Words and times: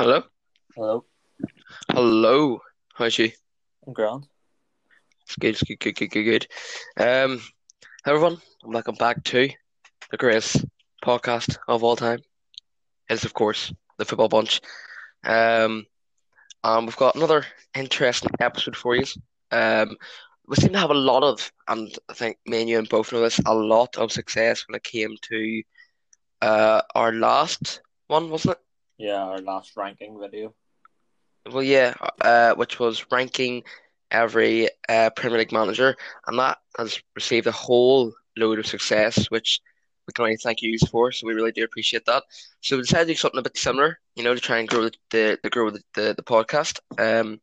Hello? 0.00 0.22
Hello, 0.74 1.04
Hello. 1.90 2.62
How's 2.94 3.18
you? 3.18 3.32
I'm. 3.86 4.24
It's 5.26 5.36
good, 5.36 5.50
it's 5.50 5.62
good, 5.62 5.78
good, 5.78 5.94
good, 5.94 6.08
good, 6.08 6.24
good. 6.24 6.46
Um, 6.96 7.42
everyone, 8.06 8.38
welcome 8.64 8.94
back 8.94 9.22
to 9.24 9.50
the 10.10 10.16
greatest 10.16 10.64
podcast 11.04 11.58
of 11.68 11.84
all 11.84 11.96
time. 11.96 12.20
It 13.10 13.12
is, 13.12 13.26
of 13.26 13.34
course, 13.34 13.74
the 13.98 14.06
Football 14.06 14.30
Bunch. 14.30 14.62
Um, 15.22 15.84
and 16.64 16.86
we've 16.86 16.96
got 16.96 17.14
another 17.14 17.44
interesting 17.76 18.30
episode 18.40 18.76
for 18.76 18.96
you. 18.96 19.04
Um, 19.50 19.98
we 20.48 20.56
seem 20.56 20.72
to 20.72 20.78
have 20.78 20.88
a 20.88 20.94
lot 20.94 21.24
of, 21.24 21.52
and 21.68 21.94
I 22.08 22.14
think 22.14 22.38
me 22.46 22.62
and 22.62 22.70
you 22.70 22.78
and 22.78 22.88
both 22.88 23.12
know 23.12 23.20
this, 23.20 23.38
a 23.44 23.54
lot 23.54 23.98
of 23.98 24.12
success 24.12 24.64
when 24.66 24.76
it 24.76 24.82
came 24.82 25.14
to 25.28 25.62
uh 26.40 26.80
our 26.94 27.12
last 27.12 27.82
one, 28.06 28.30
wasn't 28.30 28.56
it? 28.56 28.62
Yeah, 29.00 29.24
our 29.24 29.38
last 29.38 29.78
ranking 29.78 30.20
video. 30.20 30.54
Well, 31.50 31.62
yeah, 31.62 31.94
uh, 32.20 32.52
which 32.54 32.78
was 32.78 33.06
ranking 33.10 33.62
every 34.10 34.68
uh, 34.90 35.08
Premier 35.16 35.38
League 35.38 35.52
manager, 35.52 35.96
and 36.26 36.38
that 36.38 36.58
has 36.76 37.00
received 37.14 37.46
a 37.46 37.50
whole 37.50 38.12
load 38.36 38.58
of 38.58 38.66
success, 38.66 39.30
which 39.30 39.60
we 40.06 40.12
can 40.12 40.24
only 40.24 40.36
thank 40.36 40.60
you 40.60 40.76
for. 40.90 41.12
So 41.12 41.26
we 41.26 41.32
really 41.32 41.50
do 41.50 41.64
appreciate 41.64 42.04
that. 42.04 42.24
So 42.60 42.76
we 42.76 42.82
decided 42.82 43.06
to 43.06 43.12
do 43.14 43.16
something 43.16 43.38
a 43.38 43.42
bit 43.42 43.56
similar, 43.56 43.98
you 44.16 44.22
know, 44.22 44.34
to 44.34 44.40
try 44.40 44.58
and 44.58 44.68
grow 44.68 44.82
the 44.82 44.92
the, 45.10 45.38
the 45.42 45.48
grow 45.48 45.70
the, 45.70 45.82
the, 45.94 46.14
the 46.14 46.22
podcast. 46.22 46.80
Um, 46.98 47.40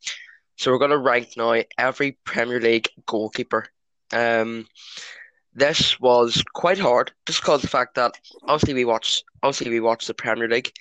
so 0.57 0.71
we're 0.71 0.77
going 0.77 0.91
to 0.91 0.99
rank 0.99 1.29
now 1.37 1.55
every 1.79 2.19
Premier 2.23 2.61
League 2.61 2.89
goalkeeper. 3.07 3.65
Um, 4.13 4.67
this 5.55 5.99
was 5.99 6.43
quite 6.53 6.77
hard, 6.77 7.13
just 7.25 7.41
because 7.41 7.63
the 7.63 7.67
fact 7.67 7.95
that 7.95 8.13
obviously 8.43 8.75
we 8.75 8.85
watch 8.85 9.23
obviously 9.41 9.71
we 9.71 9.79
watch 9.79 10.05
the 10.05 10.13
Premier 10.13 10.47
League 10.47 10.71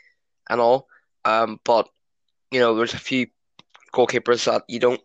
and 0.48 0.60
all, 0.60 0.88
um, 1.24 1.60
but 1.64 1.88
you 2.50 2.60
know, 2.60 2.74
there's 2.76 2.94
a 2.94 2.98
few 2.98 3.26
goalkeepers 3.92 4.44
that 4.44 4.62
you 4.68 4.78
don't 4.80 5.00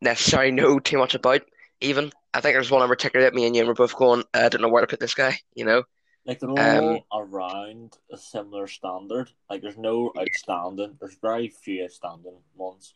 necessarily 0.00 0.52
know 0.52 0.78
too 0.78 0.98
much 0.98 1.14
about. 1.14 1.42
Even 1.80 2.12
I 2.34 2.40
think 2.40 2.54
there's 2.54 2.70
one 2.70 2.82
in 2.82 2.88
particular 2.88 3.24
that 3.24 3.34
me 3.34 3.46
and 3.46 3.56
you 3.56 3.64
were 3.66 3.74
both 3.74 3.96
going, 3.96 4.24
I 4.34 4.48
don't 4.48 4.62
know 4.62 4.68
where 4.68 4.82
to 4.82 4.86
put 4.86 5.00
this 5.00 5.14
guy. 5.14 5.38
You 5.54 5.64
know, 5.64 5.82
Like 6.26 6.40
they're 6.40 6.50
all 6.50 6.58
Um, 6.58 7.00
around 7.12 7.98
a 8.12 8.16
similar 8.16 8.66
standard. 8.66 9.30
Like 9.48 9.62
there's 9.62 9.78
no 9.78 10.12
outstanding. 10.18 10.96
There's 11.00 11.16
very 11.20 11.48
few 11.48 11.84
outstanding 11.84 12.38
ones. 12.54 12.94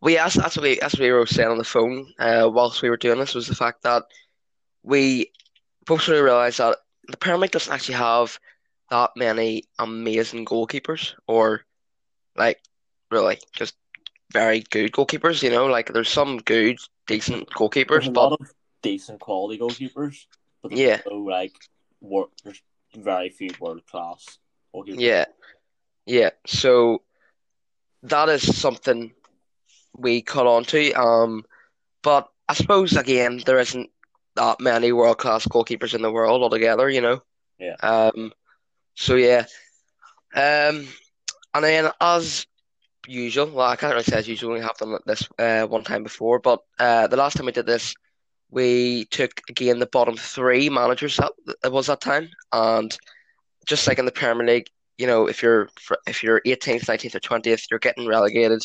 well, 0.00 0.12
yeah, 0.14 0.24
that's, 0.24 0.36
that's 0.36 0.56
what 0.56 0.62
we 0.62 0.78
that's 0.80 0.94
what 0.94 1.00
we 1.02 1.12
were 1.12 1.26
saying 1.26 1.48
on 1.50 1.58
the 1.58 1.64
phone 1.64 2.12
uh, 2.18 2.48
whilst 2.52 2.82
we 2.82 2.90
were 2.90 2.96
doing 2.96 3.18
this 3.18 3.34
was 3.34 3.46
the 3.46 3.54
fact 3.54 3.82
that 3.82 4.04
we 4.82 5.30
both 5.86 6.08
really 6.08 6.22
realised 6.22 6.58
that 6.58 6.78
the 7.08 7.16
Premier 7.16 7.38
League 7.38 7.50
doesn't 7.50 7.72
actually 7.72 7.94
have 7.96 8.38
that 8.94 9.10
many 9.16 9.64
amazing 9.80 10.44
goalkeepers, 10.44 11.14
or 11.26 11.62
like 12.36 12.60
really 13.10 13.38
just 13.52 13.74
very 14.32 14.60
good 14.70 14.92
goalkeepers. 14.92 15.42
You 15.42 15.50
know, 15.50 15.66
like 15.66 15.92
there's 15.92 16.08
some 16.08 16.38
good, 16.38 16.78
decent 17.08 17.48
There's 17.48 17.58
goalkeepers, 17.58 18.06
a 18.06 18.12
but 18.12 18.30
lot 18.30 18.40
of 18.40 18.52
decent 18.82 19.18
quality 19.18 19.58
goalkeepers, 19.58 20.26
but 20.62 20.70
yeah. 20.70 21.00
no 21.10 21.16
like 21.16 21.56
work, 22.00 22.30
There's 22.44 22.62
very 22.96 23.30
few 23.30 23.50
world 23.58 23.84
class 23.84 24.38
goalkeepers. 24.72 25.00
Yeah, 25.00 25.24
yeah. 26.06 26.30
So 26.46 27.02
that 28.04 28.28
is 28.28 28.56
something 28.56 29.12
we 29.96 30.22
caught 30.22 30.46
on 30.46 30.62
to. 30.66 30.92
Um, 30.92 31.44
but 32.04 32.28
I 32.48 32.54
suppose 32.54 32.96
again 32.96 33.42
there 33.44 33.58
isn't 33.58 33.90
that 34.36 34.60
many 34.60 34.92
world 34.92 35.18
class 35.18 35.48
goalkeepers 35.48 35.94
in 35.94 36.02
the 36.02 36.12
world 36.12 36.42
altogether, 36.42 36.88
you 36.88 37.00
know. 37.00 37.22
Yeah. 37.58 37.74
Um, 37.82 38.32
so 38.94 39.16
yeah. 39.16 39.44
Um, 40.34 40.88
and 41.54 41.64
then 41.64 41.90
as 42.00 42.46
usual, 43.06 43.50
well, 43.50 43.68
I 43.68 43.76
can't 43.76 43.92
really 43.92 44.04
say 44.04 44.18
as 44.18 44.28
usual. 44.28 44.54
We 44.54 44.60
have 44.60 44.76
done 44.76 44.98
this 45.06 45.28
uh, 45.38 45.66
one 45.66 45.84
time 45.84 46.02
before, 46.02 46.38
but 46.38 46.60
uh, 46.78 47.06
the 47.06 47.16
last 47.16 47.36
time 47.36 47.46
we 47.46 47.52
did 47.52 47.66
this, 47.66 47.94
we 48.50 49.04
took 49.06 49.40
again 49.48 49.78
the 49.78 49.86
bottom 49.86 50.16
three 50.16 50.68
managers 50.68 51.16
that 51.16 51.32
it 51.64 51.72
was 51.72 51.86
that 51.86 52.00
time, 52.00 52.28
and 52.52 52.96
just 53.66 53.86
like 53.86 53.98
in 53.98 54.04
the 54.04 54.12
Premier 54.12 54.46
League, 54.46 54.68
you 54.98 55.06
know, 55.06 55.26
if 55.26 55.42
you're 55.42 55.68
if 56.06 56.22
you're 56.22 56.40
18th, 56.46 56.84
19th, 56.86 57.14
or 57.14 57.20
20th, 57.20 57.66
you're 57.70 57.80
getting 57.80 58.06
relegated. 58.06 58.64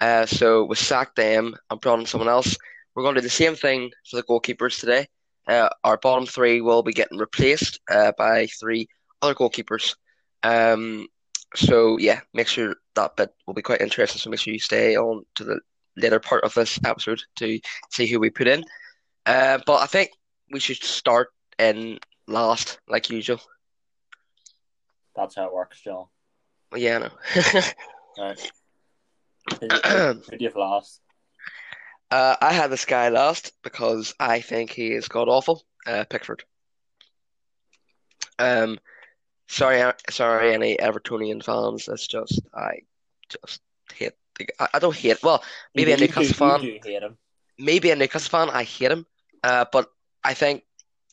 Uh, 0.00 0.26
so 0.26 0.64
we 0.64 0.74
sacked 0.74 1.16
them 1.16 1.54
and 1.70 1.80
brought 1.80 2.00
in 2.00 2.06
someone 2.06 2.28
else. 2.28 2.56
We're 2.94 3.04
going 3.04 3.14
to 3.14 3.20
do 3.20 3.26
the 3.26 3.30
same 3.30 3.54
thing 3.54 3.90
for 4.10 4.16
the 4.16 4.24
goalkeepers 4.24 4.80
today. 4.80 5.06
Uh, 5.46 5.68
our 5.84 5.96
bottom 5.96 6.26
three 6.26 6.60
will 6.60 6.82
be 6.82 6.92
getting 6.92 7.18
replaced 7.18 7.80
uh, 7.90 8.12
by 8.18 8.46
three 8.46 8.88
other 9.22 9.34
goalkeepers. 9.34 9.94
Um, 10.42 11.06
so 11.54 11.98
yeah, 11.98 12.20
make 12.34 12.48
sure 12.48 12.74
that 12.94 13.16
bit 13.16 13.30
will 13.46 13.54
be 13.54 13.62
quite 13.62 13.80
interesting. 13.80 14.18
So 14.18 14.30
make 14.30 14.40
sure 14.40 14.52
you 14.52 14.58
stay 14.60 14.96
on 14.96 15.24
to 15.36 15.44
the 15.44 15.60
later 15.96 16.20
part 16.20 16.44
of 16.44 16.54
this 16.54 16.78
episode 16.84 17.22
to 17.36 17.60
see 17.90 18.06
who 18.06 18.18
we 18.20 18.30
put 18.30 18.48
in. 18.48 18.64
Uh, 19.26 19.58
but 19.66 19.82
I 19.82 19.86
think 19.86 20.10
we 20.50 20.58
should 20.60 20.82
start 20.82 21.28
in 21.58 21.98
last, 22.26 22.80
like 22.88 23.10
usual. 23.10 23.40
That's 25.14 25.36
how 25.36 25.46
it 25.46 25.54
works, 25.54 25.80
John. 25.82 26.06
Well, 26.70 26.80
yeah, 26.80 26.96
I 26.96 26.98
know. 26.98 27.62
Right. 28.18 28.52
Who 29.60 29.68
do 29.68 29.74
you- 29.76 29.80
who 29.82 30.14
do 30.14 30.36
you 30.38 30.48
have 30.48 30.56
last? 30.56 31.00
Uh, 32.10 32.36
I 32.42 32.52
had 32.52 32.70
this 32.70 32.84
guy 32.84 33.08
last 33.08 33.52
because 33.62 34.14
I 34.20 34.40
think 34.42 34.70
he 34.70 34.92
is 34.92 35.08
god 35.08 35.28
awful. 35.30 35.62
Uh, 35.86 36.04
Pickford. 36.08 36.44
Um, 38.38 38.78
sorry, 39.52 39.80
uh, 39.82 39.92
sorry, 40.10 40.54
any 40.54 40.76
Evertonian 40.76 41.44
fans. 41.44 41.88
It's 41.88 42.06
just 42.06 42.40
I 42.54 42.80
just 43.28 43.60
hate. 43.94 44.12
The, 44.38 44.48
I, 44.58 44.68
I 44.74 44.78
don't 44.78 44.96
hate. 44.96 45.22
Well, 45.22 45.42
maybe 45.74 45.90
You 45.90 45.96
a 45.96 46.00
Newcastle 46.00 46.34
fan. 46.34 46.62
You 46.62 46.80
do 46.80 46.88
hate 46.88 47.02
him. 47.02 47.16
Maybe 47.58 47.90
a 47.90 47.96
Newcastle 47.96 48.30
fan. 48.30 48.50
I 48.50 48.64
hate 48.64 48.90
him. 48.90 49.06
Uh, 49.44 49.64
but 49.70 49.90
I 50.24 50.34
think 50.34 50.64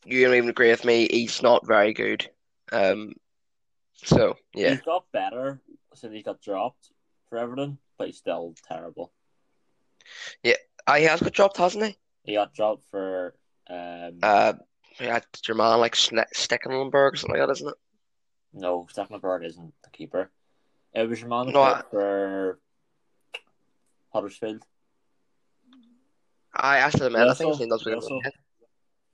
you 0.06 0.24
don't 0.26 0.36
even 0.36 0.50
agree 0.50 0.70
with 0.70 0.86
me. 0.86 1.08
He's 1.10 1.42
not 1.42 1.66
very 1.68 1.94
good. 1.94 2.30
Um, 2.72 3.14
so 3.94 4.38
yeah, 4.54 4.72
He's 4.72 4.82
got 4.82 5.06
better 5.12 5.60
since 5.94 6.14
he 6.14 6.24
got 6.24 6.42
dropped 6.42 6.92
for 7.28 7.38
Everton, 7.38 7.78
but 7.98 8.08
he's 8.08 8.18
still 8.18 8.56
terrible. 8.68 9.12
uh, 10.88 10.96
he 10.96 11.04
has 11.04 11.20
got 11.20 11.34
dropped, 11.34 11.58
hasn't 11.58 11.84
he? 11.86 11.98
He 12.24 12.34
got 12.36 12.54
dropped 12.54 12.84
for 12.90 13.36
um 13.70 14.20
Uh, 14.24 14.54
yeah, 15.00 15.20
your 15.48 15.56
man 15.56 15.80
like 15.80 15.96
Sne- 15.96 16.32
Stekelenburg 16.34 17.14
or 17.14 17.16
something 17.16 17.40
like 17.40 17.48
that, 17.48 17.54
isn't 17.54 17.70
it? 17.70 17.76
No, 18.54 18.88
Stekelenburg 18.92 19.46
isn't 19.46 19.74
the 19.84 19.90
keeper. 19.92 20.32
It 20.94 21.08
was 21.08 21.20
your 21.20 21.30
man 21.30 21.52
No, 21.52 21.62
I- 21.62 21.84
for 21.92 22.60
Huddersfield. 24.14 24.64
I 26.54 26.78
asked 26.80 27.00
him. 27.00 27.16
I 27.16 27.34
think 27.34 27.50
his 27.52 27.60
name 27.60 27.70
does 27.70 27.84
begin 27.84 28.00
Leisel. 28.00 28.22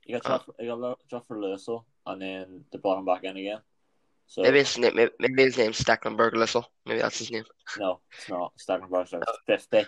He 0.00 0.12
got 0.12 0.22
Oh. 0.24 0.28
dropped. 0.28 0.50
He 0.58 0.66
got 0.66 1.08
dropped 1.08 1.26
for 1.28 1.36
Leisel, 1.36 1.84
and 2.06 2.22
then 2.22 2.64
they 2.72 2.78
brought 2.78 2.98
him 2.98 3.04
back 3.04 3.24
in 3.24 3.36
again. 3.36 3.60
So 4.28 4.42
Maybe 4.42 4.58
his 4.58 4.76
name, 4.78 4.94
maybe, 4.96 5.12
maybe 5.20 5.42
his 5.44 5.56
name's 5.58 5.78
Stekelenburg 5.80 6.32
Lissel. 6.32 6.64
Maybe 6.84 7.00
that's 7.00 7.18
his 7.18 7.30
name. 7.30 7.44
no, 7.78 8.00
it's 8.12 8.28
not. 8.28 8.52
Stekelenburg's 8.56 9.12
like 9.12 9.22
fifty. 9.46 9.84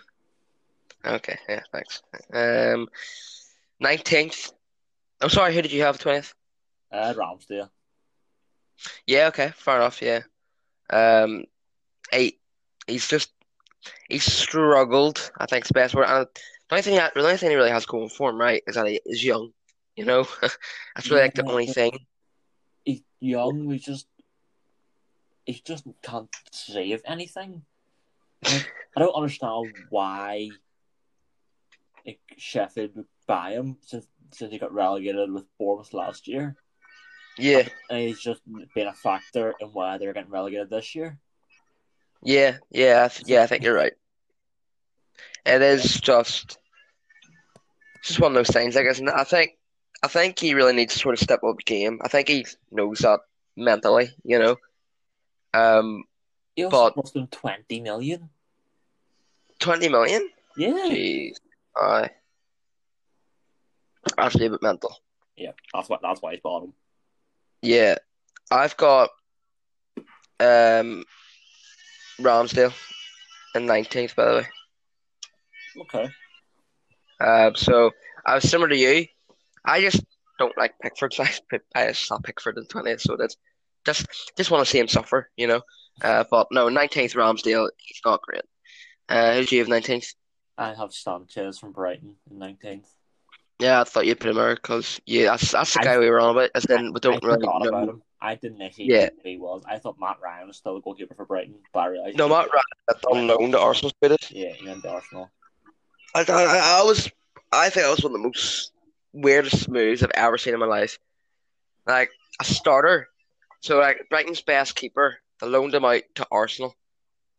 Okay, 1.04 1.38
yeah, 1.48 1.62
thanks. 1.72 2.02
Um, 2.32 2.88
nineteenth. 3.80 4.52
I'm 5.20 5.30
sorry. 5.30 5.54
Who 5.54 5.62
did 5.62 5.72
you 5.72 5.82
have 5.82 5.98
twentieth? 5.98 6.34
Uh, 6.92 7.14
Ramsdale. 7.14 7.70
Yeah, 9.06 9.28
okay, 9.28 9.52
fair 9.56 9.76
enough. 9.76 10.00
Yeah. 10.02 10.20
Um, 10.90 11.44
eight. 12.12 12.40
He's 12.86 13.08
just 13.08 13.32
he's 14.08 14.24
struggled. 14.24 15.30
I 15.38 15.46
think 15.46 15.62
it's 15.62 15.68
the 15.68 15.74
best 15.74 15.94
word. 15.94 16.06
And 16.08 16.26
the 16.68 16.74
only 16.74 16.82
thing, 16.82 16.94
he- 16.94 17.00
the 17.14 17.22
only 17.22 17.36
thing 17.36 17.50
he 17.50 17.56
really 17.56 17.70
has 17.70 17.86
going 17.86 18.08
for 18.08 18.30
him, 18.30 18.40
right, 18.40 18.62
is 18.66 18.74
that 18.76 18.86
he 18.86 19.00
is 19.04 19.24
young. 19.24 19.52
You 19.96 20.04
know, 20.04 20.26
that's 20.40 21.10
really 21.10 21.22
like 21.22 21.34
the 21.34 21.48
only 21.48 21.66
thing. 21.66 21.98
He's 22.84 23.02
young. 23.20 23.66
We 23.66 23.78
just 23.78 24.06
he 25.44 25.60
just 25.64 25.84
can't 26.02 26.28
save 26.52 27.02
anything. 27.06 27.62
I 28.44 28.64
don't 29.00 29.14
understand 29.14 29.74
why 29.90 30.50
like, 32.06 32.20
Sheffield 32.36 32.94
would 32.96 33.06
buy 33.26 33.52
him 33.52 33.78
since 33.80 34.06
since 34.30 34.52
he 34.52 34.58
got 34.58 34.72
relegated 34.72 35.32
with 35.32 35.44
Bournemouth 35.58 35.94
last 35.94 36.28
year, 36.28 36.56
Yeah, 37.38 37.68
and 37.90 38.00
he's 38.00 38.20
just 38.20 38.40
been 38.74 38.86
a 38.88 38.92
factor 38.94 39.54
in 39.60 39.68
why 39.68 39.96
they're 39.98 40.12
getting 40.12 40.30
relegated 40.30 40.70
this 40.70 40.94
year. 40.94 41.18
yeah, 42.22 42.56
yeah, 42.70 43.04
I 43.04 43.08
th- 43.08 43.28
yeah. 43.28 43.42
I 43.42 43.46
think 43.46 43.62
you're 43.62 43.74
right. 43.74 43.92
It 45.46 45.62
is 45.62 45.98
just, 46.00 46.58
just 48.02 48.20
one 48.20 48.32
of 48.32 48.34
those 48.36 48.52
things, 48.54 48.76
I 48.76 48.82
guess. 48.82 48.98
And 48.98 49.08
I 49.08 49.24
think, 49.24 49.56
I 50.02 50.08
think 50.08 50.38
he 50.38 50.52
really 50.54 50.74
needs 50.74 50.92
to 50.94 50.98
sort 50.98 51.14
of 51.14 51.20
step 51.20 51.42
up 51.44 51.56
the 51.56 51.62
game. 51.64 52.00
I 52.02 52.08
think 52.08 52.28
he 52.28 52.44
knows 52.70 52.98
that 52.98 53.20
mentally, 53.56 54.10
you 54.24 54.38
know. 54.38 54.56
Um, 55.54 56.04
He 56.56 56.64
also 56.64 56.76
But- 56.76 56.94
cost 56.94 57.16
him 57.16 57.28
twenty 57.28 57.80
million. 57.80 58.28
twenty 59.60 59.88
million. 59.88 60.28
Yeah, 60.56 60.72
Jeez, 60.90 61.36
aye, 61.76 62.10
actually 64.18 64.46
a 64.46 64.50
bit 64.50 64.62
mental. 64.62 64.96
yeah. 65.36 65.52
That's 65.72 65.88
what. 65.88 66.02
That's 66.02 66.20
why 66.20 66.32
he's 66.32 66.40
bought 66.40 66.64
him. 66.64 66.72
Yeah, 67.62 67.96
I've 68.50 68.76
got 68.76 69.10
um 70.40 71.04
Ramsdale 72.20 72.72
in 73.54 73.66
nineteenth, 73.66 74.14
by 74.16 74.24
the 74.24 74.34
way. 74.38 74.46
Okay. 75.82 76.08
Uh, 77.20 77.50
so 77.54 77.90
I 78.26 78.34
was 78.36 78.48
similar 78.48 78.68
to 78.68 78.76
you. 78.76 79.06
I 79.64 79.80
just 79.80 80.04
don't 80.38 80.56
like 80.56 80.74
Pickford, 80.80 81.12
so 81.14 81.24
I, 81.24 81.30
put- 81.50 81.62
I 81.74 81.92
saw 81.92 82.18
Pickford 82.18 82.58
in 82.58 82.66
twentieth. 82.66 83.00
So 83.00 83.16
that's 83.16 83.36
just 83.84 84.06
just 84.36 84.50
want 84.50 84.64
to 84.64 84.70
see 84.70 84.78
him 84.78 84.88
suffer, 84.88 85.30
you 85.36 85.46
know. 85.46 85.62
Uh, 86.02 86.24
but 86.30 86.46
no, 86.52 86.68
nineteenth 86.68 87.14
Ramsdale, 87.14 87.68
he's 87.78 88.00
not 88.04 88.22
great. 88.22 88.42
Uh, 89.08 89.34
who's 89.34 89.50
you 89.50 89.58
have 89.60 89.68
nineteenth? 89.68 90.06
I 90.56 90.74
have 90.74 90.92
Sanchez 90.92 91.58
from 91.58 91.72
Brighton 91.72 92.14
in 92.30 92.38
nineteenth. 92.38 92.88
Yeah, 93.58 93.80
I 93.80 93.84
thought 93.84 94.06
you'd 94.06 94.20
put 94.20 94.30
him 94.30 94.36
there 94.36 94.54
because 94.54 95.00
yeah, 95.06 95.24
that's 95.30 95.50
that's 95.52 95.74
the 95.74 95.80
I- 95.80 95.84
guy 95.84 95.98
we 95.98 96.08
were 96.10 96.20
on 96.20 96.30
about. 96.30 96.50
As 96.54 96.64
in, 96.66 96.92
we 96.92 97.00
don't 97.00 97.22
I 97.24 97.26
really 97.26 97.40
forgot 97.40 97.62
know. 97.62 97.68
about 97.68 97.88
him. 97.88 98.02
I 98.20 98.34
didn't 98.34 98.62
actually 98.62 98.86
Yeah. 98.86 99.06
know 99.06 99.10
who 99.22 99.28
he 99.30 99.36
was. 99.38 99.62
I 99.68 99.78
thought 99.78 99.96
Matt 100.00 100.18
Ryan 100.22 100.48
was 100.48 100.56
still 100.56 100.74
the 100.74 100.80
goalkeeper 100.80 101.14
for 101.14 101.24
Brighton, 101.24 101.54
but 101.72 101.80
I 101.80 101.86
realized 101.86 102.16
No, 102.18 102.28
Matt 102.28 102.48
Ryan, 102.52 103.26
loan 103.28 103.52
to 103.52 103.60
Arsenal. 103.60 103.92
Yeah, 104.30 104.52
he 104.52 104.66
went 104.66 104.82
to 104.82 104.90
Arsenal. 104.90 105.30
I, 106.14 106.24
I, 106.28 106.80
I 106.80 106.82
was, 106.84 107.08
I 107.52 107.68
think 107.70 107.84
that 107.86 107.90
was 107.90 108.02
one 108.02 108.12
of 108.14 108.20
the 108.20 108.26
most 108.26 108.72
weirdest 109.12 109.68
moves 109.68 110.02
I've 110.02 110.10
ever 110.14 110.36
seen 110.38 110.54
in 110.54 110.60
my 110.60 110.66
life. 110.66 110.98
Like 111.86 112.10
a 112.40 112.44
starter, 112.44 113.08
so 113.60 113.78
like 113.78 114.06
Brighton's 114.10 114.40
best 114.42 114.74
keeper, 114.74 115.18
they 115.40 115.46
loaned 115.46 115.74
him 115.74 115.84
out 115.84 116.02
to 116.16 116.26
Arsenal, 116.32 116.74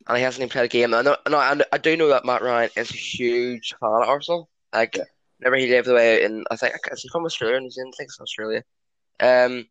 and 0.08 0.18
he 0.18 0.24
hasn't 0.24 0.42
even 0.42 0.50
played 0.50 0.66
a 0.66 0.68
game. 0.70 0.94
I 0.94 1.02
know, 1.02 1.18
no, 1.30 1.38
I, 1.38 1.60
I 1.74 1.78
do 1.78 1.98
know 1.98 2.08
that 2.10 2.26
Matt 2.26 2.42
Ryan 2.42 2.70
is 2.78 2.90
a 2.92 2.96
huge 2.96 3.74
fan 3.82 3.90
of 4.02 4.08
Arsenal. 4.08 4.50
Like, 4.74 4.96
Yeah. 4.98 5.04
Whenever 5.40 5.58
he 5.58 5.68
lived 5.70 5.88
away 5.88 6.24
in, 6.24 6.46
I 6.52 6.58
think, 6.58 6.76
is 6.92 7.02
he 7.02 7.10
from 7.10 7.26
Australia? 7.26 7.60
New 7.60 7.72
Zealand? 7.72 7.94
I 7.96 7.98
think 7.98 8.10
it's 8.10 8.22
Australia. 8.22 8.64
Um, 9.20 9.66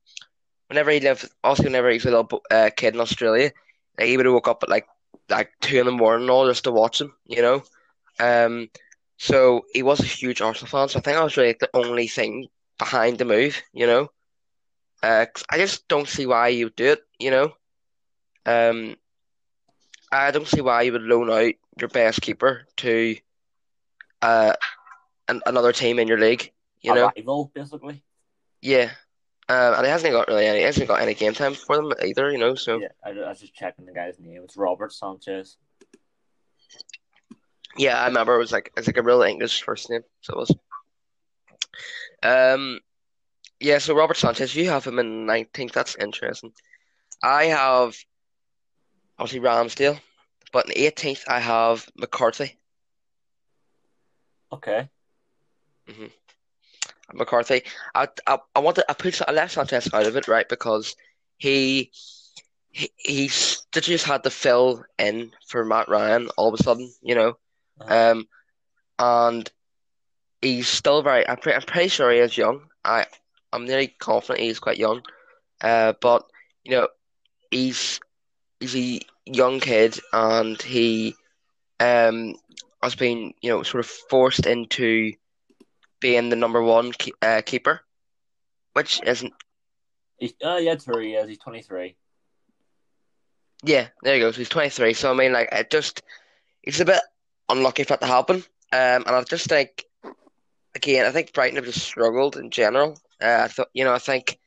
whenever 0.69 0.91
he 0.91 1.01
lived, 1.01 1.29
also 1.45 1.65
whenever 1.65 1.89
he 1.91 1.97
was 1.97 2.07
a 2.07 2.11
little 2.11 2.43
uh, 2.51 2.71
kid 2.77 2.95
in 2.95 3.01
Australia, 3.01 3.53
like, 3.99 4.09
he 4.09 4.17
would 4.17 4.27
have 4.27 4.35
woke 4.35 4.49
up 4.49 4.63
at 4.63 4.69
like 4.71 4.87
like 5.31 5.51
two 5.61 5.79
in 5.81 5.87
the 5.87 5.93
morning 5.93 6.23
and 6.25 6.31
all 6.31 6.47
just 6.47 6.65
to 6.65 6.73
watch 6.73 7.01
him, 7.01 7.13
you 7.27 7.43
know. 7.43 7.63
Um, 8.21 8.69
so 9.19 9.63
he 9.73 9.83
was 9.83 10.01
a 10.01 10.05
huge 10.05 10.41
Arsenal 10.41 10.69
fan. 10.71 10.89
So 10.89 10.99
I 10.99 11.03
think 11.03 11.17
that 11.17 11.25
was 11.25 11.37
really 11.37 11.57
the 11.59 11.71
only 11.75 12.09
thing 12.09 12.49
behind 12.79 13.19
the 13.19 13.25
move, 13.25 13.63
you 13.73 13.87
know. 13.87 14.09
Uh, 15.03 15.27
I 15.51 15.59
just 15.59 15.89
don't 15.89 16.09
see 16.09 16.27
why 16.27 16.49
you 16.49 16.67
would 16.67 16.77
do 16.77 16.87
it, 16.93 17.01
you 17.19 17.31
know. 17.31 17.53
Um, 18.47 18.97
I 20.13 20.31
don't 20.31 20.47
see 20.47 20.61
why 20.61 20.83
you 20.83 20.93
would 20.93 21.03
loan 21.03 21.31
out 21.31 21.55
your 21.79 21.89
best 21.89 22.21
keeper 22.21 22.67
to 22.77 23.17
uh 24.23 24.53
an, 25.29 25.41
another 25.47 25.73
team 25.73 25.99
in 25.99 26.09
your 26.09 26.19
league, 26.19 26.53
you 26.81 26.93
a 26.93 26.95
know. 26.95 27.13
rival, 27.17 27.51
basically. 27.55 28.03
Yeah. 28.61 28.91
Um, 29.51 29.75
and 29.75 29.87
he 29.87 29.91
hasn't 29.91 30.13
got 30.13 30.29
really 30.29 30.47
any, 30.47 30.59
he 30.59 30.65
hasn't 30.65 30.89
got 30.89 31.01
any 31.01 31.15
game 31.15 31.33
time 31.33 31.55
for 31.55 31.77
them 31.77 31.93
either, 32.05 32.31
you 32.31 32.39
know. 32.39 32.55
So 32.55 32.81
Yeah, 32.81 32.89
I, 33.05 33.11
I 33.11 33.29
was 33.31 33.41
just 33.41 33.55
checking 33.55 33.87
the 33.87 33.93
guy's 33.93 34.19
name. 34.19 34.43
It's 34.45 34.57
Robert 34.57 34.93
Sanchez. 34.93 35.57
Yeah, 37.79 37.99
I 37.99 38.07
remember 38.09 38.35
it 38.35 38.39
was 38.39 38.53
like 38.53 38.73
it's 38.77 38.87
like 38.87 38.97
a 38.97 39.03
real 39.03 39.23
English 39.23 39.63
first 39.63 39.89
name, 39.89 40.03
so 40.21 40.35
it 40.35 40.39
was. 40.39 40.55
Um, 42.23 42.81
yeah. 43.61 43.79
So 43.79 43.95
Robert 43.95 44.17
Sanchez, 44.17 44.55
you 44.55 44.69
have 44.69 44.85
him 44.85 44.99
in 44.99 45.27
nineteenth. 45.27 45.73
That's 45.73 45.97
interesting. 45.97 46.53
I 47.23 47.45
have 47.45 47.97
obviously 49.19 49.47
Ramsdale, 49.49 50.01
but 50.53 50.67
in 50.67 50.73
eighteenth 50.77 51.25
I 51.29 51.39
have 51.41 51.89
McCarthy. 51.97 52.59
Okay. 54.53 54.89
McCarthy. 57.13 57.63
I 57.95 58.09
I, 58.27 58.39
I 58.55 58.61
wanted 58.61 58.85
I 58.89 58.95
put 58.95 59.21
I 59.27 59.33
left 59.33 59.55
Sanchez 59.55 59.93
out 59.93 60.07
of 60.07 60.17
it 60.17 60.29
right 60.29 60.49
because 60.49 60.95
he 61.39 61.91
he 62.71 62.91
he's 62.97 63.63
just 63.73 64.05
had 64.05 64.23
to 64.25 64.31
fill 64.31 64.85
in 64.99 65.33
for 65.47 65.65
Matt 65.65 65.89
Ryan 65.89 66.29
all 66.37 66.53
of 66.53 66.61
a 66.61 66.63
sudden, 66.63 66.93
you 67.03 67.15
know. 67.15 67.39
Uh-huh. 67.81 68.11
Um, 68.11 68.29
and 68.99 69.51
he's 70.43 70.69
still 70.69 71.03
very. 71.03 71.27
I'm 71.29 71.37
pretty, 71.37 71.57
I'm 71.57 71.63
pretty 71.63 71.89
sure 71.89 72.11
he 72.11 72.19
is 72.19 72.37
young. 72.37 72.63
I 72.85 73.07
I'm 73.53 73.65
nearly 73.65 73.89
confident 73.89 74.41
he's 74.41 74.59
quite 74.59 74.79
young. 74.79 75.03
Uh, 75.61 75.95
but 76.01 76.25
you 76.65 76.73
know, 76.73 76.89
he's 77.51 78.01
he's 78.61 78.77
a 78.77 79.01
young 79.25 79.61
kid, 79.61 79.99
and 80.13 80.61
he 80.61 81.15
um 81.81 82.35
has 82.83 82.95
been 82.95 83.33
you 83.41 83.51
know 83.51 83.63
sort 83.63 83.85
of 83.85 83.91
forced 83.91 84.47
into 84.47 85.13
being 86.01 86.29
the 86.29 86.37
number 86.37 86.63
one 86.63 86.93
ke 86.93 87.11
uh, 87.23 87.43
keeper, 87.45 87.81
which 88.75 89.01
isn't. 89.05 89.33
He's, 90.19 90.35
uh, 90.45 90.57
yeah, 90.57 90.75
true. 90.75 91.03
He 91.03 91.15
is. 91.15 91.29
He's 91.29 91.39
23. 91.39 91.97
Yeah, 93.65 93.89
there 94.03 94.17
you 94.17 94.23
go. 94.23 94.31
So 94.31 94.39
he's 94.39 94.49
23. 94.49 94.95
So 94.95 95.11
I 95.11 95.15
mean, 95.15 95.33
like, 95.33 95.49
it 95.53 95.71
just 95.71 96.03
it's 96.63 96.81
a 96.81 96.85
bit 96.85 97.01
unlucky 97.49 97.85
for 97.85 97.91
that 97.91 98.01
to 98.01 98.07
happen. 98.07 98.37
Um, 98.73 99.05
and 99.07 99.09
I 99.09 99.23
just 99.23 99.49
think, 99.49 99.85
again, 100.75 101.07
I 101.07 101.11
think 101.11 101.33
Brighton 101.33 101.57
have 101.57 101.65
just 101.65 101.81
struggled 101.83 102.37
in 102.37 102.51
general. 102.51 103.01
Uh, 103.21 103.41
I 103.45 103.49
thought, 103.49 103.69
you 103.73 103.85
know, 103.85 103.95
I 103.95 103.99
think, 103.99 104.39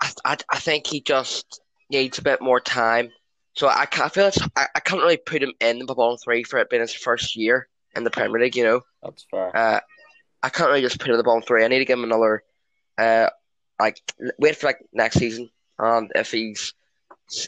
I, 0.00 0.10
I, 0.24 0.36
I 0.50 0.58
think 0.58 0.86
he 0.86 1.00
just 1.00 1.60
needs 1.90 2.18
a 2.18 2.22
bit 2.22 2.40
more 2.40 2.60
time. 2.60 3.10
So 3.54 3.68
I, 3.68 3.86
I 3.92 4.08
feel 4.08 4.26
it's, 4.26 4.40
I, 4.56 4.66
I 4.74 4.80
can't 4.80 5.02
really 5.02 5.18
put 5.18 5.42
him 5.42 5.52
in 5.60 5.80
the 5.80 5.94
bottom 5.94 6.16
three 6.16 6.42
for 6.42 6.58
it 6.58 6.70
being 6.70 6.80
his 6.80 6.94
first 6.94 7.36
year 7.36 7.68
in 7.94 8.04
the 8.04 8.10
Premier 8.10 8.40
League. 8.40 8.56
You 8.56 8.64
know, 8.64 8.80
That's 9.02 9.26
fair. 9.30 9.54
uh, 9.54 9.80
I 10.42 10.48
can't 10.48 10.68
really 10.68 10.80
just 10.80 10.98
put 10.98 11.08
him 11.08 11.14
in 11.14 11.18
the 11.18 11.24
bottom 11.24 11.42
three. 11.42 11.64
I 11.64 11.68
need 11.68 11.80
to 11.80 11.84
give 11.84 11.98
him 11.98 12.04
another, 12.04 12.42
uh, 12.98 13.28
like 13.78 14.00
wait 14.38 14.56
for 14.56 14.66
like 14.66 14.78
next 14.92 15.18
season, 15.18 15.50
and 15.78 16.10
if 16.14 16.30
he's, 16.30 16.74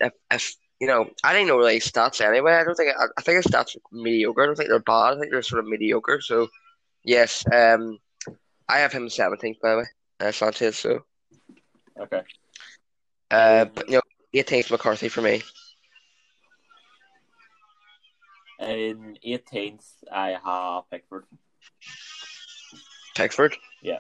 if, 0.01 0.13
if 0.31 0.55
you 0.81 0.87
know, 0.87 1.09
I 1.23 1.33
didn't 1.33 1.49
know 1.49 1.59
really 1.59 1.75
his 1.75 1.91
stats 1.91 2.21
anyway. 2.21 2.53
I 2.53 2.65
don't 2.65 2.75
think 2.75 2.91
I, 2.99 3.05
I 3.17 3.23
think 3.23 3.37
his 3.37 3.47
stats 3.47 3.77
are 3.77 3.81
mediocre. 3.93 4.43
I 4.43 4.47
don't 4.47 4.57
think 4.57 4.69
they're 4.69 4.79
bad. 4.81 5.15
I 5.15 5.19
think 5.21 5.31
they're 5.33 5.43
sort 5.43 5.61
of 5.61 5.69
mediocre. 5.69 6.21
So, 6.21 6.49
yes, 7.05 7.45
um, 7.53 7.99
I 8.69 8.79
have 8.79 8.93
him 8.93 9.09
seventeenth 9.09 9.61
by 9.61 9.71
the 9.71 9.77
way, 9.79 9.85
uh, 10.21 10.33
Sanchez. 10.33 10.79
So, 10.79 11.05
Okay. 12.01 12.23
uh, 13.31 13.67
but 13.67 13.89
you 13.89 13.95
know, 13.95 14.03
eighteenth 14.35 14.71
McCarthy 14.71 15.09
for 15.09 15.23
me. 15.23 15.43
In 18.59 19.19
18th, 19.27 19.85
I 20.13 20.39
have 20.45 20.89
Pickford. 20.91 21.25
Pickford. 23.15 23.57
Yeah. 23.83 23.99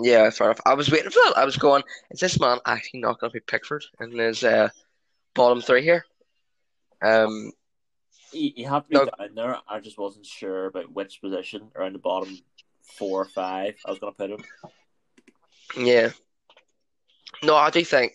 Yeah, 0.00 0.30
fair 0.30 0.48
enough. 0.48 0.60
I 0.64 0.74
was 0.74 0.90
waiting 0.90 1.10
for 1.10 1.20
that. 1.26 1.34
I 1.36 1.44
was 1.44 1.56
going, 1.56 1.82
is 2.10 2.20
this 2.20 2.40
man 2.40 2.58
actually 2.66 3.00
not 3.00 3.20
going 3.20 3.30
to 3.30 3.34
be 3.34 3.40
Pickford 3.40 3.84
in 4.00 4.16
his 4.18 4.42
uh, 4.42 4.70
bottom 5.34 5.60
three 5.60 5.82
here? 5.82 6.04
Um, 7.02 7.52
He, 8.30 8.54
he 8.56 8.62
had 8.62 8.84
to 8.84 8.88
be 8.88 8.94
No. 8.96 9.04
down 9.04 9.34
there. 9.34 9.58
I 9.68 9.80
just 9.80 9.98
wasn't 9.98 10.24
sure 10.24 10.66
about 10.66 10.92
which 10.92 11.20
position 11.20 11.70
around 11.76 11.94
the 11.94 11.98
bottom 11.98 12.38
four 12.82 13.20
or 13.20 13.26
five 13.26 13.74
I 13.84 13.90
was 13.90 13.98
going 13.98 14.12
to 14.14 14.16
put 14.16 14.30
him. 14.30 14.44
yeah. 15.76 16.10
No, 17.42 17.56
I 17.56 17.70
do 17.70 17.84
think, 17.84 18.12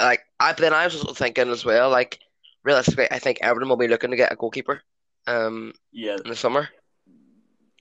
like, 0.00 0.20
I 0.40 0.52
but 0.52 0.58
then 0.58 0.72
I 0.72 0.84
was 0.84 0.94
also 0.96 1.12
thinking 1.12 1.48
as 1.50 1.64
well, 1.64 1.90
like, 1.90 2.20
realistically, 2.62 3.08
I 3.10 3.18
think 3.18 3.38
Everton 3.42 3.68
will 3.68 3.76
be 3.76 3.88
looking 3.88 4.10
to 4.10 4.16
get 4.16 4.32
a 4.32 4.36
goalkeeper, 4.36 4.82
um, 5.26 5.72
Yeah, 5.90 6.16
in 6.24 6.30
the 6.30 6.36
summer. 6.36 6.68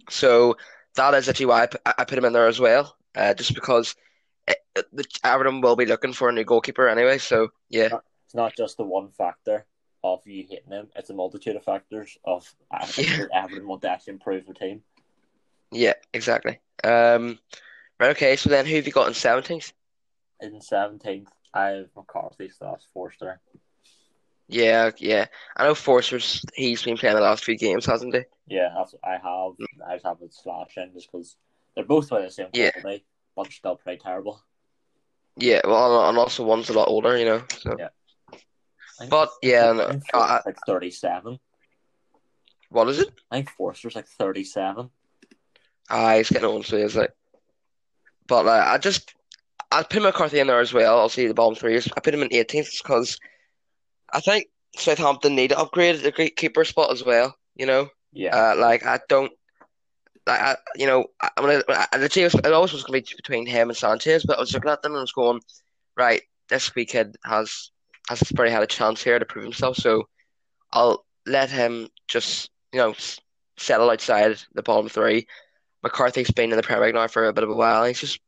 So 0.10 0.58
that 0.96 1.14
is 1.14 1.30
actually 1.30 1.48
why 1.48 1.64
I 1.64 1.68
put, 1.68 1.82
I 1.86 2.04
put 2.06 2.18
him 2.18 2.26
in 2.26 2.34
there 2.34 2.48
as 2.48 2.60
well, 2.60 2.96
uh, 3.16 3.34
just 3.34 3.54
because 3.54 3.96
it, 4.48 4.58
the 4.92 5.06
Everton 5.24 5.62
will 5.62 5.76
be 5.76 5.86
looking 5.86 6.14
for 6.14 6.30
a 6.30 6.34
new 6.34 6.44
goalkeeper 6.44 6.88
anyway. 6.88 7.18
So 7.18 7.50
yeah. 7.70 7.90
it's 8.26 8.36
not 8.36 8.56
just 8.56 8.78
the 8.78 8.84
one 8.84 9.10
factor 9.12 9.66
of 10.04 10.26
you 10.26 10.46
hitting 10.50 10.72
him, 10.72 10.88
it's 10.96 11.10
a 11.10 11.14
multitude 11.14 11.56
of 11.56 11.64
factors 11.64 12.18
of 12.26 12.52
uh, 12.72 12.86
Yeah. 12.98 13.26
Everton 13.34 13.68
want 13.68 13.84
to 13.84 13.90
actually 13.90 14.14
improve 14.14 14.48
the 14.48 14.54
team. 14.54 14.82
Yeah, 15.72 15.94
exactly. 16.14 16.60
Um, 16.84 17.40
right, 18.00 18.12
okay, 18.12 18.36
so 18.36 18.50
then 18.50 18.66
who 18.66 18.76
have 18.76 18.88
you 18.88 18.92
got 18.92 19.08
in 19.08 19.14
17th? 19.14 19.74
In 20.42 20.60
17th, 20.60 21.28
I 21.54 21.68
have 21.68 21.90
McCarthy 21.96 22.50
slash 22.50 22.82
Forster. 22.94 23.40
Yeah, 24.52 24.92
yeah. 24.98 25.26
I 25.56 25.64
know 25.64 25.74
Forster's, 25.76 26.44
he's 26.56 26.84
been 26.84 26.98
playing 26.98 27.16
the 27.16 27.22
last 27.22 27.46
few 27.46 27.58
games, 27.58 27.86
hasn't 27.86 28.14
he? 28.14 28.22
Yeah, 28.48 28.68
that's 28.76 28.94
I 29.02 29.12
have. 29.12 29.54
I 29.88 29.94
just 29.94 30.06
have 30.06 30.18
it 30.22 30.34
slash 30.34 30.78
in 30.78 30.92
just 30.94 31.10
because 31.10 31.38
they're 31.74 31.86
both 31.86 32.10
by 32.10 32.22
the 32.22 32.30
same 32.30 32.48
Yeah. 32.54 32.72
quality, 32.72 33.06
but 33.36 33.50
still 33.52 33.78
pretty 33.78 34.02
terrible. 34.04 34.42
Yeah, 35.38 35.62
well, 35.64 36.10
and 36.10 36.18
also 36.18 36.44
one's 36.44 36.70
a 36.70 36.74
lot 36.74 36.90
older, 36.90 37.18
you 37.18 37.24
know, 37.24 37.44
so. 37.60 37.78
Yeah. 37.80 37.88
But, 39.10 39.30
yeah, 39.42 39.72
no, 39.72 40.00
I- 40.14 40.42
like 40.46 40.58
37. 40.68 41.40
What 42.70 42.90
is 42.90 43.00
it? 43.00 43.10
I 43.32 43.38
think 43.38 43.50
Forster's 43.52 43.96
like 43.96 44.08
37. 44.08 44.90
Ah, 45.90 46.16
he's 46.18 46.30
getting 46.30 46.46
old, 46.46 46.66
so 46.66 46.76
he 46.78 46.84
is 46.84 46.96
like. 46.98 47.14
But 48.28 48.48
uh, 48.48 48.66
I 48.68 48.78
just, 48.78 49.14
I 49.72 49.84
put 49.84 50.02
McCarthy 50.02 50.40
in 50.40 50.48
there 50.48 50.60
as 50.60 50.74
well. 50.74 51.00
I'll 51.00 51.10
see 51.10 51.28
the 51.28 51.34
bottom 51.34 51.56
three. 51.56 51.78
I 51.78 52.00
put 52.02 52.14
him 52.14 52.22
in 52.22 52.30
18th 52.30 52.82
because 52.84 53.18
I 54.14 54.20
think 54.20 54.48
Southampton 54.76 55.36
need 55.36 55.50
to 55.50 55.60
upgrade 55.60 55.98
the 56.00 56.12
great 56.12 56.36
keeper 56.36 56.64
spot 56.66 56.92
as 56.92 57.04
well, 57.04 57.36
you 57.56 57.66
know? 57.66 57.90
Yeah. 58.14 58.36
Uh, 58.36 58.56
like 58.58 58.86
I 58.86 59.00
don't, 59.10 59.32
like 60.28 60.40
I, 60.42 60.58
you 60.76 60.86
know, 60.86 61.06
I, 61.22 61.30
I'm 61.38 61.46
gonna. 61.46 61.64
I, 61.70 61.98
literally 61.98 62.26
was- 62.26 62.36
it 62.36 62.54
always 62.54 62.74
was 62.74 62.84
gonna 62.84 63.00
be 63.00 63.08
between 63.16 63.46
him 63.46 63.70
and 63.70 63.78
Sanchez, 63.78 64.24
but 64.26 64.38
I 64.38 64.42
was 64.42 64.54
looking 64.54 64.70
at 64.70 64.82
them 64.82 64.92
and 64.94 65.00
I 65.00 65.02
was 65.02 65.12
going, 65.14 65.42
right, 65.98 66.22
this 66.50 66.74
wee 66.76 66.86
kid 66.86 67.16
has 67.26 67.72
has 68.10 68.22
probably 68.36 68.52
had 68.52 68.64
a 68.64 68.68
chance 68.68 69.04
here 69.04 69.18
to 69.20 69.26
prove 69.26 69.44
himself. 69.46 69.78
So 69.78 70.08
I'll 70.74 71.06
let 71.26 71.50
him 71.50 71.88
just 72.08 72.50
you 72.74 72.80
know 72.80 72.96
settle 73.58 73.90
outside 73.90 74.38
the 74.54 74.64
bottom 74.64 74.90
three. 74.90 75.28
McCarthy's 75.84 76.32
been 76.32 76.52
in 76.52 76.58
the 76.58 76.64
Premier 76.64 76.86
League 76.86 76.96
now 76.96 77.08
for 77.08 77.28
a 77.28 77.34
bit 77.34 77.44
of 77.44 77.50
a 77.50 77.56
while. 77.56 77.86
He's 77.86 78.00
just 78.00 78.20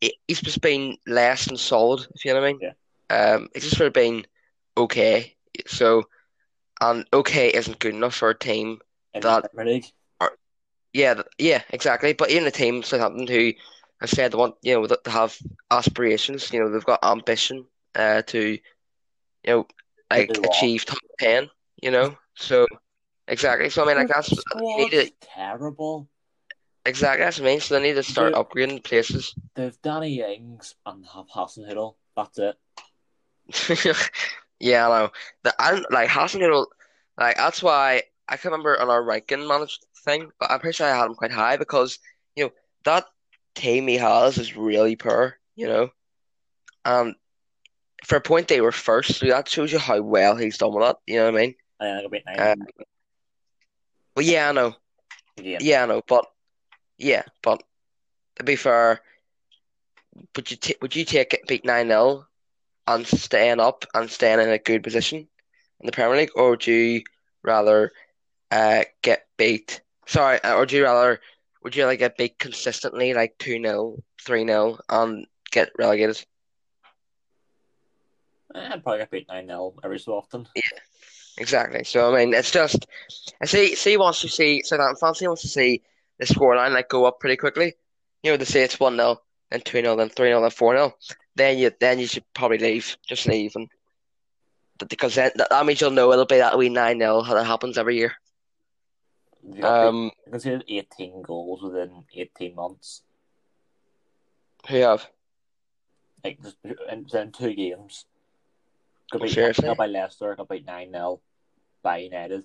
he's 0.00 0.40
just 0.40 0.60
been 0.60 0.96
less 1.06 1.46
than 1.46 1.56
solid, 1.56 2.06
if 2.14 2.24
you 2.24 2.32
know 2.32 2.40
what 2.40 2.46
I 2.48 2.52
mean. 2.52 2.60
Yeah. 2.62 3.34
Um, 3.34 3.48
it's 3.54 3.64
just 3.64 3.76
sort 3.76 3.88
of 3.88 3.92
been 3.92 4.26
okay. 4.76 5.34
So, 5.66 6.04
and 6.80 7.06
okay 7.12 7.50
isn't 7.50 7.78
good 7.78 7.94
enough 7.94 8.14
for 8.14 8.30
a 8.30 8.38
team 8.38 8.80
in 9.14 9.20
that 9.22 9.52
Premier 9.54 9.74
League. 9.74 9.86
yeah, 10.92 11.22
yeah, 11.38 11.62
exactly. 11.70 12.12
But 12.12 12.30
even 12.30 12.44
the 12.44 12.50
team 12.50 12.82
Southampton 12.82 13.26
who 13.26 13.52
have 14.00 14.10
said 14.10 14.32
they 14.32 14.38
want, 14.38 14.54
you 14.62 14.74
know, 14.74 14.86
to 14.86 15.10
have 15.10 15.36
aspirations. 15.70 16.52
You 16.52 16.60
know, 16.60 16.70
they've 16.70 16.84
got 16.84 17.04
ambition 17.04 17.66
uh, 17.94 18.22
to, 18.22 18.38
you 18.40 18.60
know, 19.46 19.66
like 20.10 20.30
achieve 20.44 20.84
top 20.84 20.98
ten. 21.18 21.50
You 21.82 21.90
know, 21.90 22.16
so 22.34 22.66
exactly. 23.28 23.70
So 23.70 23.84
I 23.84 23.86
mean, 23.88 23.96
like 23.96 24.08
that's 24.08 24.28
they 24.54 24.60
need 24.76 24.90
to 24.90 25.10
terrible. 25.20 26.08
exactly 26.86 27.24
that's 27.24 27.38
what 27.40 27.46
I 27.46 27.50
mean. 27.50 27.60
So 27.60 27.74
they 27.74 27.82
need 27.82 27.94
to 27.94 28.02
start 28.02 28.32
Yeah. 28.32 28.42
upgrading 28.42 28.84
places. 28.84 29.34
They've 29.54 29.80
Danny 29.82 30.20
Ings 30.20 30.74
and 30.86 31.04
have 31.14 31.28
Hasenhüttl. 31.28 31.96
That's 32.16 32.38
it. 32.38 32.56
yeah, 34.60 34.88
I 34.88 35.00
know. 35.00 35.10
The 35.42 35.54
I 35.58 35.70
don't 35.72 35.90
like 35.92 36.08
Hasenhüttl. 36.08 36.66
Like 37.18 37.36
that's 37.36 37.62
why 37.62 38.02
I 38.28 38.36
can 38.36 38.50
remember 38.52 38.80
on 38.80 38.90
our 38.90 39.02
ranking 39.02 39.46
managed 39.46 39.84
thing, 40.04 40.30
but 40.38 40.50
I'm 40.50 40.60
pretty 40.60 40.76
sure 40.76 40.86
I 40.86 40.96
had 40.96 41.06
him 41.06 41.14
quite 41.14 41.32
high 41.32 41.56
because 41.56 41.98
you 42.36 42.44
know 42.44 42.50
that 42.84 43.04
team 43.54 43.86
he 43.88 43.96
has 43.96 44.38
is 44.38 44.56
really 44.56 44.96
poor. 44.96 45.36
You 45.56 45.66
know, 45.68 45.88
and 46.84 47.14
for 48.04 48.16
a 48.16 48.20
point 48.20 48.48
they 48.48 48.60
were 48.60 48.72
first, 48.72 49.16
so 49.18 49.26
that 49.26 49.48
shows 49.48 49.72
you 49.72 49.78
how 49.78 50.00
well 50.02 50.36
he's 50.36 50.58
done 50.58 50.74
with 50.74 50.84
that. 50.84 50.96
You 51.06 51.16
know 51.18 51.26
what 51.32 51.34
I 51.34 51.40
mean? 51.46 51.54
I 51.80 51.84
think 51.84 52.02
I'll 52.04 52.08
beat 52.10 52.24
nine 52.26 52.36
Uh, 52.38 52.54
well, 54.16 54.24
yeah, 54.24 54.48
I 54.48 54.52
know. 54.52 54.74
again. 55.38 55.60
Yeah, 55.60 55.82
I 55.82 55.86
know. 55.86 56.02
But 56.06 56.26
yeah, 56.98 57.22
but 57.42 57.62
to 58.36 58.44
be 58.44 58.56
fair, 58.56 59.00
would 60.36 60.50
you 60.50 60.56
ta 60.56 60.72
would 60.80 60.94
you 60.96 61.04
take 61.04 61.32
it 61.34 61.46
beat 61.46 61.64
nine 61.64 61.88
0 61.88 62.26
and 62.86 63.06
staying 63.06 63.60
up 63.60 63.84
and 63.94 64.10
staying 64.10 64.40
in 64.40 64.48
a 64.50 64.58
good 64.58 64.82
position 64.82 65.18
in 65.80 65.86
the 65.86 65.92
Premier 65.92 66.16
League, 66.16 66.30
or 66.36 66.50
would 66.50 66.66
you 66.66 67.02
rather 67.42 67.92
uh 68.50 68.84
get 69.02 69.26
beat? 69.36 69.80
Sorry, 70.06 70.40
uh, 70.42 70.54
or 70.54 70.66
do 70.66 70.76
you 70.76 70.84
rather 70.84 71.20
would 71.62 71.74
you 71.74 71.84
rather 71.84 71.96
get 71.96 72.16
beat 72.16 72.38
consistently, 72.38 73.14
like 73.14 73.36
two 73.38 73.60
0 73.60 74.02
three 74.24 74.46
0 74.46 74.78
and 74.88 75.26
get 75.50 75.70
relegated? 75.78 76.24
I'd 78.54 78.82
probably 78.82 79.00
get 79.00 79.10
beat 79.10 79.28
nine 79.28 79.46
0 79.46 79.74
every 79.82 79.98
so 79.98 80.12
often. 80.14 80.46
Yeah, 80.54 80.78
Exactly. 81.38 81.84
So 81.84 82.14
I 82.14 82.18
mean, 82.18 82.34
it's 82.34 82.50
just 82.50 82.86
I 83.40 83.46
see. 83.46 83.74
See 83.74 83.96
wants 83.96 84.20
to 84.20 84.28
see 84.28 84.62
Southampton 84.62 84.96
fans. 85.00 85.18
He 85.18 85.26
wants 85.26 85.42
to 85.42 85.48
see 85.48 85.82
the 86.18 86.26
scoreline 86.26 86.72
like 86.72 86.88
go 86.88 87.06
up 87.06 87.18
pretty 87.18 87.36
quickly. 87.36 87.74
You 88.22 88.32
know, 88.32 88.36
to 88.36 88.46
say 88.46 88.62
it's 88.62 88.78
one 88.78 88.96
0 88.96 89.20
then 89.50 89.60
two 89.62 89.80
0 89.80 89.96
then 89.96 90.08
three 90.10 90.28
0 90.28 90.40
then 90.42 90.50
four 90.50 90.76
0 90.76 90.94
Then 91.36 91.58
you 91.58 91.70
then 91.80 91.98
you 91.98 92.06
should 92.06 92.24
probably 92.34 92.58
leave. 92.58 92.96
Just 93.06 93.26
leave 93.26 93.56
and 93.56 93.68
because 94.88 95.14
then 95.14 95.30
that, 95.36 95.50
that 95.50 95.66
means 95.66 95.80
you'll 95.80 95.90
know 95.90 96.12
it'll 96.12 96.26
be 96.26 96.36
that 96.38 96.58
wee 96.58 96.68
nine 96.68 96.98
0 96.98 97.22
how 97.22 97.34
that 97.34 97.44
happens 97.46 97.78
every 97.78 97.96
year. 97.96 98.12
You 99.46 99.62
got 99.62 99.86
Um, 99.88 100.10
considered 100.30 100.64
eighteen 100.68 101.22
goals 101.22 101.62
within 101.62 102.04
eighteen 102.14 102.54
months. 102.54 103.02
who 104.68 104.76
have? 104.78 105.08
Like 106.24 106.40
just 106.42 106.56
in, 106.64 107.06
in 107.12 107.32
two 107.32 107.52
games. 107.54 108.06
Got 109.12 109.22
beat 109.22 109.32
Seriously? 109.32 109.66
got 109.66 109.76
by 109.76 109.86
Leicester, 109.86 110.34
got 110.34 110.48
beat 110.48 110.64
nine 110.66 110.90
0 110.90 111.20
by 111.82 111.98
United. 111.98 112.44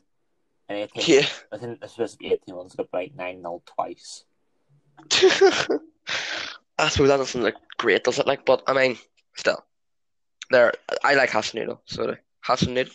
And 0.67 0.89
Yeah. 1.07 1.25
I 1.51 1.57
think 1.57 1.79
to 1.81 2.17
be 2.19 2.31
eighteen 2.33 2.55
months, 2.55 2.75
got 2.75 2.91
beat 2.91 3.15
nine 3.15 3.41
0 3.41 3.63
twice. 3.65 4.25
I 6.79 6.89
suppose 6.89 7.09
that 7.09 7.17
doesn't 7.17 7.43
look 7.43 7.55
great, 7.77 8.03
does 8.03 8.19
it? 8.19 8.27
Like, 8.27 8.45
but 8.45 8.63
I 8.67 8.73
mean, 8.73 8.97
still, 9.35 9.63
there. 10.49 10.73
I 11.03 11.15
like 11.15 11.29
Hassan 11.31 11.59
Noodle. 11.59 11.81
So 11.85 12.15
Hassan 12.41 12.73
Noodle, 12.73 12.93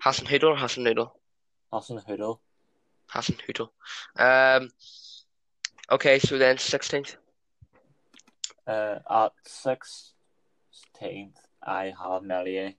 Hassan 0.00 0.26
Hoodle 0.26 0.50
or 0.50 0.56
Hassan 0.56 0.84
Noodle. 0.84 1.14
Hassan 1.72 2.00
Hiddle. 2.08 2.38
Hassan 3.08 3.36
Hoodle. 3.46 3.70
Um. 4.16 4.70
Okay, 5.90 6.18
so 6.18 6.38
then 6.38 6.58
sixteenth. 6.58 7.16
Uh, 8.66 8.98
at 9.10 9.32
sixteenth, 9.44 11.36
I 11.62 11.92
have 12.00 12.22
Meslier. 12.22 12.74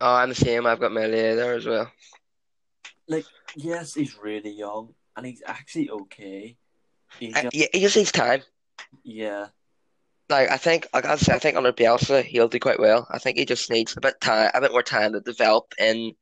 Oh, 0.00 0.14
I'm 0.14 0.28
the 0.28 0.34
same. 0.34 0.66
I've 0.66 0.80
got 0.80 0.92
Meslier 0.92 1.34
there 1.36 1.54
as 1.54 1.66
well. 1.66 1.90
Like, 3.08 3.24
yes, 3.56 3.94
he's 3.94 4.16
really 4.18 4.50
young, 4.50 4.94
and 5.16 5.24
he's 5.26 5.42
actually 5.46 5.90
okay. 5.90 6.56
He's 7.18 7.34
Uh, 7.34 7.42
just, 7.42 7.54
yeah, 7.54 7.66
he 7.72 7.80
just 7.80 7.96
needs 7.96 8.12
time. 8.12 8.42
Yeah, 9.04 9.48
Like 10.28 10.50
I 10.50 10.56
think, 10.56 10.88
like 10.92 11.04
I 11.06 11.16
say, 11.16 11.34
I 11.34 11.38
think 11.38 11.56
under 11.56 11.72
Bielsa 11.72 12.24
he'll 12.24 12.48
do 12.48 12.58
quite 12.58 12.80
well. 12.80 13.06
I 13.10 13.18
think 13.18 13.38
he 13.38 13.44
just 13.44 13.70
needs 13.70 13.96
a 13.96 14.00
bit 14.00 14.20
time, 14.20 14.50
a 14.54 14.60
bit 14.60 14.72
more 14.72 14.82
time 14.82 15.12
to 15.12 15.20
develop 15.20 15.72
in 15.78 16.14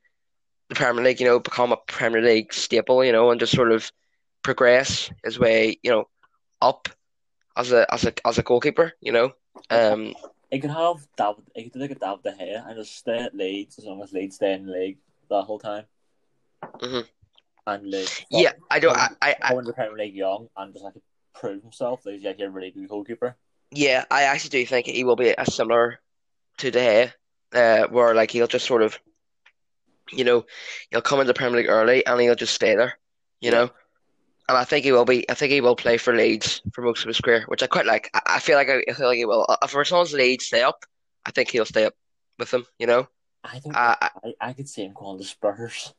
the 0.68 0.74
Premier 0.74 1.02
League. 1.04 1.20
You 1.20 1.26
know, 1.26 1.38
become 1.40 1.72
a 1.72 1.76
Premier 1.86 2.22
League 2.22 2.52
staple. 2.52 3.04
You 3.04 3.12
know, 3.12 3.30
and 3.30 3.40
just 3.40 3.54
sort 3.54 3.72
of 3.72 3.90
progress 4.42 5.10
his 5.24 5.38
way. 5.38 5.78
You 5.82 5.90
know, 5.90 6.04
up 6.60 6.88
as 7.56 7.72
a 7.72 7.92
as 7.92 8.04
a 8.04 8.12
as 8.26 8.38
a 8.38 8.42
goalkeeper. 8.42 8.92
You 9.00 9.12
know, 9.12 9.32
um, 9.70 10.14
he 10.50 10.60
could 10.60 10.70
have 10.70 11.06
David. 11.16 11.44
He 11.54 11.64
could 11.64 11.72
do 11.72 11.78
like 11.80 11.90
a 11.92 11.94
David 11.94 12.22
De 12.24 12.32
Gea 12.32 12.66
and 12.68 12.76
just 12.76 12.96
stay 12.96 13.18
at 13.18 13.34
Leeds 13.34 13.78
as 13.78 13.84
long 13.86 14.02
as 14.02 14.12
Leeds 14.12 14.36
stay 14.36 14.52
in 14.54 14.66
the 14.66 14.72
league 14.72 14.98
that 15.30 15.42
whole 15.44 15.58
time. 15.58 15.84
Mhm. 16.80 17.08
And 17.66 17.90
like, 17.90 18.26
yeah. 18.30 18.52
I 18.70 18.78
don't. 18.78 18.96
I, 18.96 19.08
I, 19.22 19.36
I 19.42 19.54
the 19.54 19.72
Premier 19.72 19.96
League 19.96 20.14
young 20.14 20.48
and 20.56 20.72
just 20.72 20.84
like 20.84 20.94
prove 21.34 21.62
himself 21.62 22.02
that 22.02 22.14
he's 22.14 22.24
actually 22.24 22.46
a 22.46 22.50
really 22.50 22.70
good 22.70 22.88
goalkeeper. 22.88 23.36
Yeah, 23.70 24.04
I 24.10 24.22
actually 24.22 24.50
do 24.50 24.66
think 24.66 24.86
he 24.86 25.04
will 25.04 25.16
be 25.16 25.34
a 25.36 25.46
similar 25.50 26.00
to 26.58 26.70
De 26.70 26.78
Gea, 26.78 27.12
uh, 27.54 27.88
where 27.88 28.14
like 28.14 28.30
he'll 28.30 28.46
just 28.46 28.66
sort 28.66 28.82
of, 28.82 28.98
you 30.12 30.24
know, 30.24 30.44
he'll 30.90 31.00
come 31.00 31.20
into 31.20 31.32
the 31.32 31.34
Premier 31.34 31.58
League 31.60 31.68
early 31.68 32.06
and 32.06 32.20
he'll 32.20 32.34
just 32.34 32.54
stay 32.54 32.76
there, 32.76 32.98
you 33.40 33.50
know. 33.50 33.70
And 34.46 34.58
I 34.58 34.64
think 34.64 34.84
he 34.84 34.92
will 34.92 35.06
be. 35.06 35.28
I 35.30 35.34
think 35.34 35.52
he 35.52 35.62
will 35.62 35.74
play 35.74 35.96
for 35.96 36.14
Leeds 36.14 36.60
for 36.74 36.82
most 36.82 37.02
of 37.02 37.08
his 37.08 37.20
career, 37.20 37.44
which 37.48 37.62
I 37.62 37.66
quite 37.66 37.86
like. 37.86 38.10
I, 38.12 38.20
I 38.36 38.40
feel 38.40 38.56
like 38.56 38.68
I, 38.68 38.84
I 38.88 38.92
feel 38.92 39.06
like 39.06 39.16
he 39.16 39.24
will. 39.24 39.46
Uh, 39.48 39.66
For 39.66 39.80
as 39.80 39.90
long 39.90 40.02
as 40.02 40.12
Leeds 40.12 40.44
stay 40.44 40.62
up, 40.62 40.84
I 41.24 41.30
think 41.30 41.50
he'll 41.50 41.64
stay 41.64 41.86
up 41.86 41.94
with 42.38 42.50
them. 42.50 42.66
You 42.78 42.86
know. 42.86 43.08
I 43.42 43.58
don't. 43.60 43.74
Uh, 43.74 43.96
I, 44.00 44.10
I, 44.22 44.34
I 44.48 44.52
could 44.52 44.68
see 44.68 44.84
him 44.84 44.92
going 44.94 45.18
to 45.18 45.24
Spurs. 45.24 45.94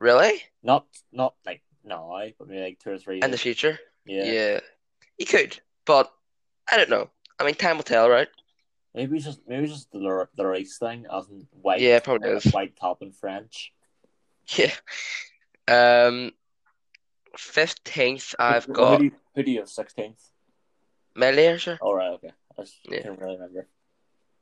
really? 0.00 0.42
Not 0.64 0.86
not 1.12 1.34
like 1.46 1.62
now, 1.84 2.20
but 2.38 2.48
maybe 2.48 2.60
like 2.60 2.78
two 2.80 2.90
or 2.90 2.98
three. 2.98 3.20
In 3.22 3.30
the 3.30 3.38
future? 3.38 3.78
Yeah. 4.08 4.24
Yeah, 4.24 4.60
he 5.18 5.24
could, 5.24 5.60
but 5.84 6.10
I 6.70 6.76
don't 6.76 6.90
know. 6.90 7.10
I 7.38 7.44
mean, 7.44 7.54
time 7.54 7.76
will 7.76 7.84
tell, 7.84 8.08
right? 8.08 8.28
Maybe 8.94 9.16
it's 9.16 9.26
just 9.26 9.40
maybe 9.46 9.64
it's 9.64 9.72
just 9.74 9.92
the 9.92 10.26
the 10.34 10.46
race 10.46 10.78
thing, 10.78 11.06
as 11.12 11.28
in 11.28 11.46
white. 11.52 11.80
Yeah, 11.80 12.00
probably 12.00 12.30
is. 12.30 12.44
White 12.52 12.74
top 12.76 13.02
in 13.02 13.12
French. 13.12 13.72
Yeah. 14.56 14.72
Um, 15.68 16.32
fifteenth, 17.36 18.34
I've 18.38 18.64
Who- 18.64 18.72
got 18.72 18.92
Who 18.92 18.98
do 18.98 19.04
you, 19.04 19.12
who 19.34 19.42
do 19.42 19.50
you 19.50 19.58
have 19.60 19.68
sixteenth? 19.68 20.20
Meslier, 21.14 21.58
sure. 21.58 21.78
All 21.82 21.94
right, 21.94 22.12
okay. 22.14 22.32
I 22.58 22.62
just 22.62 22.78
Yeah. 22.84 23.02
can't 23.02 23.18
really 23.20 23.34
remember. 23.36 23.68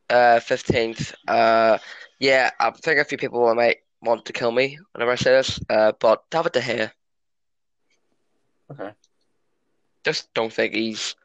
Uh, 0.09 0.39
fifteenth. 0.41 1.13
Uh, 1.27 1.79
yeah, 2.21 2.51
I 2.61 2.71
think 2.71 3.01
a 3.01 3.05
few 3.05 3.19
people 3.19 3.53
might 3.55 3.79
want 4.01 4.25
to 4.27 4.33
kill 4.33 4.53
me 4.53 4.79
whenever 4.93 5.11
I 5.13 5.17
say 5.17 5.33
this. 5.33 5.59
Uh, 5.69 5.93
but 5.99 6.23
David 6.31 6.53
De 6.53 6.61
Gea, 6.61 6.93
Okay. 8.71 8.93
Just 10.07 10.33
don't 10.35 10.53
think 10.53 10.73
he's 10.73 11.17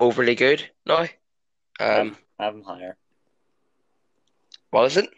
overly 0.00 0.34
good 0.34 0.68
now. 0.86 1.06
Um, 1.78 2.16
I 2.38 2.44
have 2.46 2.54
him 2.54 2.62
higher. 2.62 2.96
what 4.70 4.86
is 4.86 4.96
it? 4.96 5.10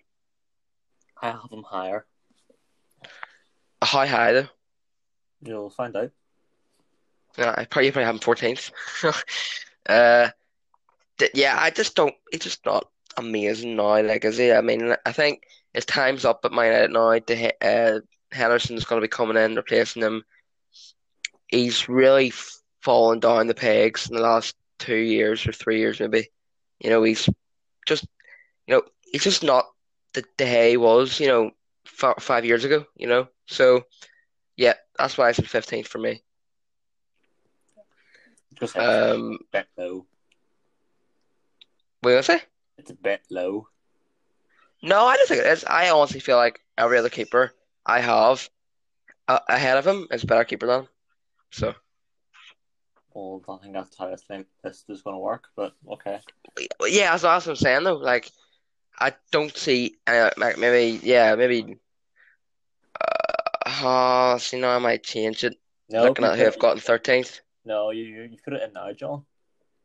I 1.22 1.30
have 1.30 1.52
him 1.52 1.62
higher. 1.62 2.04
How 3.80 4.04
high 4.04 4.32
though? 4.32 4.48
You'll 5.44 5.70
find 5.70 5.94
out. 5.96 6.10
Yeah, 7.38 7.54
I 7.56 7.64
probably 7.66 7.92
probably 7.92 8.04
have 8.06 8.16
him 8.16 8.20
fourteenth. 8.20 8.72
uh, 9.88 10.28
th- 11.18 11.30
yeah, 11.34 11.56
I 11.60 11.70
just 11.70 11.94
don't. 11.94 12.14
It's 12.32 12.44
just 12.44 12.66
not 12.66 12.90
amazing 13.16 13.76
now. 13.76 14.02
Like, 14.02 14.24
is 14.24 14.38
he? 14.38 14.52
I 14.52 14.60
mean, 14.60 14.92
I 15.06 15.12
think 15.12 15.44
his 15.72 15.84
time's 15.84 16.24
up 16.24 16.44
at 16.44 16.52
Man 16.52 16.90
United 16.90 16.92
now. 16.92 17.18
Ge- 17.18 17.52
uh, 17.62 18.00
Henderson's 18.32 18.84
going 18.84 19.00
to 19.00 19.04
be 19.04 19.08
coming 19.08 19.36
in, 19.36 19.54
replacing 19.54 20.02
him. 20.02 20.24
He's 21.46 21.88
really 21.88 22.32
fallen 22.82 23.20
down 23.20 23.46
the 23.46 23.54
pegs 23.54 24.08
in 24.10 24.16
the 24.16 24.22
last 24.22 24.56
two 24.78 24.96
years 24.96 25.46
or 25.46 25.52
three 25.52 25.78
years, 25.78 26.00
maybe. 26.00 26.28
You 26.80 26.90
know, 26.90 27.02
he's 27.02 27.28
just, 27.86 28.06
you 28.66 28.74
know, 28.74 28.82
he's 29.12 29.24
just 29.24 29.42
not 29.44 29.66
the 30.14 30.24
De 30.38 30.44
Gea 30.44 30.78
was, 30.78 31.20
you 31.20 31.28
know, 31.28 31.50
f 31.86 32.14
five 32.20 32.44
years 32.44 32.64
ago. 32.64 32.86
You 32.96 33.08
know, 33.08 33.28
so 33.46 33.84
yeah, 34.56 34.74
that's 34.98 35.16
why 35.18 35.30
it's 35.30 35.38
in 35.38 35.46
fifteenth 35.46 35.88
for 35.88 35.98
me. 35.98 36.22
Just 38.60 38.76
Um, 38.76 39.38
back 39.52 39.68
though. 39.76 40.06
what 42.00 42.10
did 42.12 42.18
I 42.18 42.22
say? 42.22 42.42
it's 42.78 42.90
a 42.90 42.94
bit 42.94 43.22
low. 43.30 43.68
No, 44.82 45.06
I 45.06 45.16
don't 45.16 45.28
think 45.28 45.40
it 45.40 45.46
is. 45.46 45.64
I 45.64 45.90
honestly 45.90 46.20
feel 46.20 46.36
like 46.36 46.60
every 46.76 46.98
other 46.98 47.08
keeper 47.10 47.52
I 47.86 48.00
have 48.00 48.48
uh, 49.28 49.40
ahead 49.48 49.76
of 49.78 49.86
him 49.86 50.06
is 50.10 50.24
a 50.24 50.26
better 50.26 50.44
keeper 50.44 50.66
than 50.66 50.80
him. 50.82 50.88
So, 51.50 51.74
Well, 53.14 53.42
I 53.48 53.62
think 53.62 53.74
that's 53.74 53.96
how 53.96 54.08
I 54.12 54.16
think 54.16 54.46
this 54.62 54.84
is 54.88 55.02
going 55.02 55.14
to 55.14 55.20
work. 55.20 55.48
But 55.56 55.74
okay, 55.92 56.20
yeah, 56.86 57.10
that's, 57.10 57.22
that's 57.22 57.46
what 57.46 57.52
I'm 57.52 57.56
saying 57.56 57.84
though. 57.84 57.96
Like, 57.96 58.30
I 58.98 59.12
don't 59.30 59.56
see 59.56 59.96
uh, 60.06 60.30
like 60.36 60.58
maybe 60.58 61.00
yeah 61.02 61.34
maybe. 61.34 61.78
Uh, 63.00 63.70
oh, 63.82 64.38
see 64.38 64.60
now 64.60 64.76
I 64.76 64.78
might 64.78 65.02
change 65.02 65.44
it. 65.44 65.56
no, 65.88 66.04
Looking 66.04 66.24
at 66.24 66.38
who 66.38 66.46
I've 66.46 66.58
got 66.58 66.76
in 66.76 66.80
thirteenth. 66.80 67.40
no, 67.64 67.90
you 67.90 68.04
you 68.04 68.36
put 68.44 68.54
it 68.54 68.62
in 68.62 68.72
now, 68.72 68.92
John. 68.92 69.24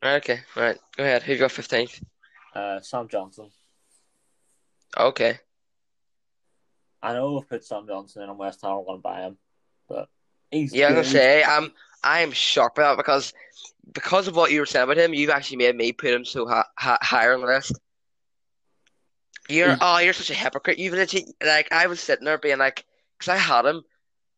Right, 0.03 0.15
okay, 0.17 0.39
right. 0.55 0.77
Go 0.95 1.03
ahead. 1.03 1.23
Who 1.23 1.37
got 1.37 1.51
fifteenth? 1.51 2.01
Uh, 2.53 2.79
Sam 2.81 3.07
Johnstone. 3.07 3.51
Okay. 4.95 5.39
I 7.01 7.13
know 7.13 7.39
I've 7.39 7.49
put 7.49 7.63
Sam 7.63 7.85
Johnstone 7.87 8.23
in 8.23 8.29
on 8.29 8.37
West 8.37 8.61
Ham. 8.61 8.71
I 8.71 8.75
want 8.75 8.99
to 8.99 9.01
buy 9.01 9.21
him, 9.21 9.37
but 9.87 10.09
he's 10.49 10.73
Yeah, 10.73 10.87
I 10.87 10.93
was 10.93 11.07
gonna 11.07 11.19
say 11.19 11.43
I'm 11.43 11.71
I 12.07 12.21
am 12.21 12.31
shocked 12.31 12.75
by 12.77 12.83
that 12.83 12.97
because 12.97 13.33
because 13.93 14.27
of 14.27 14.35
what 14.35 14.51
you 14.51 14.59
were 14.59 14.65
saying 14.65 14.83
about 14.85 14.97
him, 14.97 15.13
you've 15.13 15.29
actually 15.29 15.57
made 15.57 15.75
me 15.75 15.91
put 15.93 16.13
him 16.13 16.25
so 16.25 16.47
hi 16.47 16.63
hi 16.77 16.97
higher 17.01 17.33
on 17.33 17.41
the 17.41 17.47
list. 17.47 17.73
You're 19.49 19.75
Mm. 19.75 19.77
oh, 19.81 19.97
you're 19.99 20.13
such 20.13 20.29
a 20.29 20.33
hypocrite. 20.33 20.79
You've 20.79 20.93
literally 20.93 21.27
like 21.43 21.71
I 21.71 21.87
was 21.87 21.99
sitting 22.01 22.25
there 22.25 22.37
being 22.37 22.57
like, 22.59 22.85
because 23.17 23.29
I 23.33 23.37
had 23.37 23.65
him, 23.65 23.83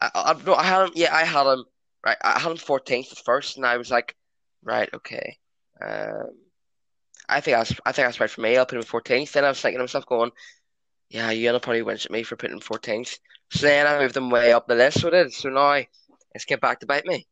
I, 0.02 0.10
I 0.16 0.34
no, 0.46 0.56
I 0.56 0.64
had 0.64 0.86
him. 0.88 0.92
Yeah, 0.96 1.16
I 1.16 1.24
had 1.26 1.48
him. 1.48 1.66
Right, 2.06 2.18
I 2.24 2.40
had 2.40 2.52
him 2.52 2.58
14th 2.58 3.12
at 3.12 3.18
first, 3.26 3.58
and 3.58 3.66
I 3.66 3.78
was 3.78 3.92
like, 3.92 4.16
right, 4.64 4.90
okay. 4.94 5.38
Um, 5.82 6.32
I 7.30 7.42
think 7.42 7.58
that's 7.58 7.74
I 7.86 7.92
think 7.92 8.08
that's 8.08 8.20
right 8.20 8.30
for 8.30 8.42
me. 8.42 8.58
I'll 8.58 8.66
put 8.66 8.78
him 8.78 8.84
14th. 8.84 9.32
Then 9.34 9.46
I 9.46 9.50
was 9.50 9.62
thinking 9.62 9.80
to 9.80 9.84
myself, 9.84 10.06
going, 10.06 10.32
yeah, 11.10 11.32
you're 11.32 11.52
gonna 11.52 11.60
probably 11.62 11.82
winch 11.84 12.06
at 12.06 12.12
me 12.12 12.24
for 12.24 12.36
putting 12.38 12.58
him 12.58 12.62
14th. 12.62 13.20
So 13.52 13.68
then 13.68 13.88
I 13.88 14.00
moved 14.00 14.18
him 14.18 14.30
way 14.30 14.54
up 14.54 14.68
the 14.68 14.76
list 14.76 15.04
with 15.04 15.14
it. 15.14 15.34
So 15.34 15.50
now 15.50 15.82
it's 16.34 16.46
get 16.46 16.62
back 16.62 16.80
to 16.82 16.88
bite 16.88 17.06
me. 17.06 17.28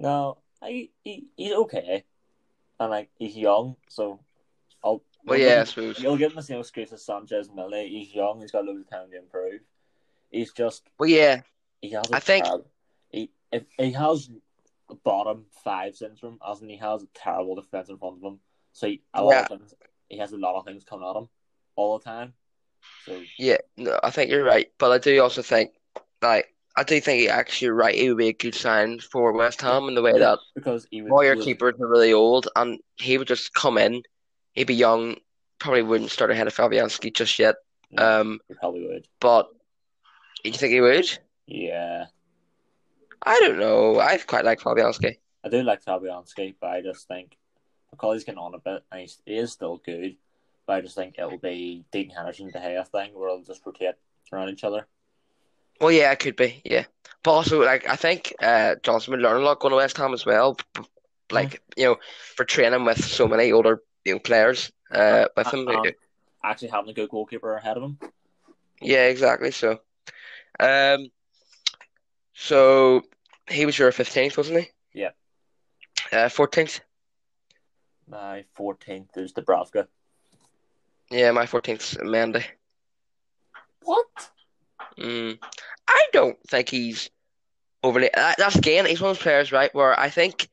No, 0.00 0.38
I, 0.62 0.88
he 1.04 1.26
he's 1.36 1.52
okay, 1.52 2.04
and 2.80 2.90
like 2.90 3.10
he's 3.18 3.36
young, 3.36 3.76
so 3.88 4.18
I'll. 4.82 5.02
Well, 5.24 5.38
yeah, 5.38 5.60
I 5.60 5.64
suppose. 5.64 6.00
You'll 6.00 6.16
give 6.16 6.30
him 6.32 6.36
the 6.36 6.42
same 6.42 6.60
excuse 6.60 6.92
as 6.92 7.04
Sanchez 7.04 7.48
and 7.48 7.56
Millie. 7.56 7.88
He's 7.88 8.14
young. 8.14 8.40
He's 8.40 8.50
got 8.50 8.64
loads 8.64 8.80
of 8.80 8.88
time 8.90 9.10
to 9.10 9.18
improve. 9.18 9.60
He's 10.30 10.52
just 10.52 10.84
Well, 10.98 11.10
yeah, 11.10 11.42
he 11.82 11.90
has. 11.90 12.10
a 12.10 12.16
I 12.16 12.20
think- 12.20 12.44
terrible- 12.46 12.70
he 13.10 13.30
if 13.52 13.64
he 13.76 13.92
has 13.92 14.30
bottom 15.04 15.44
five 15.62 15.94
syndrome, 15.96 16.38
as 16.48 16.62
in 16.62 16.68
he 16.70 16.76
has 16.78 17.02
a 17.02 17.06
terrible 17.14 17.54
defense 17.56 17.90
in 17.90 17.98
front 17.98 18.16
of 18.16 18.22
him. 18.22 18.40
So 18.72 18.86
he, 18.86 19.02
a 19.12 19.22
lot 19.22 19.30
Yeah. 19.32 19.40
of 19.42 19.48
things, 19.48 19.74
he 20.08 20.16
has 20.18 20.32
a 20.32 20.36
lot 20.38 20.58
of 20.58 20.64
things 20.64 20.84
coming 20.84 21.06
at 21.08 21.16
him 21.16 21.28
all 21.76 21.98
the 21.98 22.04
time. 22.04 22.32
So 23.04 23.22
yeah. 23.36 23.58
No, 23.76 24.00
I 24.02 24.10
think 24.10 24.30
you're 24.30 24.44
right, 24.44 24.72
but 24.78 24.90
I 24.90 24.98
do 24.98 25.20
also 25.22 25.42
think, 25.42 25.72
like, 26.22 26.54
I 26.80 26.82
do 26.82 26.98
think 26.98 27.20
he 27.20 27.28
actually 27.28 27.68
right. 27.68 27.94
He 27.94 28.08
would 28.08 28.16
be 28.16 28.28
a 28.28 28.32
good 28.32 28.54
sign 28.54 29.00
for 29.00 29.32
West 29.32 29.60
Ham 29.60 29.86
in 29.88 29.94
the 29.94 30.00
way 30.00 30.18
that 30.18 30.38
because 30.54 30.86
he 30.90 31.02
would, 31.02 31.12
all 31.12 31.22
your 31.22 31.36
keepers 31.36 31.74
are 31.78 31.86
really 31.86 32.14
old, 32.14 32.48
and 32.56 32.80
he 32.96 33.18
would 33.18 33.28
just 33.28 33.52
come 33.52 33.76
in. 33.76 34.02
He'd 34.54 34.66
be 34.66 34.74
young, 34.74 35.16
probably 35.58 35.82
wouldn't 35.82 36.10
start 36.10 36.30
ahead 36.30 36.46
of 36.46 36.56
Fabianski 36.56 37.14
just 37.14 37.38
yet. 37.38 37.56
no, 37.90 38.20
Um, 38.22 38.40
he 38.48 38.54
probably 38.54 38.86
would. 38.86 39.06
but 39.20 39.50
do 40.42 40.48
you 40.48 40.56
think 40.56 40.72
he 40.72 40.80
would? 40.80 41.18
Yeah, 41.46 42.06
I 43.26 43.38
don't 43.40 43.58
know. 43.58 44.00
I 44.00 44.16
quite 44.16 44.46
like 44.46 44.60
Fabianski. 44.60 45.18
I 45.44 45.48
do 45.50 45.62
like 45.62 45.84
Fabianski, 45.84 46.54
but 46.58 46.70
I 46.70 46.80
just 46.80 47.06
think 47.06 47.36
because 47.90 48.14
he's 48.14 48.24
getting 48.24 48.38
on 48.38 48.54
a 48.54 48.58
bit 48.58 48.84
and 48.90 49.02
he's, 49.02 49.20
he 49.26 49.36
is 49.36 49.52
still 49.52 49.76
good, 49.84 50.16
but 50.66 50.76
I 50.76 50.80
just 50.80 50.96
think 50.96 51.16
it'll 51.18 51.36
be 51.36 51.84
Dean 51.92 52.08
Henderson 52.08 52.46
De 52.50 52.58
Gea 52.58 52.88
thing 52.88 53.10
where 53.12 53.28
they'll 53.28 53.44
just 53.44 53.66
rotate 53.66 53.96
around 54.32 54.48
each 54.48 54.64
other. 54.64 54.86
Well, 55.80 55.92
yeah, 55.92 56.12
it 56.12 56.18
could 56.18 56.36
be, 56.36 56.60
yeah. 56.64 56.84
But 57.22 57.32
also, 57.32 57.62
like, 57.62 57.88
I 57.88 57.96
think 57.96 58.34
uh, 58.40 58.76
Johnstone 58.82 59.12
would 59.12 59.22
learn 59.22 59.40
a 59.40 59.44
lot 59.44 59.60
going 59.60 59.70
to 59.72 59.76
West 59.76 59.96
Ham 59.96 60.12
as 60.12 60.26
well. 60.26 60.56
b- 60.74 60.82
Like, 61.30 61.62
you 61.76 61.84
know, 61.84 61.96
for 62.36 62.44
training 62.44 62.84
with 62.84 63.02
so 63.04 63.26
many 63.28 63.52
older 63.52 63.82
you 64.04 64.14
know, 64.14 64.18
players 64.18 64.70
uh, 64.90 65.26
with 65.36 65.52
him. 65.52 65.68
Um, 65.68 65.86
actually 66.42 66.68
having 66.68 66.90
a 66.90 66.94
good 66.94 67.08
goalkeeper 67.10 67.54
ahead 67.54 67.76
of 67.76 67.82
him. 67.82 67.98
Yeah, 68.80 69.06
exactly. 69.06 69.50
So, 69.50 69.80
um, 70.58 71.10
so 72.34 73.02
he 73.48 73.66
was 73.66 73.78
your 73.78 73.92
15th, 73.92 74.36
wasn't 74.36 74.60
he? 74.60 75.00
Yeah. 75.00 75.10
Uh, 76.12 76.28
14th? 76.28 76.80
My 78.08 78.44
14th 78.58 79.16
is 79.16 79.32
Dubravka. 79.32 79.86
Yeah, 81.10 81.30
my 81.32 81.44
14th's 81.44 81.96
Mendy. 81.98 82.44
What? 83.82 84.30
Mm. 85.00 85.38
I 85.88 86.06
don't 86.12 86.38
think 86.48 86.68
he's 86.68 87.10
overly. 87.82 88.12
Uh, 88.12 88.34
that's 88.36 88.56
again, 88.56 88.86
he's 88.86 89.00
one 89.00 89.10
of 89.10 89.16
those 89.16 89.22
players, 89.22 89.52
right, 89.52 89.74
where 89.74 89.98
I 89.98 90.10
think 90.10 90.48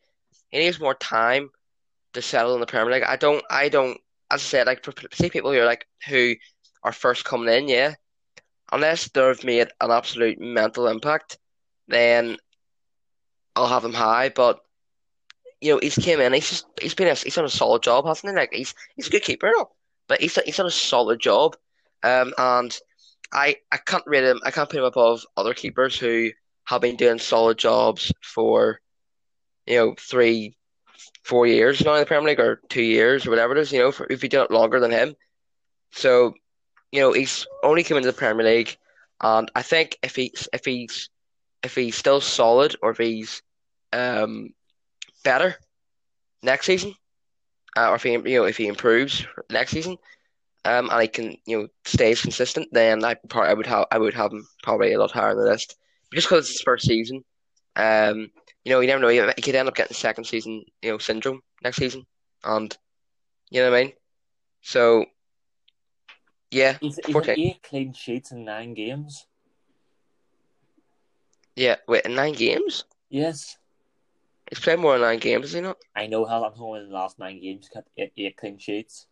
he 0.49 0.59
needs 0.59 0.79
more 0.79 0.95
time 0.95 1.49
to 2.13 2.21
settle 2.21 2.53
in 2.53 2.61
the 2.61 2.65
Premier 2.65 2.91
League. 2.93 3.03
I 3.03 3.17
don't, 3.17 3.43
I 3.49 3.69
don't, 3.69 3.99
as 4.31 4.41
I 4.41 4.43
said, 4.43 4.67
like, 4.67 4.85
see 5.13 5.29
people 5.29 5.51
who 5.51 5.59
are 5.59 5.65
like, 5.65 5.85
who 6.07 6.35
are 6.83 6.93
first 6.93 7.25
coming 7.25 7.53
in, 7.53 7.67
yeah, 7.67 7.95
unless 8.71 9.09
they've 9.09 9.43
made 9.43 9.67
an 9.81 9.91
absolute 9.91 10.39
mental 10.39 10.87
impact, 10.87 11.37
then 11.87 12.37
I'll 13.55 13.67
have 13.67 13.83
them 13.83 13.93
high. 13.93 14.29
But, 14.29 14.59
you 15.59 15.73
know, 15.73 15.79
he's 15.81 15.95
came 15.95 16.21
in, 16.21 16.33
he's 16.33 16.49
just, 16.49 16.65
he's 16.81 16.95
been, 16.95 17.07
a, 17.07 17.15
he's 17.15 17.35
done 17.35 17.45
a 17.45 17.49
solid 17.49 17.83
job, 17.83 18.05
hasn't 18.05 18.31
he? 18.31 18.35
Like, 18.35 18.53
he's, 18.53 18.73
he's 18.95 19.07
a 19.07 19.11
good 19.11 19.23
keeper, 19.23 19.51
but 20.07 20.21
he's, 20.21 20.39
he's 20.45 20.57
done 20.57 20.67
a 20.67 20.71
solid 20.71 21.19
job. 21.19 21.57
Um, 22.03 22.33
and 22.37 22.77
I 23.31 23.57
I 23.71 23.77
can't 23.77 24.03
rate 24.07 24.23
him. 24.23 24.39
I 24.43 24.51
can't 24.51 24.69
put 24.69 24.79
him 24.79 24.85
above 24.85 25.25
other 25.35 25.53
keepers 25.53 25.97
who 25.97 26.31
have 26.65 26.81
been 26.81 26.95
doing 26.95 27.19
solid 27.19 27.57
jobs 27.57 28.11
for, 28.21 28.79
you 29.65 29.77
know, 29.77 29.95
three, 29.99 30.57
four 31.23 31.47
years 31.47 31.83
now 31.83 31.93
in 31.93 31.99
the 31.99 32.05
Premier 32.05 32.29
League 32.29 32.39
or 32.39 32.61
two 32.69 32.83
years 32.83 33.25
or 33.25 33.29
whatever 33.29 33.55
it 33.55 33.59
is. 33.59 33.71
You 33.71 33.79
know, 33.79 33.91
for, 33.91 34.07
if 34.09 34.23
you 34.23 34.29
do 34.29 34.41
it 34.41 34.51
longer 34.51 34.79
than 34.79 34.91
him, 34.91 35.15
so 35.91 36.33
you 36.91 37.01
know 37.01 37.13
he's 37.13 37.45
only 37.63 37.83
come 37.83 37.97
into 37.97 38.11
the 38.11 38.17
Premier 38.17 38.45
League, 38.45 38.77
and 39.21 39.51
I 39.55 39.61
think 39.61 39.97
if 40.03 40.15
he's 40.15 40.47
if 40.53 40.65
he's 40.65 41.09
if 41.63 41.75
he's 41.75 41.95
still 41.95 42.21
solid 42.21 42.75
or 42.81 42.91
if 42.91 42.97
he's 42.97 43.41
um 43.93 44.49
better 45.23 45.55
next 46.43 46.65
season, 46.65 46.93
uh, 47.77 47.89
or 47.89 47.95
if 47.95 48.03
he 48.03 48.11
you 48.13 48.39
know 48.39 48.45
if 48.45 48.57
he 48.57 48.67
improves 48.67 49.25
next 49.49 49.71
season 49.71 49.97
um, 50.67 50.89
and 50.91 51.01
he 51.01 51.07
can, 51.07 51.37
you 51.45 51.57
know, 51.61 51.67
stays 51.85 52.21
consistent, 52.21 52.67
then 52.73 53.03
I 53.05 53.15
probably 53.29 53.49
I 53.49 53.53
would 53.53 53.67
have 53.67 53.85
I 53.91 53.97
would 53.97 54.13
have 54.13 54.31
him 54.33 54.45
probably 54.63 54.93
a 54.93 54.99
lot 54.99 55.11
higher 55.11 55.29
on 55.31 55.37
the 55.37 55.43
list. 55.43 55.75
Just 56.13 56.27
because 56.27 56.45
it's 56.45 56.57
his 56.57 56.61
first 56.61 56.85
season, 56.85 57.23
um, 57.75 58.29
you 58.63 58.71
know, 58.71 58.79
you 58.81 58.87
never 58.87 59.01
know. 59.01 59.07
He, 59.07 59.21
he 59.35 59.41
could 59.41 59.55
end 59.55 59.67
up 59.67 59.75
getting 59.75 59.95
second 59.95 60.25
season, 60.25 60.63
you 60.81 60.91
know, 60.91 60.97
syndrome 60.97 61.41
next 61.63 61.77
season, 61.77 62.05
and 62.43 62.75
you 63.49 63.61
know 63.61 63.71
what 63.71 63.77
I 63.77 63.83
mean. 63.83 63.93
So, 64.61 65.05
yeah, 66.51 66.77
He's, 66.81 66.99
he's 67.05 67.15
had 67.15 67.29
eight 67.39 67.63
clean 67.63 67.93
sheets 67.93 68.31
in 68.31 68.43
nine 68.43 68.73
games. 68.73 69.25
yeah. 71.55 71.75
Wait, 71.87 72.05
in 72.05 72.15
nine 72.15 72.33
games, 72.33 72.83
Yes. 73.09 73.57
he's 74.49 74.59
played 74.59 74.79
more 74.79 74.93
than 74.93 75.01
nine 75.01 75.19
games, 75.19 75.45
has 75.45 75.53
he 75.53 75.61
not? 75.61 75.77
I 75.95 76.07
know 76.07 76.25
how 76.25 76.43
I'm 76.43 76.53
home 76.53 76.75
in 76.77 76.89
the 76.89 76.93
last 76.95 77.19
nine 77.19 77.41
games, 77.41 77.65
he's 77.65 77.69
kept 77.69 77.89
eight, 77.97 78.11
eight 78.17 78.37
clean 78.37 78.57
sheets. 78.57 79.07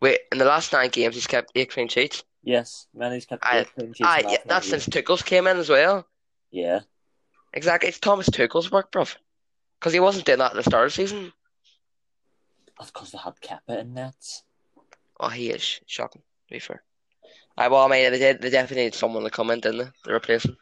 Wait, 0.00 0.20
in 0.32 0.38
the 0.38 0.44
last 0.44 0.72
nine 0.72 0.90
games, 0.90 1.14
he's 1.14 1.26
kept 1.26 1.52
eight 1.54 1.70
clean 1.70 1.88
sheets. 1.88 2.22
Yes, 2.42 2.86
Mendy's 2.96 3.26
kept 3.26 3.44
I- 3.44 3.60
eight 3.60 3.74
clean 3.74 3.92
sheets. 3.92 4.08
Ah, 4.08 4.18
the 4.22 4.30
yeah, 4.32 4.36
that's 4.46 4.70
nine 4.70 4.80
since 4.80 4.86
Tuchel's 4.94 5.22
came 5.22 5.46
in 5.46 5.56
as 5.56 5.68
well. 5.68 6.06
Yeah. 6.50 6.80
Exactly, 7.54 7.88
it's 7.88 7.98
Thomas 7.98 8.28
Tuchel's 8.28 8.70
work, 8.70 8.92
bruv. 8.92 9.16
Because 9.80 9.92
he 9.92 10.00
wasn't 10.00 10.26
doing 10.26 10.38
that 10.38 10.52
at 10.52 10.56
the 10.56 10.62
start 10.62 10.86
of 10.86 10.92
the 10.92 10.96
season. 10.96 11.32
That's 12.78 12.90
because 12.90 13.10
they 13.10 13.18
had 13.18 13.40
Kepa 13.40 13.80
in 13.80 13.94
nets. 13.94 14.42
Oh, 15.18 15.28
he 15.28 15.50
is 15.50 15.80
shocking. 15.86 16.22
To 16.48 16.54
be 16.54 16.58
fair, 16.60 16.82
I 17.56 17.68
well, 17.68 17.84
I 17.84 17.88
mean, 17.88 18.12
they 18.12 18.18
did. 18.18 18.40
They 18.42 18.50
definitely 18.50 18.84
need 18.84 18.94
someone 18.94 19.24
to 19.24 19.30
come 19.30 19.50
in, 19.50 19.60
didn't 19.60 19.78
they? 19.78 19.90
To 20.04 20.14
replace 20.14 20.44
him, 20.44 20.56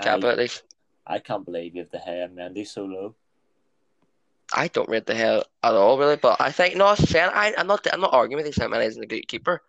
Kepa 0.00 0.24
I, 0.24 0.32
at 0.32 0.38
least. 0.38 0.62
I 1.06 1.18
can't 1.18 1.44
believe 1.44 1.74
you 1.74 1.82
have 1.82 1.90
the 1.90 1.98
hair 1.98 2.24
and 2.24 2.36
Mendy 2.36 2.66
so 2.66 2.84
low. 2.84 3.14
I 4.56 4.68
don't 4.68 4.88
rate 4.88 5.06
the 5.06 5.14
hell 5.14 5.44
at 5.62 5.74
all, 5.74 5.98
really. 5.98 6.16
But 6.16 6.40
I 6.40 6.50
think 6.50 6.76
no, 6.76 6.94
saying 6.94 7.30
I, 7.32 7.54
I'm 7.56 7.66
not. 7.66 7.86
I'm 7.92 8.00
not 8.00 8.14
arguing 8.14 8.38
with 8.38 8.46
you. 8.46 8.52
Saying 8.52 8.70
man 8.70 8.82
isn't 8.82 9.02
a 9.02 9.06
good 9.06 9.28
keeper. 9.28 9.62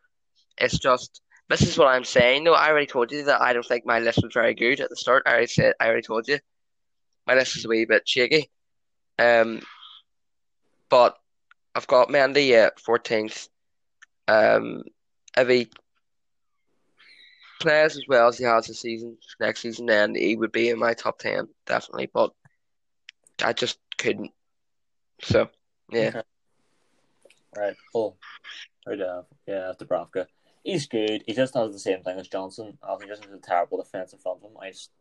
It's 0.58 0.80
just 0.80 1.22
this 1.50 1.62
is 1.62 1.78
what 1.78 1.90
I'm 1.90 2.06
saying. 2.06 2.44
No, 2.44 2.54
I 2.54 2.70
already 2.70 2.88
told 2.88 3.12
you 3.12 3.26
that 3.26 3.42
I 3.42 3.54
don't 3.54 3.66
think 3.66 3.86
my 3.86 4.00
list 4.00 4.24
was 4.24 4.34
very 4.34 4.54
good 4.54 4.80
at 4.80 4.90
the 4.90 4.96
start. 4.96 5.24
I 5.26 5.32
already 5.32 5.48
said. 5.48 5.74
I 5.80 5.88
already 5.88 6.04
told 6.04 6.28
you 6.28 6.40
my 7.28 7.36
list 7.36 7.58
is 7.58 7.66
a 7.66 7.68
wee 7.68 7.86
bit 7.86 8.08
shaky. 8.08 8.50
Um, 9.20 9.62
but 10.90 11.18
I've 11.76 11.88
got 11.88 12.10
Mendy 12.10 12.54
at 12.54 12.78
14th. 12.78 13.50
Um, 14.28 14.84
if 15.36 15.48
he 15.48 15.70
plays 17.60 17.98
as 17.98 18.06
well 18.08 18.30
as 18.30 18.38
he 18.38 18.46
has 18.46 18.68
this 18.68 18.80
season, 18.80 19.18
next 19.40 19.62
season, 19.62 19.86
then 19.88 20.16
he 20.16 20.36
would 20.36 20.52
be 20.52 20.70
in 20.70 20.80
my 20.80 20.94
top 20.94 21.20
10, 21.20 21.48
definitely. 21.66 22.10
But 22.14 22.32
I 23.44 23.54
just 23.54 23.78
couldn't. 23.98 24.32
So, 25.22 25.50
yeah. 25.92 26.10
Okay. 26.10 26.22
Right. 27.56 27.76
Oh, 27.96 28.16
right. 28.86 29.02
Uh, 29.02 29.24
yeah, 29.48 29.74
Dubravka. 29.80 30.28
He's 30.64 30.86
good. 30.86 31.24
He 31.26 31.34
just 31.34 31.54
has 31.56 31.72
the 31.72 31.80
same 31.80 32.04
thing 32.04 32.20
as 32.20 32.28
Johnstone. 32.28 32.78
I 32.84 32.96
think 32.96 33.04
he 33.04 33.10
just 33.10 33.24
has 33.24 33.34
a 33.34 33.38
terrible 33.38 33.78
defense 33.78 34.14
in 34.14 34.20
front 34.20 34.40
of 34.44 34.52
him. 34.52 34.58
He 34.62 34.70
just 34.70 34.92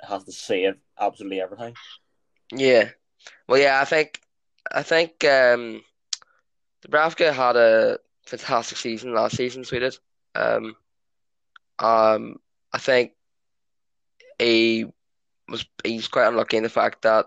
has 0.00 0.24
to 0.24 0.32
save 0.32 0.74
absolutely 0.98 1.40
everything. 1.40 1.74
Yeah. 2.52 2.90
Well, 3.48 3.60
yeah, 3.60 3.80
I 3.80 3.84
think 3.84 4.20
I 4.70 4.82
think 4.82 5.24
um, 5.24 5.82
Dubravka 6.84 7.32
had 7.32 7.56
a 7.56 7.98
fantastic 8.26 8.78
season 8.78 9.14
last 9.14 9.36
season, 9.36 9.64
so 9.64 9.76
he 9.76 9.80
did. 9.80 9.98
Um, 10.34 10.76
um, 11.78 12.36
I 12.72 12.78
think 12.78 13.12
he 14.38 14.86
was 15.48 15.64
he's 15.84 16.08
quite 16.08 16.28
unlucky 16.28 16.56
in 16.56 16.62
the 16.62 16.68
fact 16.68 17.02
that 17.02 17.26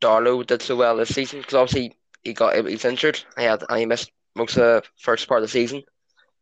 Darlow 0.00 0.46
did 0.46 0.62
so 0.62 0.76
well 0.76 0.96
this 0.96 1.14
season 1.14 1.40
because 1.40 1.54
obviously 1.54 1.96
he 2.22 2.32
got 2.32 2.56
he's 2.66 2.84
injured. 2.84 3.22
He 3.36 3.44
had 3.44 3.62
and 3.68 3.78
he 3.78 3.86
missed 3.86 4.10
most 4.34 4.56
of 4.56 4.62
the 4.62 4.82
first 4.98 5.28
part 5.28 5.42
of 5.42 5.48
the 5.48 5.52
season. 5.52 5.82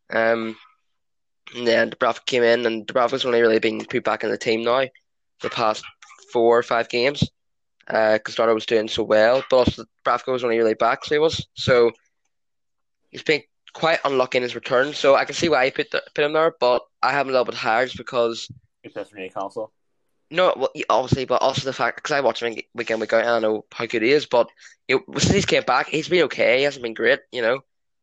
Um, 0.09 0.57
and 1.55 1.67
then 1.67 1.91
Dubravka 1.91 2.25
came 2.25 2.43
in, 2.43 2.65
and 2.65 2.87
Dubravka's 2.87 3.25
only 3.25 3.41
really 3.41 3.59
been 3.59 3.85
put 3.85 4.03
back 4.03 4.23
in 4.23 4.31
the 4.31 4.37
team 4.37 4.63
now 4.63 4.85
the 5.41 5.49
past 5.49 5.83
four 6.31 6.57
or 6.57 6.63
five 6.63 6.89
games 6.89 7.29
because 7.87 8.39
uh, 8.39 8.43
Darlow 8.43 8.55
was 8.55 8.65
doing 8.65 8.87
so 8.87 9.03
well, 9.03 9.43
but 9.49 9.57
also 9.57 9.85
Dubravka 10.05 10.31
was 10.31 10.43
only 10.43 10.57
really 10.57 10.73
back, 10.73 11.05
so 11.05 11.15
he 11.15 11.19
was. 11.19 11.45
So 11.53 11.91
he's 13.11 13.23
been 13.23 13.43
quite 13.73 13.99
unlucky 14.05 14.37
in 14.37 14.43
his 14.43 14.55
return. 14.55 14.93
So 14.93 15.15
I 15.15 15.25
can 15.25 15.35
see 15.35 15.49
why 15.49 15.65
he 15.65 15.71
put 15.71 15.91
the, 15.91 16.01
put 16.15 16.25
him 16.25 16.33
there, 16.33 16.55
but 16.59 16.81
I 17.03 17.11
have 17.11 17.27
him 17.27 17.29
a 17.29 17.31
little 17.33 17.45
bit 17.45 17.55
higher 17.55 17.85
just 17.85 17.97
because. 17.97 18.49
Plays 18.91 19.09
for 19.09 19.17
Newcastle. 19.17 19.71
No, 20.31 20.53
well, 20.57 20.69
obviously, 20.89 21.25
but 21.25 21.41
also 21.41 21.63
the 21.65 21.73
fact 21.73 21.97
because 21.97 22.11
I 22.11 22.21
watch 22.21 22.41
him 22.41 22.55
week 22.73 22.89
in 22.91 22.99
week 22.99 23.13
out 23.13 23.21
and 23.21 23.29
I 23.29 23.39
know 23.39 23.65
how 23.71 23.85
good 23.85 24.01
he 24.01 24.11
is. 24.11 24.25
But 24.25 24.49
you 24.87 25.03
know, 25.07 25.19
since 25.19 25.33
he's 25.33 25.45
came 25.45 25.63
back, 25.63 25.87
he's 25.87 26.09
been 26.09 26.23
okay. 26.23 26.57
He 26.59 26.63
hasn't 26.63 26.83
been 26.83 26.93
great, 26.95 27.19
you 27.31 27.41
know. 27.41 27.59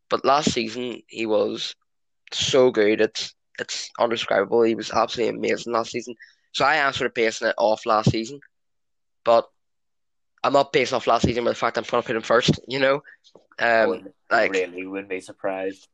But 0.08 0.24
last 0.24 0.52
season 0.52 1.02
he 1.08 1.26
was 1.26 1.74
so 2.32 2.70
good. 2.70 3.00
It's 3.00 3.34
it's 3.58 3.90
undescribable. 3.98 4.62
He 4.62 4.74
was 4.74 4.90
absolutely 4.92 5.36
amazing 5.36 5.72
last 5.72 5.90
season. 5.90 6.14
So 6.52 6.64
I 6.64 6.76
am 6.76 6.92
sort 6.92 7.06
of 7.06 7.14
basing 7.14 7.48
it 7.48 7.54
off 7.58 7.86
last 7.86 8.10
season, 8.10 8.40
but 9.24 9.48
I'm 10.44 10.52
not 10.52 10.72
basing 10.72 10.96
off 10.96 11.06
last 11.06 11.24
season 11.24 11.44
with 11.44 11.52
the 11.52 11.58
fact 11.58 11.76
I'm 11.78 11.84
trying 11.84 12.02
to 12.02 12.06
put 12.06 12.16
him 12.16 12.22
first. 12.22 12.60
You 12.68 12.78
know, 12.78 13.02
um, 13.58 13.88
Wouldn't- 13.88 14.14
like 14.30 14.52
really 14.52 14.86
wouldn't 14.86 15.08
be 15.08 15.20
surprised. 15.20 15.88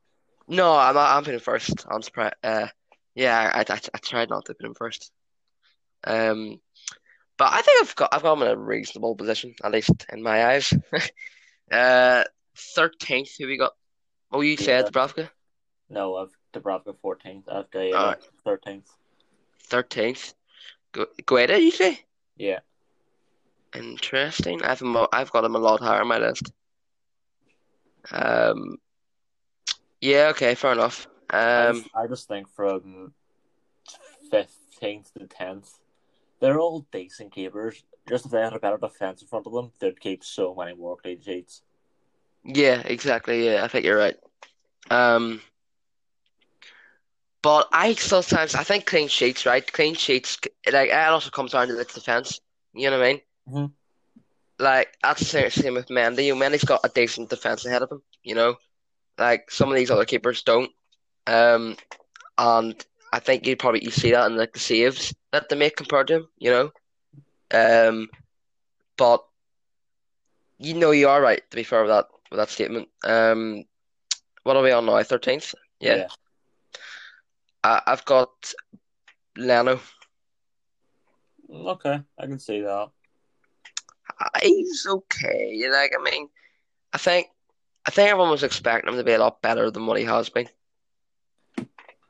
no, 0.47 0.77
I'm. 0.77 0.97
I'm 0.97 1.23
putting 1.23 1.35
him 1.35 1.41
first. 1.41 1.87
I'm 1.91 2.03
surprised. 2.03 2.35
Uh, 2.43 2.69
yeah, 3.15 3.51
I, 3.55 3.61
I 3.61 3.81
I 3.95 3.99
tried 3.99 4.29
not 4.31 4.45
to 4.47 4.55
put 4.55 4.67
him 4.67 4.75
first. 4.75 5.11
Um, 6.05 6.61
but 7.37 7.53
I 7.53 7.63
think 7.63 7.81
I've 7.83 7.97
got 7.97 8.09
I've 8.13 8.23
got 8.23 8.37
him 8.37 8.43
in 8.43 8.49
a 8.49 8.57
reasonable 8.57 9.15
position, 9.17 9.55
at 9.63 9.73
least 9.73 9.91
in 10.13 10.23
my 10.23 10.47
eyes. 10.47 10.73
uh, 11.73 12.25
thirteenth. 12.57 13.31
Who 13.39 13.47
we 13.47 13.57
got? 13.59 13.73
Oh, 14.33 14.41
you 14.41 14.57
said 14.57 14.85
Yeah. 14.85 14.91
Dubravka. 14.91 15.31
No, 15.91 16.17
I've 16.17 16.31
Dubravka 16.53 16.95
14th. 17.03 17.45
I've 17.51 17.71
Guaita 17.71 17.95
Alright. 17.95 18.29
13th. 18.47 18.89
Thirteenth. 19.63 20.35
Guaita, 20.93 21.63
you 21.63 21.71
say? 21.71 22.01
Yeah. 22.37 22.59
Interesting. 23.75 24.63
I've 24.63 24.83
I've 25.13 25.31
got 25.31 25.45
him 25.45 25.55
a 25.55 25.59
lot 25.59 25.81
higher 25.81 26.01
on 26.01 26.09
my 26.09 26.19
list. 26.19 26.51
Um, 28.11 28.79
yeah, 30.01 30.29
okay, 30.29 30.55
fair 30.55 30.73
enough. 30.73 31.07
I, 31.31 31.67
Um, 31.67 31.77
just, 31.77 31.89
I 31.95 32.07
just 32.07 32.29
think 32.29 32.49
from 32.49 33.13
15th 34.33 35.13
to 35.15 35.27
10th, 35.27 35.71
they're 36.41 36.59
all 36.59 36.87
decent 36.93 37.33
keepers. 37.33 37.85
Just 38.09 38.27
if 38.27 38.33
they 38.33 38.41
had 38.41 38.53
a 38.55 38.59
better 38.61 38.79
defense 38.79 39.23
in 39.23 39.29
front 39.29 39.47
of 39.47 39.53
them, 39.53 39.73
they'd 39.81 40.01
keep 40.01 40.25
so 40.25 40.55
many 40.55 40.75
more 40.75 40.97
clean 40.97 41.21
sheets. 41.21 41.63
yeah, 42.45 42.83
exactly. 42.85 43.45
Yeah, 43.47 43.65
I 43.65 43.69
think 43.69 43.85
you're 43.85 43.99
right. 43.99 44.17
Um, 44.91 45.41
but 47.43 47.69
I 47.73 47.95
sometimes 47.95 48.55
I 48.55 48.65
think 48.65 48.87
clean 48.87 49.09
sheets, 49.09 49.47
right? 49.47 49.71
Clean 49.73 49.95
sheets, 49.95 50.39
like 50.73 50.91
it 50.91 50.95
also 50.95 51.31
comes 51.31 51.53
down 51.53 51.69
to 51.69 51.79
its 51.79 51.95
defense. 51.95 52.41
You 52.75 52.91
know 52.91 52.99
what 52.99 53.07
I 53.07 53.13
mean? 53.13 53.21
Mhm. 53.49 53.73
Like 54.59 54.97
that's 55.03 55.31
the 55.33 55.51
same, 55.51 55.75
with 55.75 55.89
Mendy. 55.89 56.27
You 56.27 56.35
Mendy's 56.35 56.65
got 56.65 56.81
a 56.85 56.89
decent 56.89 57.31
defense 57.31 57.65
ahead 57.65 57.83
of 57.83 57.93
him. 57.93 58.03
You 58.23 58.35
know, 58.35 58.57
like 59.19 59.51
some 59.51 59.71
of 59.71 59.77
these 59.77 59.91
other 59.91 60.05
keepers 60.05 60.43
don't. 60.43 60.71
Um, 61.27 61.77
and 62.39 62.85
I 63.13 63.21
think 63.21 63.47
you 63.47 63.57
probably 63.57 63.85
you 63.85 63.91
see 63.91 64.13
that 64.13 64.27
in 64.31 64.37
like 64.37 64.53
the 64.53 64.59
saves 64.59 65.15
that 65.33 65.49
they 65.49 65.57
make 65.57 65.77
compared 65.77 66.09
to 66.09 66.17
him. 66.17 66.29
You 66.39 66.51
know, 66.51 66.71
um, 67.53 68.09
but 68.97 69.25
you 70.59 70.75
know 70.75 70.91
you 70.91 71.09
are 71.09 71.23
right 71.23 71.43
to 71.51 71.57
be 71.57 71.63
fair 71.63 71.83
with 71.83 71.91
that 71.91 72.07
with 72.31 72.39
that 72.39 72.51
statement. 72.51 72.89
Um, 73.05 73.65
what 74.43 74.57
are 74.57 74.63
we 74.63 74.73
on 74.73 74.87
now? 74.87 75.03
Thirteenth. 75.03 75.55
Yeah. 75.81 76.09
I, 77.65 77.83
I've 77.87 78.05
got 78.05 78.53
Leno. 79.37 79.81
Okay, 81.51 82.01
I 82.19 82.27
can 82.27 82.39
see 82.39 82.61
that. 82.61 82.89
He's 84.43 84.87
okay. 84.89 85.69
Like 85.71 85.93
I 85.99 86.03
mean, 86.03 86.29
I 86.93 86.99
think 86.99 87.29
I 87.87 87.91
think 87.91 88.11
everyone 88.11 88.31
was 88.31 88.43
expecting 88.43 88.93
him 88.93 88.99
to 88.99 89.05
be 89.05 89.13
a 89.13 89.19
lot 89.19 89.43
better 89.43 89.71
than 89.71 89.87
what 89.87 89.99
he 89.99 90.05
has 90.05 90.29
been. 90.29 90.49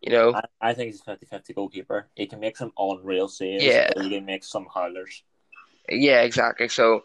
You 0.08 0.14
know, 0.16 0.34
I, 0.34 0.70
I 0.70 0.74
think 0.74 0.92
he's 0.92 1.00
a 1.00 1.04
50 1.04 1.26
50 1.26 1.52
goalkeeper. 1.54 2.08
He 2.14 2.26
can 2.26 2.40
make 2.40 2.56
some 2.56 2.72
unreal 2.78 3.28
saves, 3.28 3.64
Yeah. 3.64 3.90
he 4.00 4.08
can 4.10 4.24
make 4.24 4.44
some 4.44 4.66
howlers. 4.72 5.22
yeah, 5.88 6.22
exactly. 6.22 6.68
So, 6.68 7.02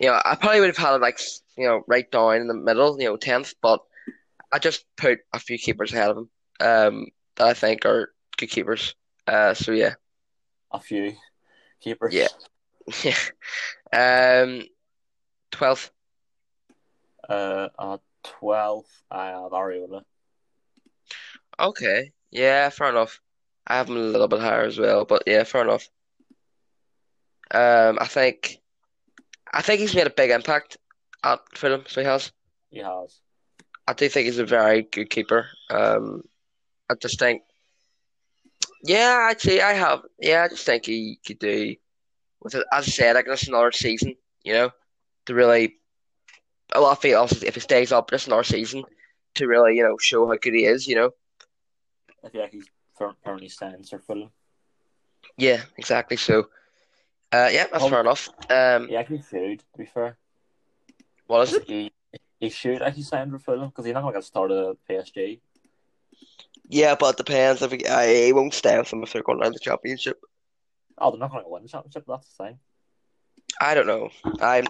you 0.00 0.08
know, 0.08 0.20
I 0.24 0.34
probably 0.36 0.60
would 0.60 0.68
have 0.68 0.76
had 0.76 0.94
it 0.94 1.00
like 1.00 1.18
you 1.56 1.66
know 1.66 1.82
right 1.86 2.10
down 2.10 2.36
in 2.36 2.48
the 2.48 2.54
middle, 2.54 3.00
you 3.00 3.06
know, 3.08 3.16
tenth, 3.16 3.54
but 3.62 3.80
I 4.52 4.58
just 4.58 4.84
put 4.96 5.20
a 5.32 5.38
few 5.38 5.58
keepers 5.58 5.92
ahead 5.92 6.10
of 6.10 6.16
him. 6.18 6.30
Um, 6.60 7.06
that 7.36 7.48
I 7.48 7.54
think 7.54 7.84
are 7.84 8.12
good 8.36 8.48
keepers. 8.50 8.94
Uh, 9.26 9.52
so 9.54 9.72
yeah, 9.72 9.94
A 10.70 10.78
few 10.80 11.14
keepers. 11.80 12.14
Yeah. 12.14 12.28
yeah. 13.04 13.16
Um, 13.92 14.62
twelfth. 15.50 15.90
Uh, 17.28 17.68
at 17.78 18.00
12th, 18.40 18.84
I 19.10 19.26
have 19.26 19.50
Areola. 19.52 20.02
Okay. 21.58 22.12
Yeah, 22.30 22.68
fair 22.70 22.90
enough. 22.90 23.20
I 23.66 23.76
have 23.76 23.88
him 23.88 23.96
a 23.96 24.00
little 24.00 24.28
bit 24.28 24.40
higher 24.40 24.64
as 24.64 24.78
well, 24.78 25.04
but 25.04 25.22
yeah, 25.26 25.44
fair 25.44 25.62
enough. 25.62 25.88
Um, 27.50 27.98
I 28.00 28.06
think, 28.06 28.58
I 29.52 29.62
think 29.62 29.80
he's 29.80 29.94
made 29.94 30.06
a 30.06 30.10
big 30.10 30.30
impact 30.30 30.76
at 31.24 31.40
Fulham, 31.54 31.84
so 31.86 32.00
he 32.00 32.06
has. 32.06 32.32
He 32.70 32.78
has. 32.80 33.20
I 33.86 33.92
do 33.92 34.08
think 34.08 34.26
he's 34.26 34.38
a 34.38 34.44
very 34.44 34.82
good 34.82 35.10
keeper. 35.10 35.46
Um, 35.70 36.22
I 36.90 36.94
just 36.94 37.18
think, 37.18 37.42
yeah, 38.82 39.28
actually, 39.30 39.62
I 39.62 39.72
have. 39.72 40.02
Yeah, 40.20 40.44
I 40.44 40.48
just 40.48 40.66
think 40.66 40.86
he 40.86 41.18
could 41.26 41.38
do 41.38 41.74
with 42.40 42.54
it. 42.54 42.66
As 42.72 42.86
I 42.86 42.90
said, 42.90 43.16
I 43.16 43.20
like 43.20 43.26
just 43.26 43.48
another 43.48 43.72
season, 43.72 44.16
you 44.44 44.52
know, 44.52 44.70
to 45.26 45.34
really. 45.34 45.76
Well, 46.74 46.86
I 46.86 46.94
feel 46.96 47.18
also 47.20 47.44
if 47.46 47.54
he 47.54 47.60
stays 47.60 47.92
up, 47.92 48.10
just 48.10 48.26
another 48.26 48.42
season 48.44 48.84
to 49.34 49.46
really, 49.46 49.76
you 49.76 49.82
know, 49.82 49.96
show 49.98 50.26
how 50.26 50.36
good 50.36 50.54
he 50.54 50.64
is. 50.64 50.86
You 50.86 50.96
know. 50.96 51.10
I 52.26 52.30
feel 52.30 52.40
like 52.42 52.52
he's 52.52 52.66
permanently 52.98 53.48
stands 53.48 53.90
for 53.90 53.98
Fulham. 54.00 54.30
Yeah, 55.36 55.62
exactly. 55.76 56.16
So, 56.16 56.48
uh, 57.32 57.48
yeah, 57.52 57.66
that's 57.70 57.84
Oh. 57.84 57.88
fair 57.90 58.00
enough. 58.00 58.28
Um, 58.50 58.88
He 58.88 58.96
actually 58.96 59.22
should, 59.22 59.60
to 59.60 59.78
be 59.78 59.86
fair. 59.86 60.16
what 61.26 61.42
is 61.48 61.54
it? 61.54 61.64
He, 61.64 61.92
he 62.40 62.48
should 62.50 62.82
actually 62.82 63.02
sign 63.02 63.30
for 63.30 63.38
Fulham 63.38 63.68
because 63.68 63.84
he's 63.84 63.94
not 63.94 64.02
going 64.02 64.14
to 64.14 64.18
get 64.18 64.24
started 64.24 64.58
at 64.70 64.76
PSG. 64.88 65.40
Yeah, 66.68 66.96
but 66.98 67.10
it 67.14 67.24
depends 67.24 67.62
if 67.62 67.70
he, 67.70 67.84
uh, 67.84 68.02
he 68.02 68.32
won't 68.32 68.54
stay 68.54 68.76
with 68.78 68.90
them 68.90 69.02
if 69.02 69.12
they're 69.12 69.22
going 69.22 69.40
down 69.40 69.52
the 69.52 69.58
championship. 69.58 70.20
Oh, 70.98 71.10
they're 71.10 71.20
not 71.20 71.30
going 71.30 71.44
to 71.44 71.50
win 71.50 71.62
the 71.62 71.68
championship. 71.68 72.04
That's 72.08 72.28
the 72.34 72.44
thing. 72.44 72.58
I 73.60 73.74
don't 73.74 73.86
know. 73.86 74.10
I 74.40 74.62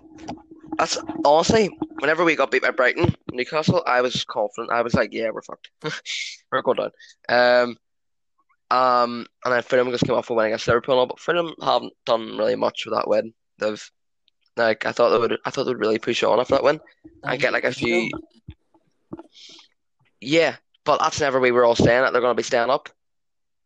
that's 0.79 0.99
honestly, 1.25 1.71
whenever 2.01 2.25
we 2.25 2.37
got 2.37 2.51
beat 2.51 2.63
by 2.63 2.71
Brighton, 2.71 3.15
Newcastle, 3.33 3.83
I 3.87 4.01
was 4.01 4.25
confident. 4.25 4.73
I 4.73 4.83
was 4.83 4.95
like, 4.95 5.13
yeah, 5.13 5.31
we're 5.31 5.43
fucked. 5.43 5.71
we're 6.53 6.63
going 6.63 6.77
down. 6.77 6.91
Um, 7.29 7.77
um, 8.71 9.27
and 9.45 9.55
then 9.55 9.63
Fulham 9.63 9.91
just 9.91 10.05
came 10.05 10.15
off 10.17 10.31
a 10.31 10.35
win 10.35 10.47
against 10.47 10.67
Liverpool, 10.67 11.01
and 11.01 11.09
but 11.09 11.21
Fulham 11.21 11.55
haven't 11.63 11.93
done 12.05 12.37
really 12.37 12.57
much 12.57 12.85
with 12.85 12.95
that 12.95 13.09
win. 13.09 13.33
They've 13.59 13.91
like 14.57 14.87
I 14.87 14.93
thought 14.93 15.11
they 15.11 15.19
would. 15.19 15.39
I 15.45 15.51
thought 15.51 15.65
they 15.65 15.71
would 15.71 15.81
really 15.81 15.99
push 15.99 16.23
on 16.23 16.41
after 16.41 16.55
that 16.55 16.65
win. 16.65 16.81
I 17.23 17.37
get 17.37 17.53
like 17.53 17.65
a 17.65 17.73
few. 17.73 18.11
Yeah, 20.21 20.57
but 20.85 20.99
that's 20.99 21.21
never 21.21 21.39
we 21.39 21.53
were 21.53 21.65
all 21.65 21.77
saying 21.77 22.03
that 22.03 22.13
they're 22.13 22.21
going 22.23 22.33
to 22.35 22.37
be 22.37 22.43
staying 22.43 22.71
up, 22.71 22.89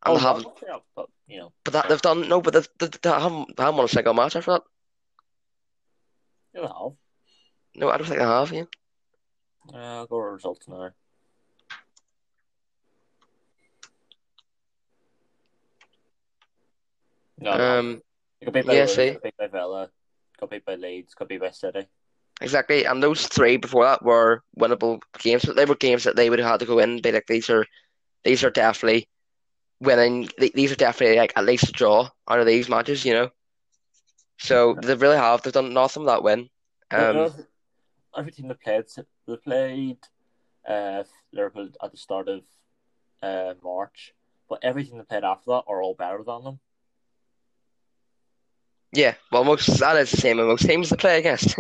and 0.05 0.15
Oh, 0.15 0.19
they 0.19 0.23
haven't. 0.23 0.47
but 0.95 1.07
you 1.27 1.39
know, 1.39 1.53
But 1.65 1.73
that 1.73 1.89
they've 1.89 2.03
done 2.03 2.29
no, 2.29 2.41
but 2.43 2.53
they've, 2.55 2.69
they, 2.79 2.89
they 2.89 3.09
haven't. 3.09 3.57
They 3.57 3.63
haven't 3.63 3.77
won 3.77 3.85
a 3.87 3.89
single 3.89 4.15
match 4.15 4.37
after 4.37 4.53
that. 4.53 4.63
have. 6.55 6.93
No, 7.81 7.89
I 7.89 7.97
don't 7.97 8.07
think 8.07 8.19
they 8.21 8.27
have. 8.27 8.53
Yeah. 8.53 8.65
Uh, 9.73 9.77
I'll 9.79 10.07
go 10.07 10.19
with 10.19 10.35
results 10.35 10.69
now. 10.69 10.91
No. 17.39 17.53
Um. 17.53 18.03
Got 18.45 18.55
beat 18.55 18.67
by 18.67 18.75
yeah, 18.75 18.79
Wolves, 18.81 18.95
see. 18.95 19.11
got 19.13 19.23
beat 19.23 19.37
by 19.39 19.47
Villa, 19.47 19.91
got 20.39 20.51
beat 20.51 20.65
by 20.67 20.75
Leeds, 20.75 21.15
got 21.15 21.29
beat 21.29 21.41
by 21.41 21.51
City. 21.51 21.87
exactly. 22.43 22.85
And 22.85 23.03
those 23.03 23.27
three 23.27 23.57
before 23.57 23.85
that 23.85 24.03
were 24.05 24.43
winnable 24.59 25.01
games. 25.19 25.45
but 25.47 25.57
They 25.57 25.65
were 25.65 25.75
games 25.75 26.05
that 26.05 26.17
they 26.17 26.29
would 26.29 26.39
have 26.39 26.49
had 26.51 26.61
to 26.61 26.67
go 26.67 26.79
in 26.81 26.91
and 26.91 27.03
be 27.03 27.13
like, 27.13 27.27
these 27.27 27.49
are 27.49 27.67
these 28.25 28.45
are 28.45 28.51
definitely 28.51 29.09
winning. 29.81 30.29
These 30.39 30.73
are 30.73 30.77
definitely 30.77 31.17
like 31.17 31.33
at 31.37 31.47
least 31.47 31.71
a 31.71 31.73
draw 31.73 32.11
out 32.29 32.41
of 32.41 32.47
these 32.47 32.69
matches, 32.69 33.07
you 33.07 33.15
know. 33.15 33.31
So 34.39 34.75
they 34.83 34.95
really 34.95 35.17
have. 35.17 35.43
They've 35.43 35.53
done 35.53 35.73
nothing 35.73 36.05
that 36.07 36.23
win. 36.23 36.49
Um, 36.91 37.31
every 38.17 38.33
team 38.33 38.49
they 38.49 38.55
played, 38.55 38.85
they 39.27 39.37
played 39.37 39.99
uh, 40.69 41.05
Liverpool 41.33 41.69
at 41.83 41.91
the 41.91 41.97
start 41.97 42.29
of 42.29 42.43
uh, 43.23 43.55
March, 43.63 44.15
but 44.49 44.61
everything 44.63 44.99
they 44.99 45.05
played 45.05 45.25
after 45.25 45.51
that 45.51 45.65
are 45.67 45.83
all 45.83 45.95
better 45.95 46.23
than 46.23 46.45
them. 46.45 46.61
Yeah, 48.93 49.15
well, 49.31 49.45
most 49.45 49.67
that 49.79 49.97
is 49.97 50.11
the 50.11 50.17
same 50.17 50.39
with 50.39 50.47
most 50.47 50.67
teams 50.67 50.91
they 50.91 50.97
play 50.97 51.19
against. 51.19 51.57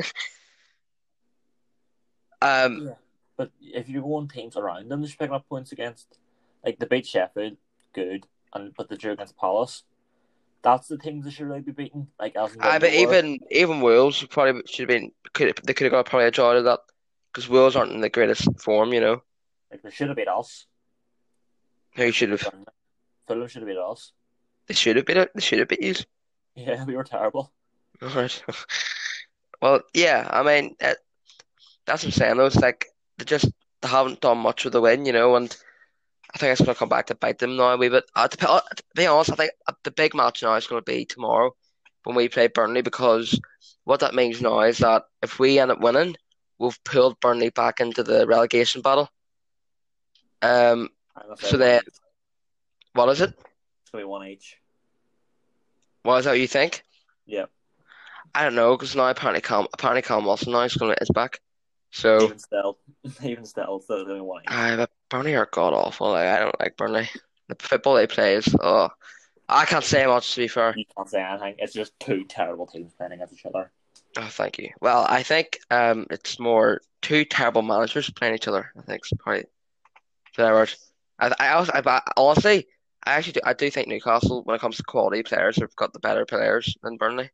um, 2.42 2.86
yeah, 2.86 2.94
but 3.36 3.52
if 3.60 3.88
you 3.88 4.00
go 4.00 4.16
on 4.16 4.26
teams 4.26 4.56
around 4.56 4.88
them, 4.88 5.00
they're 5.02 5.10
picking 5.10 5.34
up 5.34 5.48
points 5.48 5.70
against, 5.70 6.18
like 6.64 6.80
the 6.80 6.86
beat 6.86 7.06
Sheffield, 7.06 7.56
good, 7.94 8.26
and 8.52 8.74
but 8.74 8.88
the 8.88 8.96
drew 8.96 9.12
against 9.12 9.36
Palace. 9.36 9.84
That's 10.62 10.88
the 10.88 10.98
teams 10.98 11.24
they 11.24 11.30
should 11.30 11.46
really 11.46 11.60
be 11.62 11.72
beating. 11.72 12.08
Like 12.18 12.36
as 12.36 12.56
I 12.60 12.78
but 12.78 12.92
even 12.92 13.38
even 13.50 13.80
Wolves 13.80 14.24
probably 14.26 14.62
should 14.66 14.88
have 14.88 15.00
been 15.00 15.12
could 15.32 15.58
they 15.64 15.72
could 15.74 15.84
have 15.84 15.92
got 15.92 16.06
probably 16.06 16.26
a 16.26 16.30
draw 16.30 16.52
of 16.52 16.64
that 16.64 16.80
because 17.32 17.48
Wolves 17.48 17.76
aren't 17.76 17.92
in 17.92 18.00
the 18.00 18.10
greatest 18.10 18.48
form, 18.60 18.92
you 18.92 19.00
know. 19.00 19.22
Like 19.70 19.82
they 19.82 19.90
should 19.90 20.08
have 20.08 20.16
beat 20.16 20.28
us. 20.28 20.66
Who 21.96 22.12
should 22.12 22.30
have? 22.30 22.48
Fulham 23.26 23.48
should 23.48 23.62
have 23.62 23.68
beat 23.68 23.78
us. 23.78 24.12
They 24.66 24.74
should 24.74 24.96
have 24.96 25.06
beat 25.06 25.16
it. 25.16 25.30
They 25.34 25.40
should 25.40 25.58
have 25.60 25.68
beat 25.68 25.82
you. 25.82 25.94
Yeah, 26.54 26.84
we 26.86 26.96
were 26.96 27.04
terrible. 27.04 27.52
All 28.02 28.08
right. 28.08 28.42
well, 29.62 29.80
yeah. 29.94 30.28
I 30.30 30.42
mean, 30.42 30.76
it, 30.80 30.98
that's 31.86 32.04
what 32.04 32.08
I'm 32.08 32.12
saying. 32.12 32.36
Though 32.36 32.46
it's 32.46 32.56
like 32.56 32.86
they 33.18 33.24
just 33.24 33.50
they 33.80 33.88
haven't 33.88 34.20
done 34.20 34.38
much 34.38 34.64
with 34.64 34.72
the 34.72 34.80
win, 34.80 35.06
you 35.06 35.12
know, 35.12 35.36
and 35.36 35.56
I 36.32 36.38
think 36.38 36.52
it's 36.52 36.60
going 36.60 36.74
to 36.74 36.78
come 36.78 36.88
back 36.88 37.06
to 37.06 37.14
bite 37.14 37.38
them 37.38 37.56
now 37.56 37.72
a 37.72 37.76
wee 37.76 37.88
bit. 37.88 38.04
Uh, 38.14 38.28
to, 38.28 38.50
uh, 38.50 38.60
to 38.60 38.82
be 38.94 39.06
honest, 39.06 39.32
I 39.32 39.36
think 39.36 39.52
the 39.82 39.90
big 39.90 40.14
match 40.14 40.42
now 40.42 40.54
is 40.54 40.66
going 40.66 40.80
to 40.80 40.84
be 40.84 41.04
tomorrow 41.04 41.54
when 42.04 42.16
we 42.16 42.28
play 42.28 42.46
Burnley 42.46 42.82
because 42.82 43.38
what 43.84 44.00
that 44.00 44.14
means 44.14 44.40
now 44.40 44.60
is 44.60 44.78
that 44.78 45.04
if 45.22 45.38
we 45.38 45.58
end 45.58 45.70
up 45.70 45.80
winning, 45.80 46.16
we've 46.58 46.82
pulled 46.84 47.18
Burnley 47.20 47.50
back 47.50 47.80
into 47.80 48.02
the 48.02 48.26
relegation 48.26 48.80
battle. 48.80 49.08
Um, 50.42 50.90
so 51.38 51.56
then, 51.56 51.82
what 52.94 53.08
is 53.08 53.20
it? 53.20 53.30
It's 53.30 53.90
going 53.90 54.02
to 54.02 54.06
be 54.06 54.10
one 54.10 54.26
each. 54.26 54.56
What 56.02 56.18
is 56.18 56.24
that 56.24 56.38
you 56.38 56.46
think? 56.46 56.82
Yeah. 57.26 57.46
I 58.34 58.44
don't 58.44 58.54
know 58.54 58.76
because 58.76 58.94
now 58.94 59.08
apparently 59.08 59.42
Cam 59.42 59.66
apparently 59.72 60.02
Cam 60.02 60.24
Wilson 60.24 60.52
now 60.52 60.60
is 60.60 60.76
going 60.76 60.94
to 60.94 61.02
is 61.02 61.10
back. 61.10 61.40
So 61.92 62.22
even 62.22 62.38
still, 62.38 62.78
even 63.22 63.44
still, 63.44 63.80
so 63.80 63.98
only 63.98 64.20
one. 64.20 64.42
I 64.46 64.76
but 64.76 64.90
Burnley 65.08 65.34
are 65.34 65.48
god 65.50 65.72
awful. 65.72 66.10
Like 66.10 66.28
I 66.28 66.38
don't 66.40 66.60
like 66.60 66.76
Burnley. 66.76 67.08
The 67.48 67.56
football 67.58 67.94
they 67.94 68.06
play 68.06 68.34
is 68.34 68.54
oh, 68.60 68.90
I 69.48 69.64
can't 69.64 69.84
say 69.84 70.06
much 70.06 70.34
to 70.34 70.40
be 70.40 70.48
fair. 70.48 70.74
You 70.76 70.84
can't 70.96 71.08
say 71.08 71.22
anything. 71.22 71.56
It's 71.58 71.72
just 71.72 71.98
two 71.98 72.24
terrible 72.24 72.66
teams 72.66 72.92
playing 72.94 73.12
against 73.12 73.34
each 73.34 73.46
other. 73.46 73.72
Oh, 74.18 74.28
thank 74.28 74.58
you. 74.58 74.70
Well, 74.80 75.06
I 75.08 75.22
think 75.22 75.58
um, 75.70 76.06
it's 76.10 76.38
more 76.38 76.80
two 77.02 77.24
terrible 77.24 77.62
managers 77.62 78.10
playing 78.10 78.34
each 78.34 78.48
other. 78.48 78.70
I 78.76 78.82
think 78.82 79.02
it's 79.02 79.12
probably 79.18 79.44
the 80.36 80.44
word. 80.44 80.74
I, 81.18 81.34
I, 81.38 81.48
also, 81.50 81.72
I, 81.72 81.82
I 81.84 82.00
honestly, 82.16 82.66
I 83.04 83.12
actually 83.12 83.34
do, 83.34 83.40
I 83.44 83.52
do 83.52 83.70
think 83.70 83.88
Newcastle, 83.88 84.42
when 84.44 84.56
it 84.56 84.60
comes 84.60 84.76
to 84.76 84.82
quality 84.82 85.22
players, 85.22 85.56
have 85.60 85.74
got 85.76 85.92
the 85.92 86.00
better 86.00 86.24
players 86.26 86.76
than 86.82 86.96
Burnley. 86.96 87.30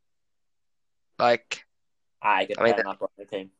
Like, 1.18 1.64
I 2.20 2.46
could 2.46 2.58
I 2.58 2.64
mean, 2.64 2.76
that 2.76 2.98
Burnley 2.98 3.30
team. 3.30 3.50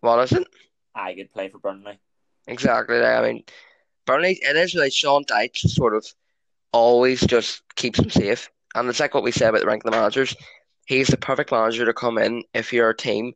What 0.00 0.20
is 0.20 0.32
it? 0.32 0.46
I 0.94 1.14
could 1.14 1.32
play 1.32 1.48
for 1.48 1.58
Burnley. 1.58 1.98
Exactly. 2.46 3.00
I 3.00 3.22
mean, 3.22 3.44
Burnley. 4.06 4.38
It 4.42 4.56
is 4.56 4.74
really 4.74 4.90
Sean 4.90 5.24
Dyche 5.24 5.68
sort 5.68 5.94
of 5.94 6.06
always 6.72 7.20
just 7.20 7.62
keeps 7.76 7.98
them 7.98 8.10
safe, 8.10 8.50
and 8.74 8.88
it's 8.88 9.00
like 9.00 9.14
what 9.14 9.22
we 9.22 9.32
said 9.32 9.50
about 9.50 9.60
the 9.60 9.66
rank 9.66 9.84
of 9.84 9.90
the 9.90 9.96
managers. 9.96 10.34
He's 10.86 11.08
the 11.08 11.16
perfect 11.16 11.52
manager 11.52 11.84
to 11.84 11.92
come 11.92 12.18
in 12.18 12.44
if 12.54 12.72
you're 12.72 12.90
a 12.90 12.96
team 12.96 13.34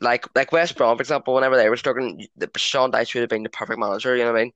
like 0.00 0.26
like 0.34 0.52
West 0.52 0.76
Brom, 0.76 0.96
for 0.96 1.02
example. 1.02 1.34
Whenever 1.34 1.56
they 1.56 1.68
were 1.68 1.76
struggling, 1.76 2.26
the, 2.36 2.50
Sean 2.56 2.92
Dyche 2.92 3.14
would 3.14 3.22
have 3.22 3.30
been 3.30 3.42
the 3.42 3.48
perfect 3.48 3.78
manager. 3.78 4.16
You 4.16 4.24
know 4.24 4.32
what 4.32 4.40
I 4.40 4.44
mean? 4.44 4.52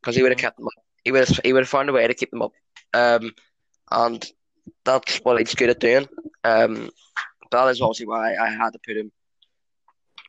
Because 0.00 0.16
he 0.16 0.22
would 0.22 0.32
have 0.32 0.38
kept 0.38 0.56
them 0.56 0.66
up. 0.66 0.84
He 1.04 1.12
would 1.12 1.28
have 1.28 1.40
he 1.44 1.52
would 1.52 1.62
have 1.62 1.68
found 1.68 1.88
a 1.88 1.92
way 1.92 2.06
to 2.06 2.14
keep 2.14 2.30
them 2.30 2.42
up. 2.42 2.52
Um, 2.94 3.34
and 3.90 4.24
that's 4.84 5.18
what 5.18 5.38
he's 5.38 5.54
good 5.54 5.70
at 5.70 5.80
doing. 5.80 6.08
Um, 6.44 6.90
that 7.50 7.68
is 7.68 7.80
obviously 7.80 8.06
why 8.06 8.36
I 8.36 8.50
had 8.50 8.72
to 8.72 8.78
put 8.84 8.96
him 8.96 9.12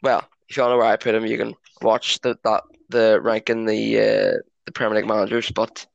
well, 0.03 0.27
if 0.49 0.55
you 0.55 0.61
don't 0.61 0.71
know 0.71 0.77
where 0.77 0.85
I 0.85 0.97
put 0.97 1.15
him, 1.15 1.25
you 1.25 1.37
can 1.37 1.55
watch 1.81 2.19
the 2.19 2.37
that 2.43 2.63
the 2.89 3.19
ranking 3.21 3.65
the 3.65 3.99
uh, 3.99 4.37
the 4.65 4.71
Premier 4.71 4.97
League 4.97 5.07
managers. 5.07 5.49
But 5.49 5.85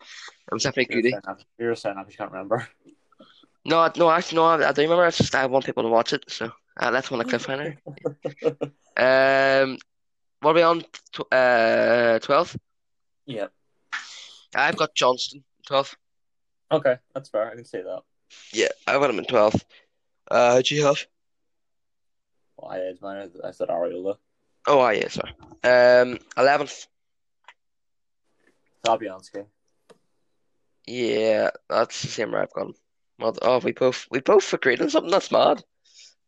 it 0.51 0.55
was 0.55 0.65
definitely 0.65 0.95
goody. 1.03 1.15
You're 1.59 1.77
saying 1.77 1.97
that 1.97 2.11
you 2.11 2.17
can't 2.17 2.33
remember. 2.33 2.67
No, 3.65 3.91
no, 3.97 4.11
actually, 4.11 4.37
no. 4.37 4.45
I, 4.47 4.69
I 4.69 4.73
do 4.73 4.83
remember. 4.83 5.07
It's 5.07 5.19
just 5.19 5.35
I 5.35 5.47
want 5.47 5.67
people 5.67 5.83
to 5.83 5.91
watch 5.91 6.13
it, 6.15 6.25
so 6.29 6.51
uh, 6.81 6.91
that's 6.91 7.11
one 7.11 7.21
of 7.21 7.27
cliffhanger. 7.27 7.77
um, 9.63 9.79
what 10.41 10.53
are 10.53 10.55
we 10.55 10.63
on? 10.63 10.85
Uh, 11.31 12.19
twelfth. 12.21 12.57
Yeah. 13.27 13.49
I've 14.55 14.77
got 14.77 14.95
Johnstone 14.95 15.45
twelve. 15.67 15.95
Okay, 16.73 16.97
that's 17.15 17.29
fair. 17.29 17.51
I 17.51 17.55
can 17.55 17.65
see 17.65 17.83
that. 17.83 18.01
Yeah, 18.53 18.69
I've 18.87 19.01
got 19.01 19.11
him 19.11 19.19
in 19.19 19.27
twelfth. 19.27 19.65
Uh, 20.31 20.57
who 20.57 20.63
do 20.63 20.75
you 20.75 20.85
have? 20.87 21.07
Well, 22.59 22.73
I 22.73 22.79
had 22.79 23.01
mine. 23.01 23.31
I 23.45 23.51
said 23.53 23.69
Areola. 23.69 24.17
Oh, 24.67 24.81
I 24.81 24.93
yeah, 24.95 25.09
sorry. 25.09 25.33
Um, 25.63 26.19
eleventh. 26.37 26.87
Fabianski. 28.85 29.47
Yeah, 30.87 31.51
that's 31.69 32.03
the 32.03 32.09
same 32.09 32.33
where 32.33 32.43
I've 32.43 32.53
gone. 32.53 32.75
Well, 33.19 33.37
oh, 33.43 33.59
we 33.61 33.73
both 33.73 34.07
we 34.11 34.21
both 34.21 34.53
agreed 34.53 34.81
on 34.81 34.91
something 34.91 35.11
that's 35.11 35.31
mad. 35.31 35.63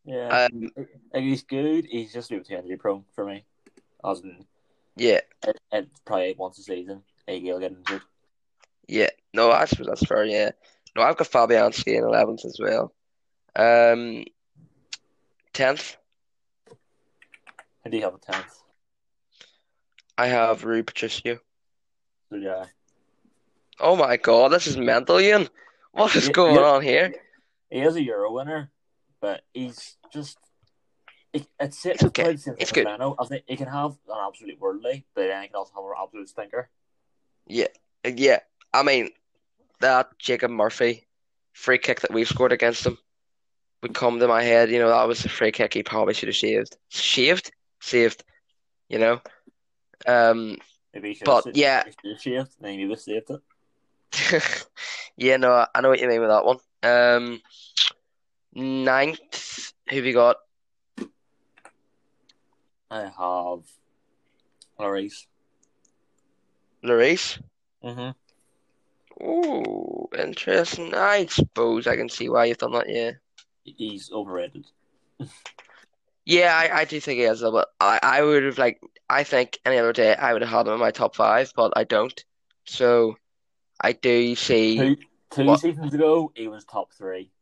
Yeah, 0.04 0.48
um, 0.52 0.70
he's 1.14 1.42
good. 1.42 1.86
He's 1.86 2.12
just 2.12 2.28
too 2.28 2.42
injury 2.48 2.76
prone 2.76 3.04
for 3.14 3.24
me. 3.24 3.44
As 4.04 4.20
in, 4.20 4.44
yeah, 4.96 5.20
it, 5.46 5.60
it's 5.72 6.00
probably 6.04 6.34
once 6.38 6.58
a 6.58 6.62
season 6.62 7.02
he'll 7.26 7.60
get 7.60 7.72
injured. 7.72 8.02
Yeah, 8.88 9.10
no, 9.34 9.50
I 9.50 9.66
suppose 9.66 9.86
that's 9.86 10.06
fair. 10.06 10.24
Yeah, 10.24 10.50
no, 10.96 11.02
I've 11.02 11.16
got 11.16 11.30
Fabianski 11.30 11.96
in 11.96 12.04
eleventh 12.04 12.44
as 12.44 12.58
well. 12.60 12.94
Um, 13.54 14.24
tenth. 15.52 15.96
Who 17.84 17.90
do 17.90 17.96
you 17.96 18.02
have 18.04 18.14
a 18.14 18.18
tenth? 18.18 18.62
I 20.16 20.26
have 20.26 20.64
Rui 20.64 20.82
Patricio. 20.82 21.38
Yeah. 22.30 22.66
Oh 23.78 23.96
my 23.96 24.16
god, 24.16 24.52
this 24.52 24.66
is 24.66 24.76
mental, 24.76 25.18
Ian. 25.18 25.48
What 25.92 26.14
is 26.14 26.28
going 26.28 26.56
he, 26.56 26.60
on 26.60 26.82
here? 26.82 27.14
He 27.70 27.80
is 27.80 27.96
a 27.96 28.02
Euro 28.02 28.32
winner, 28.32 28.70
but 29.20 29.42
he's 29.54 29.96
just. 30.12 30.38
It, 31.32 31.46
it's 31.58 31.86
it's 31.86 32.04
okay. 32.04 32.36
It's 32.58 32.72
good. 32.72 32.86
I 32.86 33.24
think 33.24 33.44
he 33.46 33.56
can 33.56 33.68
have 33.68 33.92
an 34.08 34.18
absolute 34.20 34.60
worldly, 34.60 35.06
but 35.14 35.28
then 35.28 35.42
he 35.42 35.48
can 35.48 35.56
also 35.56 35.72
have 35.74 35.84
an 35.84 35.92
absolute 36.00 36.28
stinker. 36.28 36.68
Yeah, 37.46 37.68
yeah. 38.04 38.40
I 38.74 38.82
mean, 38.82 39.10
that 39.80 40.18
Jacob 40.18 40.50
Murphy 40.50 41.06
free 41.52 41.78
kick 41.78 42.00
that 42.00 42.12
we 42.12 42.24
scored 42.24 42.52
against 42.52 42.86
him 42.86 42.98
would 43.82 43.94
come 43.94 44.18
to 44.18 44.28
my 44.28 44.42
head. 44.42 44.70
You 44.70 44.80
know, 44.80 44.88
that 44.88 45.08
was 45.08 45.24
a 45.24 45.28
free 45.28 45.52
kick 45.52 45.74
he 45.74 45.82
probably 45.82 46.14
should 46.14 46.28
have 46.28 46.36
shaved. 46.36 46.76
Shaved? 46.88 47.52
Saved, 47.80 48.24
you 48.88 48.98
know. 48.98 49.20
Um, 50.06 50.56
Maybe 50.94 51.18
but 51.24 51.54
yeah, 51.56 51.84
shaved, 52.18 52.56
maybe 52.60 52.86
we 52.86 52.96
saved 52.96 53.30
it. 53.30 54.66
yeah, 55.16 55.36
no, 55.36 55.66
I 55.74 55.80
know 55.80 55.88
what 55.90 56.00
you 56.00 56.08
mean 56.08 56.20
with 56.20 56.30
that 56.30 56.44
one. 56.44 56.58
Um, 56.82 57.40
ninth, 58.54 59.72
who 59.88 59.96
have 59.96 60.04
you 60.04 60.14
got? 60.14 60.36
I 62.90 63.02
have 63.02 63.62
Lloris. 64.80 65.26
Lloris. 66.82 67.40
Mhm. 67.84 68.14
Oh, 69.22 70.08
interesting. 70.18 70.94
I 70.94 71.26
suppose 71.26 71.86
I 71.86 71.94
can 71.94 72.08
see 72.08 72.28
why 72.28 72.46
you've 72.46 72.58
done 72.58 72.72
that. 72.72 72.88
Yeah. 72.88 73.12
He's 73.64 74.10
overrated. 74.10 74.66
Yeah, 76.30 76.56
I, 76.56 76.82
I 76.82 76.84
do 76.84 77.00
think 77.00 77.18
he 77.18 77.24
is, 77.24 77.40
but 77.40 77.70
I, 77.80 77.98
I 78.00 78.22
would 78.22 78.44
have 78.44 78.56
like 78.56 78.80
I 79.08 79.24
think 79.24 79.58
any 79.64 79.78
other 79.78 79.92
day 79.92 80.14
I 80.14 80.32
would 80.32 80.42
have 80.42 80.50
had 80.50 80.68
him 80.68 80.74
in 80.74 80.78
my 80.78 80.92
top 80.92 81.16
five, 81.16 81.52
but 81.56 81.72
I 81.74 81.82
don't. 81.82 82.24
So 82.66 83.16
I 83.80 83.92
do 83.92 84.36
see 84.36 84.78
two, 84.78 84.96
two 85.32 85.44
what, 85.44 85.58
seasons 85.58 85.92
ago 85.92 86.30
he 86.36 86.46
was 86.46 86.64
top 86.64 86.92
three. 86.92 87.32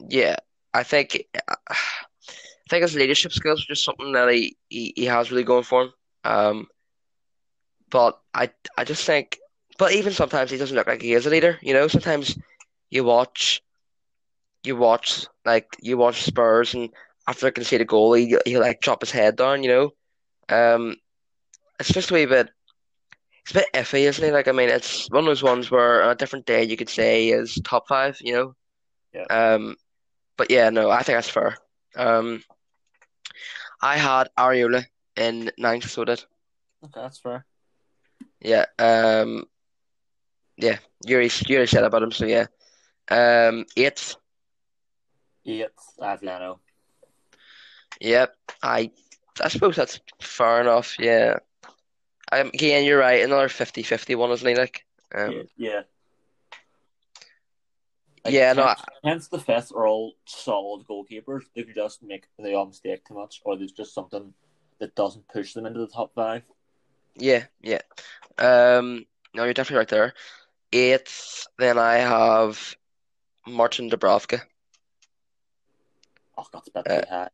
Yeah, 0.00 0.36
I 0.72 0.82
think 0.82 1.26
I 1.68 1.76
think 2.70 2.82
his 2.84 2.94
leadership 2.94 3.32
skills 3.32 3.60
are 3.60 3.68
just 3.74 3.84
something 3.84 4.12
that 4.12 4.30
he, 4.30 4.56
he, 4.70 4.94
he 4.96 5.04
has 5.04 5.30
really 5.30 5.44
going 5.44 5.64
for 5.64 5.82
him. 5.82 5.92
Um, 6.24 6.66
but 7.90 8.18
I 8.32 8.50
I 8.78 8.84
just 8.84 9.04
think, 9.04 9.38
but 9.76 9.92
even 9.92 10.14
sometimes 10.14 10.50
he 10.50 10.56
doesn't 10.56 10.74
look 10.74 10.86
like 10.86 11.02
he 11.02 11.12
is 11.12 11.26
a 11.26 11.30
leader. 11.30 11.58
You 11.60 11.74
know, 11.74 11.86
sometimes 11.86 12.38
you 12.88 13.04
watch, 13.04 13.62
you 14.64 14.74
watch 14.74 15.26
like 15.44 15.76
you 15.82 15.98
watch 15.98 16.22
Spurs 16.22 16.72
and 16.72 16.88
after 17.26 17.46
I 17.46 17.50
can 17.50 17.64
see 17.64 17.76
the 17.76 17.84
goal, 17.84 18.12
he 18.14 18.36
he 18.44 18.58
like 18.58 18.80
drop 18.80 19.02
his 19.02 19.10
head 19.10 19.36
down, 19.36 19.62
you 19.62 19.68
know. 19.68 19.90
Um, 20.48 20.96
it's 21.80 21.92
just 21.92 22.10
a 22.10 22.14
wee 22.14 22.26
bit. 22.26 22.48
It's 23.42 23.52
a 23.52 23.54
bit 23.54 23.66
iffy, 23.74 24.00
isn't 24.00 24.24
it? 24.24 24.32
Like 24.32 24.48
I 24.48 24.52
mean, 24.52 24.68
it's 24.68 25.08
one 25.10 25.24
of 25.24 25.26
those 25.26 25.42
ones 25.42 25.70
where 25.70 26.02
on 26.02 26.10
a 26.10 26.14
different 26.14 26.46
day 26.46 26.64
you 26.64 26.76
could 26.76 26.88
say 26.88 27.28
is 27.28 27.60
top 27.64 27.88
five, 27.88 28.16
you 28.20 28.32
know. 28.32 28.54
Yeah. 29.12 29.24
Um, 29.24 29.76
but 30.36 30.50
yeah, 30.50 30.70
no, 30.70 30.90
I 30.90 31.02
think 31.02 31.16
that's 31.16 31.30
fair. 31.30 31.56
Um, 31.96 32.42
I 33.80 33.96
had 33.96 34.28
Areola 34.38 34.84
in 35.16 35.50
ninth, 35.58 35.88
so 35.88 36.04
did. 36.04 36.24
Okay, 36.84 37.00
that's 37.00 37.18
fair. 37.18 37.44
Yeah. 38.40 38.66
Um, 38.78 39.44
yeah. 40.56 40.78
Yuri 41.04 41.30
Yuri 41.46 41.66
said 41.66 41.84
about 41.84 42.02
him, 42.02 42.12
so 42.12 42.26
yeah. 42.26 42.46
Um, 43.08 43.64
eighth. 43.76 44.16
Eighth, 45.44 45.70
I 46.00 46.10
have 46.10 46.22
Leno. 46.22 46.60
Yep. 48.00 48.34
I 48.62 48.90
I 49.42 49.48
suppose 49.48 49.76
that's 49.76 50.00
far 50.20 50.60
enough. 50.60 50.98
Yeah. 50.98 51.36
Um, 52.32 52.48
again, 52.48 52.84
you're 52.84 52.98
right. 52.98 53.22
Another 53.22 53.48
50-50 53.48 54.16
one, 54.16 54.30
isn't 54.32 54.48
he? 54.48 54.54
Like, 54.56 54.84
um, 55.14 55.32
yeah. 55.56 55.82
yeah. 58.24 58.30
yeah, 58.30 58.52
no, 58.52 58.66
hence, 58.66 58.82
hence 59.04 59.28
the 59.28 59.38
fifth 59.38 59.72
are 59.72 59.86
all 59.86 60.14
solid 60.24 60.84
goalkeepers. 60.88 61.42
They 61.54 61.62
could 61.62 61.76
just 61.76 62.02
make 62.02 62.26
the 62.38 62.54
odd 62.54 62.68
mistake 62.68 63.06
too 63.06 63.14
much, 63.14 63.40
or 63.44 63.56
there's 63.56 63.72
just 63.72 63.94
something 63.94 64.34
that 64.80 64.94
doesn't 64.96 65.28
push 65.28 65.52
them 65.52 65.66
into 65.66 65.78
the 65.78 65.86
top 65.86 66.12
five. 66.14 66.42
Yeah, 67.14 67.44
yeah. 67.62 67.82
Um, 68.38 69.06
no, 69.34 69.44
you're 69.44 69.54
definitely 69.54 69.78
right 69.78 69.88
there. 69.88 70.14
Eighth, 70.72 71.46
then 71.58 71.78
I 71.78 71.94
have 71.98 72.76
Martin 73.46 73.88
Dubravka. 73.88 74.40
Oh, 76.36 76.46
that's 76.52 76.68
a 76.68 76.82
bit 76.82 76.90
Uh, 76.90 77.06
high. 77.08 77.28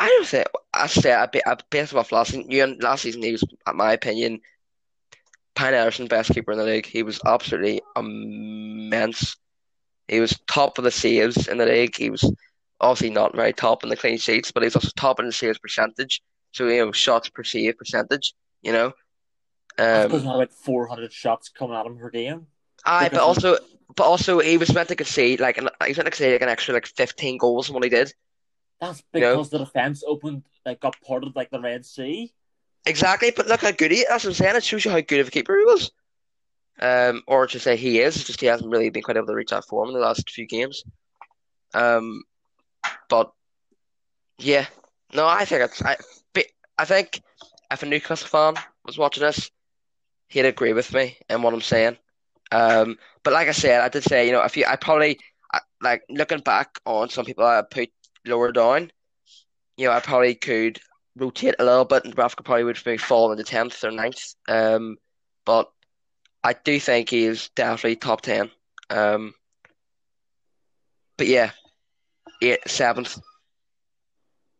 I 0.00 0.08
don't 0.08 0.26
say 0.26 0.44
I 0.72 0.86
say 0.86 1.12
I 1.12 1.28
based 1.68 1.94
off 1.94 2.10
last 2.10 2.32
season. 2.32 2.78
Last 2.80 3.02
season 3.02 3.22
he 3.22 3.32
was, 3.32 3.42
in 3.42 3.76
my 3.76 3.92
opinion, 3.92 4.40
Pine 5.54 5.74
Ederson 5.74 6.08
best 6.08 6.32
keeper 6.32 6.52
in 6.52 6.58
the 6.58 6.64
league. 6.64 6.86
He 6.86 7.02
was 7.02 7.20
absolutely 7.26 7.82
immense. 7.94 9.36
He 10.08 10.18
was 10.18 10.40
top 10.48 10.78
of 10.78 10.84
the 10.84 10.90
saves 10.90 11.48
in 11.48 11.58
the 11.58 11.66
league. 11.66 11.96
He 11.96 12.08
was 12.08 12.32
obviously 12.80 13.10
not 13.10 13.36
very 13.36 13.52
top 13.52 13.82
in 13.82 13.90
the 13.90 13.96
clean 13.96 14.16
sheets, 14.16 14.50
but 14.50 14.62
he 14.62 14.68
was 14.68 14.76
also 14.76 14.88
top 14.96 15.20
in 15.20 15.26
the 15.26 15.32
saves 15.32 15.58
percentage. 15.58 16.22
So 16.52 16.66
you 16.66 16.84
know, 16.84 16.92
shots 16.92 17.28
per 17.28 17.44
save 17.44 17.76
percentage. 17.76 18.32
You 18.62 18.72
know, 18.72 18.86
um, 19.78 20.24
not 20.24 20.36
about 20.36 20.52
400 20.52 21.12
shots 21.12 21.50
coming 21.50 21.76
at 21.76 21.86
him 21.86 21.98
per 21.98 22.08
game. 22.08 22.46
I 22.86 23.10
but 23.10 23.20
also 23.20 23.58
but 23.96 24.04
also 24.04 24.38
he 24.38 24.56
was 24.56 24.72
meant 24.72 24.88
to 24.88 24.96
concede 24.96 25.40
like 25.40 25.58
an, 25.58 25.68
he 25.84 25.90
was 25.90 25.98
meant 25.98 26.06
to 26.06 26.10
concede 26.10 26.32
like 26.32 26.42
an 26.42 26.48
extra 26.48 26.72
like 26.72 26.86
fifteen 26.86 27.36
goals 27.36 27.66
than 27.66 27.74
what 27.74 27.84
he 27.84 27.90
did. 27.90 28.14
That's 28.80 29.02
You 29.12 29.20
know? 29.20 29.36
because 29.36 29.50
the 29.50 29.58
defense 29.58 30.02
opened, 30.06 30.44
like, 30.64 30.80
got 30.80 30.96
parted 31.06 31.36
like 31.36 31.50
the 31.50 31.60
Red 31.60 31.84
Sea. 31.84 32.32
Exactly, 32.86 33.30
but 33.34 33.46
look 33.46 33.60
how 33.60 33.72
good 33.72 33.90
he. 33.90 34.06
That's 34.08 34.24
what 34.24 34.30
I'm 34.30 34.34
saying. 34.34 34.56
It 34.56 34.64
shows 34.64 34.84
you 34.84 34.90
how 34.90 35.00
good 35.00 35.20
of 35.20 35.28
a 35.28 35.30
keeper 35.30 35.56
he 35.58 35.64
was. 35.64 35.90
Um, 36.80 37.22
or 37.26 37.46
to 37.46 37.60
say 37.60 37.76
he 37.76 38.00
is, 38.00 38.16
it's 38.16 38.24
just 38.24 38.40
he 38.40 38.46
hasn't 38.46 38.70
really 38.70 38.88
been 38.88 39.02
quite 39.02 39.18
able 39.18 39.26
to 39.26 39.34
reach 39.34 39.50
that 39.50 39.66
form 39.66 39.88
in 39.88 39.94
the 39.94 40.00
last 40.00 40.30
few 40.30 40.46
games. 40.46 40.82
Um, 41.74 42.22
but 43.10 43.30
yeah, 44.38 44.66
no, 45.12 45.26
I 45.26 45.44
think 45.44 45.62
it's. 45.62 45.82
I, 45.82 45.96
I 46.78 46.86
think 46.86 47.20
if 47.70 47.82
a 47.82 47.86
Newcastle 47.86 48.26
fan 48.26 48.54
was 48.86 48.96
watching 48.96 49.22
this, 49.22 49.50
he'd 50.28 50.46
agree 50.46 50.72
with 50.72 50.94
me 50.94 51.18
in 51.28 51.42
what 51.42 51.52
I'm 51.52 51.60
saying. 51.60 51.98
Um, 52.50 52.96
but 53.22 53.34
like 53.34 53.48
I 53.48 53.52
said, 53.52 53.82
I 53.82 53.90
did 53.90 54.02
say, 54.02 54.26
you 54.26 54.32
know, 54.32 54.42
if 54.42 54.56
you, 54.56 54.64
I 54.66 54.76
probably 54.76 55.18
I, 55.52 55.60
like 55.82 56.02
looking 56.08 56.40
back 56.40 56.80
on 56.86 57.10
some 57.10 57.26
people 57.26 57.44
I 57.44 57.62
put 57.70 57.90
lower 58.26 58.52
down. 58.52 58.90
You 59.76 59.86
know, 59.86 59.92
I 59.92 60.00
probably 60.00 60.34
could 60.34 60.80
rotate 61.16 61.56
a 61.58 61.64
little 61.64 61.84
bit, 61.84 62.04
and 62.04 62.14
Rafka 62.16 62.44
probably 62.44 62.64
would 62.64 62.78
maybe 62.84 62.98
fall 62.98 63.32
into 63.32 63.44
tenth 63.44 63.82
or 63.84 63.90
9th. 63.90 64.34
Um, 64.48 64.96
but 65.44 65.70
I 66.42 66.54
do 66.54 66.78
think 66.80 67.10
he 67.10 67.24
is 67.24 67.50
definitely 67.50 67.96
top 67.96 68.22
ten. 68.22 68.50
Um, 68.88 69.34
but 71.16 71.26
yeah, 71.26 71.50
eight, 72.42 72.60
seventh. 72.66 73.18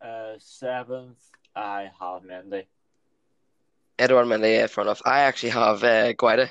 Uh, 0.01 0.35
seventh, 0.39 1.19
I 1.55 1.91
have 2.01 2.23
Mendy. 2.23 2.67
Edouard 3.99 4.27
Mendy, 4.27 4.57
yeah, 4.57 4.67
fair 4.67 4.85
enough. 4.85 5.03
I 5.05 5.21
actually 5.21 5.51
have 5.51 5.83
uh, 5.85 6.13
Guaita. 6.15 6.51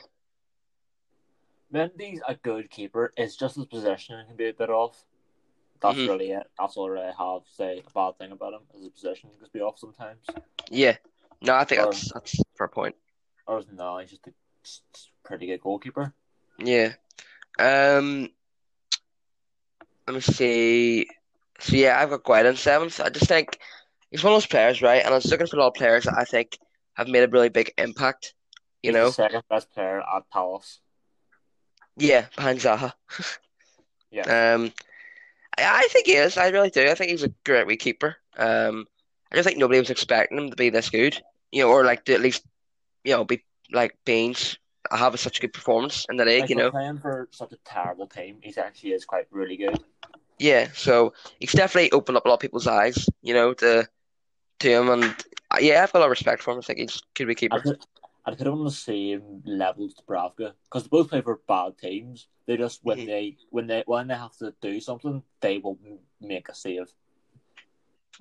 Mendy's 1.74 2.22
a 2.28 2.36
good 2.36 2.70
keeper. 2.70 3.14
It's 3.18 3.36
just 3.36 3.56
his 3.56 3.66
positioning 3.66 4.26
can 4.28 4.36
be 4.36 4.50
a 4.50 4.54
bit 4.54 4.70
off. 4.70 5.04
That's 5.82 5.98
Mhm. 5.98 6.08
really 6.10 6.32
it. 6.32 6.46
That's 6.60 6.76
all 6.78 6.88
I 6.88 6.90
really 6.90 7.06
have 7.18 7.44
to 7.46 7.52
say 7.56 7.80
a 7.86 7.90
bad 7.92 8.18
thing 8.18 8.32
about 8.32 8.54
him. 8.54 8.62
Is 8.76 8.82
his 8.84 8.90
positioning 8.92 9.36
can 9.40 9.48
be 9.54 9.62
off 9.62 9.80
sometimes. 9.80 10.26
Yeah, 10.70 10.98
no, 11.42 11.56
I 11.56 11.64
think 11.64 11.82
Or- 11.82 11.86
that's 11.86 12.14
that's 12.14 12.40
a 12.40 12.44
fair 12.58 12.68
point. 12.68 12.96
Or 13.48 13.64
no, 13.72 13.98
he's 14.00 14.12
just 14.12 14.28
a 14.28 14.34
pretty 15.28 15.48
good 15.48 15.62
goalkeeper. 15.62 16.14
Yeah. 16.58 16.94
Um, 17.58 18.30
let 20.08 20.14
me 20.16 20.22
see. 20.22 21.08
So 21.60 21.76
yeah, 21.76 22.00
I've 22.02 22.10
got 22.10 22.24
Guaita 22.24 22.50
in 22.50 22.56
seventh. 22.58 23.00
I 23.00 23.10
just 23.10 23.28
think 23.28 23.58
he's 24.12 24.24
one 24.24 24.34
of 24.34 24.38
those 24.38 24.46
players, 24.48 24.82
right? 24.82 25.04
And 25.04 25.14
I 25.14 25.16
was 25.18 25.26
looking 25.26 25.48
for 25.48 25.56
a 25.58 25.60
lot 25.60 25.68
of 25.68 25.74
players 25.76 26.04
that 26.06 26.18
I 26.18 26.26
think 26.26 26.58
have 26.94 27.08
made 27.08 27.24
a 27.24 27.28
really 27.28 27.50
big 27.50 27.74
impact. 27.78 28.34
You 28.84 28.92
He's 28.92 28.96
know, 28.96 29.12
second 29.12 29.44
best 29.50 29.72
player 29.72 30.00
at 30.02 30.30
Palace. 30.32 30.80
yeah, 31.98 32.28
behind 32.36 32.60
Zaha. 32.60 32.94
Yeah. 34.12 34.56
Um, 34.56 34.74
I, 35.62 35.88
think 35.90 36.08
he 36.08 36.14
is. 36.14 36.38
I 36.38 36.50
really 36.50 36.70
do. 36.70 36.88
I 36.90 36.96
think 36.96 37.12
he's 37.12 37.24
a 37.24 37.34
great 37.46 37.68
wee 37.68 37.78
keeper. 37.78 38.16
Um, 38.38 38.88
I 39.32 39.36
just 39.36 39.48
think 39.48 39.60
nobody 39.60 39.80
was 39.80 39.90
expecting 39.90 40.38
him 40.38 40.50
to 40.50 40.56
be 40.56 40.70
this 40.70 40.90
good. 40.90 41.22
You 41.52 41.64
know, 41.64 41.70
or 41.70 41.84
like 41.84 42.06
to 42.06 42.14
at 42.14 42.22
least, 42.22 42.44
you 43.04 43.14
know, 43.14 43.26
be 43.26 43.44
like 43.72 43.98
Baines 44.06 44.58
have 44.92 45.20
such 45.20 45.38
a 45.38 45.42
good 45.42 45.54
performance 45.54 46.06
in 46.10 46.18
the 46.18 46.26
league. 46.26 46.42
Like 46.42 46.50
You 46.50 46.56
know, 46.56 46.72
playing 46.72 47.00
for 47.00 47.28
such 47.32 47.52
a 47.54 47.58
terrible 47.66 48.08
team, 48.08 48.38
he 48.42 48.56
actually 48.58 48.92
is 48.92 49.06
quite 49.06 49.28
really 49.32 49.58
good. 49.58 49.80
yeah. 50.38 50.68
So 50.74 51.14
he's 51.40 51.54
definitely 51.54 51.92
opened 51.92 52.18
up 52.18 52.26
a 52.26 52.30
lot 52.30 52.36
of 52.36 52.40
people's 52.42 52.68
eyes. 52.68 53.08
You 53.22 53.34
know, 53.34 53.54
to 53.56 53.88
to 54.60 54.70
him, 54.70 54.90
and 54.90 55.04
uh, 55.52 55.58
yeah, 55.60 55.84
I've 55.84 55.92
got 55.92 56.00
a 56.00 56.02
lot 56.02 56.06
of 56.06 56.12
respect 56.12 56.44
for 56.44 56.52
him. 56.52 56.60
I 56.60 56.62
think 56.62 56.80
he's 56.80 56.98
a 56.98 57.02
good 57.16 57.28
wee 57.28 57.34
I 57.34 57.36
keeper. 57.36 57.62
put, 57.62 57.86
I'd 58.26 58.38
put 58.38 58.48
him 58.48 58.54
on 58.54 58.64
the 58.66 58.72
same 58.72 59.42
level 59.46 59.86
as 59.86 59.94
Dubravka 59.96 60.54
because 60.66 60.84
they 60.84 60.90
both 60.90 61.10
play 61.10 61.22
for 61.22 61.40
bad 61.48 61.78
teams. 61.78 62.28
They 62.46 62.58
just 62.58 62.82
when 62.84 63.06
they 63.06 63.38
when 63.50 63.68
they 63.68 63.84
when 63.86 64.08
they 64.08 64.16
have 64.16 64.36
to 64.38 64.54
do 64.62 64.80
something, 64.82 65.24
they 65.42 65.58
will 65.58 65.78
make 66.20 66.50
a 66.50 66.56
save. 66.56 66.92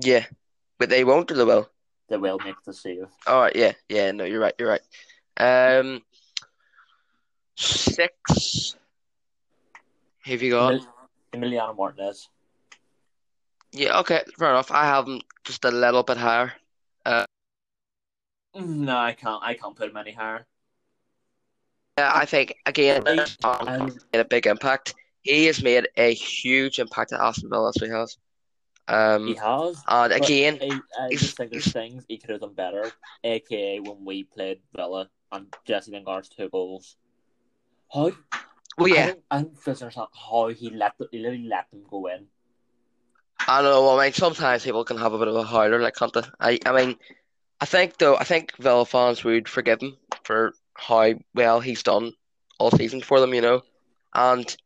Yeah, 0.01 0.25
but 0.79 0.89
they 0.89 1.05
won't, 1.05 1.31
or 1.31 1.35
they 1.35 1.45
will. 1.45 1.69
They 2.09 2.17
will 2.17 2.39
make 2.45 2.63
the 2.65 2.73
save. 2.73 3.09
All 3.27 3.41
right, 3.41 3.57
yeah, 3.57 3.73
yeah. 3.89 4.13
No, 4.13 4.25
you're 4.25 4.41
right. 4.41 4.55
You're 4.59 4.69
right. 4.69 4.81
Um, 5.37 6.03
six. 7.57 8.77
Have 10.25 10.43
you 10.43 10.51
got? 10.51 10.81
Emiliano 11.33 11.77
Martinez. 11.77 12.29
Yeah, 13.73 13.99
okay, 14.01 14.23
fair 14.39 14.51
enough. 14.51 14.71
I 14.71 14.85
have 14.85 15.07
him 15.07 15.21
just 15.45 15.65
a 15.65 15.71
little 15.71 16.03
bit 16.03 16.17
higher. 16.17 16.53
No, 18.59 18.97
I 18.97 19.13
can't. 19.13 19.43
I 19.43 19.55
can't 19.55 19.77
put 19.77 19.91
him 19.91 19.97
any 19.97 20.13
higher. 20.13 20.47
Yeah, 21.97 22.13
I 22.15 22.25
think 22.27 22.55
again, 22.67 23.05
he's 23.07 23.37
I'm- 23.45 23.97
made 24.13 24.21
a 24.21 24.25
big 24.25 24.47
impact. 24.47 24.95
He 25.23 25.47
has 25.47 25.63
made 25.63 25.89
a 25.97 26.15
huge 26.15 26.79
impact 26.79 27.13
at 27.13 27.21
Aston 27.21 27.51
Villa, 27.51 27.73
so 27.73 27.85
he 27.87 27.93
has. 27.93 28.17
Um, 28.87 29.27
He 29.27 29.35
has. 29.35 29.83
and 29.87 30.13
again, 30.13 30.59
I, 30.63 30.81
I 30.99 31.11
just 31.11 31.37
think 31.37 31.51
there's 31.51 31.71
things 31.71 32.05
he 32.09 32.17
could 32.19 32.31
have 32.31 32.41
done 32.41 32.55
better. 32.55 32.91
AKA 33.23 33.81
when 33.81 34.05
we 34.05 34.25
played 34.25 34.61
Villa 34.75 35.11
and 35.33 35.55
Jesse 35.67 35.91
Lingard's 35.93 36.29
two 36.31 36.49
goals. 36.49 36.97
How? 37.93 38.13
well, 38.79 38.93
I 38.93 38.97
yeah, 38.97 39.07
don't, 39.09 39.23
I 39.31 39.37
don't 39.43 39.59
fully 39.59 39.77
understand 39.83 40.09
how 40.31 40.49
he 40.49 40.71
let 40.71 40.97
the, 40.99 41.09
he 41.11 41.19
literally 41.19 41.49
let 41.49 41.71
them 41.71 41.83
go 41.91 42.07
in. 42.07 42.27
I 43.47 43.61
don't 43.61 43.71
know. 43.71 43.99
I 43.99 44.05
mean, 44.05 44.13
sometimes 44.15 44.65
people 44.65 44.85
can 44.85 44.97
have 44.99 45.13
a 45.13 45.19
bit 45.19 45.29
of 45.29 45.37
a 45.37 45.45
howler, 45.45 45.81
like 45.81 45.97
can't 45.97 46.13
they? 46.13 46.23
I, 46.41 46.59
I 46.65 46.73
mean, 46.73 46.97
I 47.61 47.65
think 47.65 47.99
though, 47.99 48.17
I 48.17 48.25
think 48.25 48.57
Villa 48.57 48.85
fans 48.87 49.25
would 49.25 49.49
forgive 49.49 49.81
him 49.83 49.97
for 50.25 50.53
how 50.75 51.15
well 51.35 51.61
he's 51.61 51.83
done 51.83 52.13
all 52.59 52.71
season 52.71 53.01
for 53.03 53.21
them, 53.21 53.35
you 53.35 53.41
know. 53.41 53.63
And 54.15 54.57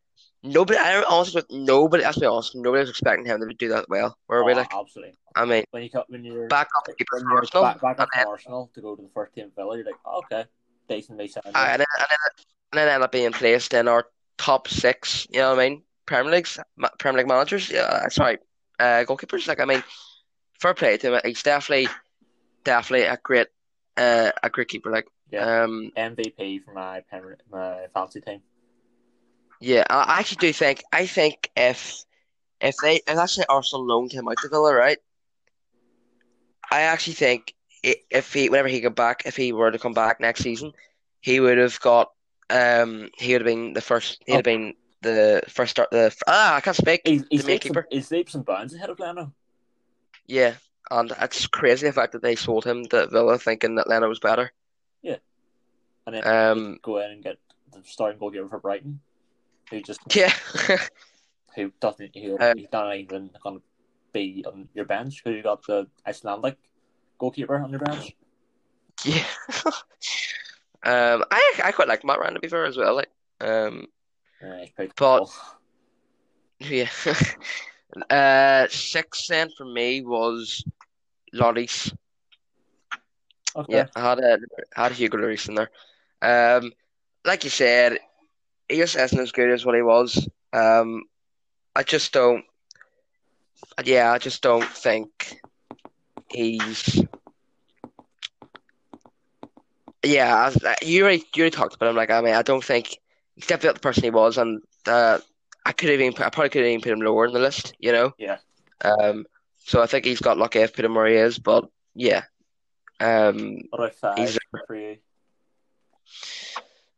nobody, 0.43 0.77
I 0.79 0.93
don't 0.93 1.05
honestly, 1.09 1.41
nobody, 1.49 2.03
let's 2.03 2.19
be 2.19 2.25
honest, 2.25 2.55
nobody 2.55 2.81
was 2.81 2.89
expecting 2.89 3.25
him 3.25 3.39
to 3.39 3.53
do 3.55 3.69
that 3.69 3.89
well. 3.89 4.17
Were 4.27 4.43
we 4.43 4.53
Oh, 4.53 4.57
like? 4.57 4.73
absolutely. 4.73 5.17
I 5.35 5.45
mean, 5.45 5.63
When 5.71 5.81
you 5.83 5.89
cut 5.89 6.09
when 6.09 6.23
you're 6.23 6.47
back 6.47 6.67
up 6.77 6.83
to 6.85 6.93
keep 6.93 7.07
when 7.11 7.23
you're 7.23 7.39
Arsenal, 7.39 7.63
back, 7.63 7.81
back 7.81 7.99
up 7.99 8.09
then 8.13 8.27
Arsenal 8.27 8.69
to 8.75 8.81
go 8.81 8.95
to 8.95 9.01
the 9.01 9.09
first 9.13 9.33
team 9.33 9.51
Villa, 9.55 9.75
you're 9.77 9.85
like, 9.85 9.95
oh, 10.05 10.19
okay, 10.19 10.45
decently 10.87 11.27
sound. 11.27 11.47
And 11.47 11.55
then, 11.55 11.63
and 11.79 12.07
then, 12.09 12.45
and 12.71 12.77
then 12.77 12.87
end 12.89 13.03
up 13.03 13.11
being 13.11 13.31
placed 13.31 13.73
in 13.73 13.87
our 13.87 14.05
top 14.37 14.67
six, 14.67 15.25
you 15.31 15.39
know 15.39 15.55
what 15.55 15.59
I 15.59 15.69
mean? 15.69 15.83
Premier 16.05 16.31
Leagues, 16.31 16.59
Premier 16.99 17.19
League 17.19 17.27
managers, 17.27 17.69
yeah, 17.71 18.07
sorry, 18.09 18.37
uh, 18.79 19.03
goalkeepers. 19.07 19.47
Like, 19.47 19.59
I 19.59 19.65
mean, 19.65 19.83
fair 20.59 20.73
play 20.75 20.97
to 20.97 21.15
him. 21.15 21.21
He's 21.25 21.41
definitely, 21.41 21.87
definitely 22.63 23.07
a 23.07 23.17
great, 23.21 23.47
uh, 23.97 24.31
a 24.41 24.49
great 24.49 24.67
keeper. 24.67 24.91
Like, 24.91 25.07
Yeah. 25.31 25.63
um, 25.63 25.91
MVP 25.97 26.59
for 26.63 26.73
my 26.73 27.01
Premier, 27.09 27.37
my 27.51 27.87
fantasy 27.93 28.21
team. 28.21 28.41
yeah, 29.59 29.83
I 29.89 30.19
actually 30.19 30.37
do 30.47 30.53
think, 30.53 30.83
I 30.91 31.05
think 31.07 31.49
if, 31.55 32.03
if 32.61 32.75
they 32.81 32.95
if 33.07 33.17
actually 33.17 33.45
Arsenal 33.49 33.85
loaned 33.85 34.11
him 34.11 34.27
out 34.27 34.37
to 34.41 34.49
Villa, 34.49 34.73
right? 34.73 34.97
I 36.71 36.81
actually 36.81 37.13
think 37.13 37.53
if 37.83 38.33
he 38.33 38.49
whenever 38.49 38.67
he 38.69 38.79
got 38.81 38.95
back, 38.95 39.23
if 39.25 39.35
he 39.35 39.51
were 39.53 39.71
to 39.71 39.77
come 39.79 39.93
back 39.93 40.19
next 40.19 40.41
season, 40.41 40.71
he 41.21 41.39
would 41.39 41.57
have 41.57 41.79
got 41.81 42.11
um 42.49 43.09
he 43.17 43.33
would 43.33 43.41
have 43.41 43.45
been 43.45 43.73
the 43.73 43.81
first. 43.81 44.23
He'd 44.25 44.35
have 44.35 44.43
been 44.43 44.73
the 45.01 45.41
first 45.49 45.71
start. 45.71 45.91
The 45.91 46.15
ah, 46.27 46.55
I 46.55 46.61
can't 46.61 46.75
speak. 46.75 47.01
He's, 47.05 47.23
he's, 47.29 47.41
the 47.41 47.47
main 47.47 47.53
leaps 47.55 47.65
and, 47.65 47.75
keeper. 47.75 47.87
he's 47.91 48.11
leaps 48.11 48.35
and 48.35 48.45
bounds 48.45 48.73
ahead 48.73 48.89
of 48.89 48.99
Leno. 48.99 49.33
Yeah, 50.25 50.53
and 50.91 51.11
it's 51.21 51.47
crazy 51.47 51.87
the 51.87 51.93
fact 51.93 52.11
that 52.13 52.21
they 52.21 52.35
sold 52.35 52.65
him 52.65 52.85
to 52.85 53.07
Villa, 53.07 53.37
thinking 53.37 53.75
that 53.75 53.87
Leno 53.89 54.07
was 54.09 54.19
better. 54.19 54.51
Yeah. 55.01 55.17
And 56.05 56.15
then 56.15 56.27
Um, 56.27 56.79
go 56.81 56.97
in 56.99 57.11
and 57.11 57.23
get 57.23 57.37
the 57.71 57.81
starting 57.83 58.19
goalkeeper 58.19 58.49
for 58.49 58.59
Brighton, 58.59 58.99
who 59.69 59.81
just 59.81 60.01
yeah, 60.15 60.33
who 61.55 61.71
doesn't 61.79 62.15
who, 62.15 62.37
Um, 62.39 62.57
he's 62.57 62.67
not 62.71 62.95
even 62.95 63.29
going 63.41 63.57
to 63.59 63.63
be 64.11 64.43
on 64.47 64.67
your 64.73 64.85
bench. 64.85 65.21
Who 65.23 65.31
you 65.31 65.41
got 65.43 65.65
the 65.65 65.87
Icelandic 66.05 66.57
goalkeeper 67.17 67.57
on 67.57 67.69
your 67.71 67.79
bench? 67.79 68.15
yeah. 69.05 69.25
um, 70.83 71.23
I 71.31 71.53
I 71.63 71.71
quite 71.71 71.87
like 71.87 72.03
Mat 72.03 72.19
Ryan 72.19 72.33
to 72.35 72.39
be 72.39 72.47
fair 72.49 72.65
as 72.65 72.77
well. 72.77 72.95
Like, 72.95 73.09
um, 73.41 73.87
he's 74.41 74.69
pretty 74.71 74.91
But- 74.95 75.25
cool. 75.25 75.31
yeah. 76.59 76.89
Uh, 78.09 78.67
six 78.69 79.27
then 79.27 79.49
for 79.55 79.65
me 79.65 80.01
was 80.01 80.63
Lloris. 81.33 81.93
okay. 83.55 83.77
Yeah, 83.77 83.85
I 83.95 84.01
had 84.09 84.19
a 84.19 84.39
had 84.75 84.91
Hugo 84.93 85.17
Lloris 85.17 85.47
in 85.49 85.55
there. 85.55 85.69
Um, 86.21 86.71
like 87.25 87.43
you 87.43 87.49
said, 87.49 87.99
he 88.69 88.77
just 88.77 88.95
isn't 88.95 89.19
as 89.19 89.31
good 89.31 89.51
as 89.51 89.65
what 89.65 89.75
he 89.75 89.81
was. 89.81 90.27
Um, 90.53 91.03
I 91.75 91.83
just 91.83 92.11
don't. 92.13 92.43
Yeah, 93.83 94.11
I 94.11 94.17
just 94.17 94.41
don't 94.41 94.67
think 94.69 95.37
he's. 96.29 97.03
Yeah, 100.03 100.51
uh, 100.65 100.75
you 100.81 101.03
already 101.03 101.23
you 101.35 101.43
already 101.43 101.55
talked 101.55 101.75
about 101.75 101.89
him. 101.89 101.95
Like 101.95 102.11
I 102.11 102.21
mean, 102.21 102.33
I 102.35 102.41
don't 102.41 102.63
think 102.63 102.97
he's 103.35 103.47
definitely 103.47 103.69
not 103.69 103.75
the 103.75 103.81
person 103.81 104.03
he 104.03 104.09
was, 104.09 104.37
and 104.37 104.61
uh, 104.87 105.19
I 105.65 105.71
could 105.71 105.89
have 105.89 105.99
even 106.01 106.13
put, 106.13 106.25
I 106.25 106.29
probably 106.29 106.49
could 106.49 106.61
have 106.61 106.69
even 106.69 106.81
put 106.81 106.91
him 106.91 107.01
lower 107.01 107.25
in 107.25 107.33
the 107.33 107.39
list. 107.39 107.73
You 107.79 107.91
know. 107.91 108.13
Yeah. 108.17 108.37
Um. 108.81 109.25
So 109.65 109.81
I 109.81 109.85
think 109.87 110.05
he's 110.05 110.19
got 110.19 110.37
lucky 110.37 110.59
if 110.59 110.73
put 110.73 110.85
him 110.85 110.95
where 110.95 111.07
he 111.07 111.15
is, 111.15 111.39
but 111.39 111.69
yeah. 111.95 112.23
Um. 112.99 113.61
What 113.69 113.79
about 113.79 113.95
five 113.95 114.37
for 114.67 114.75
you? 114.75 114.97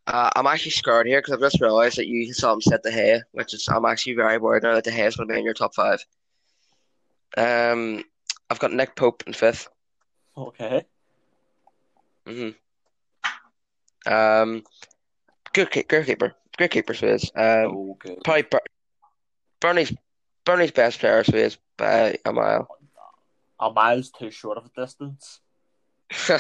Uh, 0.07 0.29
I'm 0.35 0.45
actually 0.45 0.71
scared 0.71 1.07
here 1.07 1.19
because 1.19 1.33
I've 1.33 1.39
just 1.39 1.61
realised 1.61 1.97
that 1.97 2.07
you 2.07 2.31
saw 2.31 2.53
him 2.53 2.61
set 2.61 2.83
De 2.83 2.91
Gea, 2.91 3.21
which 3.31 3.53
is 3.53 3.67
I'm 3.67 3.85
actually 3.85 4.13
very 4.13 4.37
worried 4.37 4.63
now 4.63 4.75
that 4.75 4.83
De 4.83 4.91
Gea 4.91 5.07
is 5.07 5.15
going 5.15 5.27
to 5.27 5.33
be 5.33 5.39
in 5.39 5.45
your 5.45 5.55
top 5.55 5.73
five. 5.73 6.05
Um, 7.37 8.03
I've 8.49 8.59
got 8.59 8.71
Nick 8.71 8.95
Pope 8.95 9.23
in 9.25 9.33
fifth. 9.33 9.67
Okay. 10.37 10.85
hmm 12.27 12.49
Um, 14.05 14.63
good 15.53 15.71
good 15.71 16.05
keeper, 16.05 16.35
great 16.57 16.71
keeper, 16.71 16.93
so 16.93 17.07
is. 17.07 17.31
Um, 17.35 17.91
okay. 17.91 18.17
probably 18.23 18.43
Bur 18.43 18.59
Burnley's 19.61 19.93
Burnley's 20.45 20.71
best 20.71 20.99
player, 20.99 21.23
so 21.23 21.35
is 21.35 21.57
by 21.77 22.17
a 22.25 22.31
mile. 22.31 22.67
A 23.59 23.71
mile's 23.71 24.11
too 24.11 24.31
short 24.31 24.57
of 24.57 24.65
a 24.65 24.81
distance. 24.81 25.39
uh, 26.29 26.39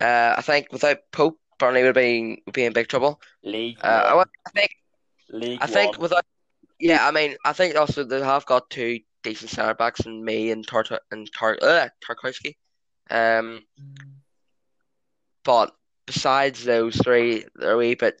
I 0.00 0.42
think 0.42 0.72
without 0.72 0.98
Pope, 1.12 1.38
Burnley 1.58 1.82
would 1.82 1.94
be 1.94 2.42
would 2.46 2.54
be 2.54 2.64
in 2.64 2.72
big 2.72 2.88
trouble. 2.88 3.20
League 3.42 3.78
Uh, 3.82 3.86
I, 3.86 4.20
I 4.46 4.50
think 4.50 4.70
League 5.30 5.58
I 5.60 5.66
think 5.66 5.92
one. 5.92 6.02
without, 6.02 6.24
yeah, 6.78 7.06
I 7.06 7.10
mean, 7.10 7.36
I 7.44 7.52
think 7.52 7.76
also 7.76 8.04
they 8.04 8.20
have 8.20 8.46
got 8.46 8.70
two 8.70 9.00
decent 9.22 9.50
centre 9.50 9.74
backs 9.74 10.06
in 10.06 10.24
Mee 10.24 10.50
and 10.50 10.66
Tart 10.66 10.90
and 11.10 11.30
Tar 11.32 11.58
uh, 11.60 11.88
Tarkowski. 12.06 12.56
Um, 13.10 13.64
but 15.44 15.74
besides 16.06 16.64
those 16.64 16.96
three, 16.96 17.44
they're 17.54 17.72
a 17.72 17.76
wee 17.76 17.94
bit, 17.94 18.20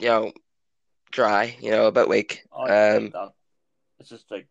you 0.00 0.08
know, 0.08 0.32
dry, 1.10 1.56
you 1.60 1.70
know, 1.70 1.86
a 1.86 1.92
bit 1.92 2.08
weak. 2.08 2.44
Oh, 2.52 2.64
Um. 2.64 3.12
It's 4.00 4.10
just 4.10 4.30
like 4.30 4.46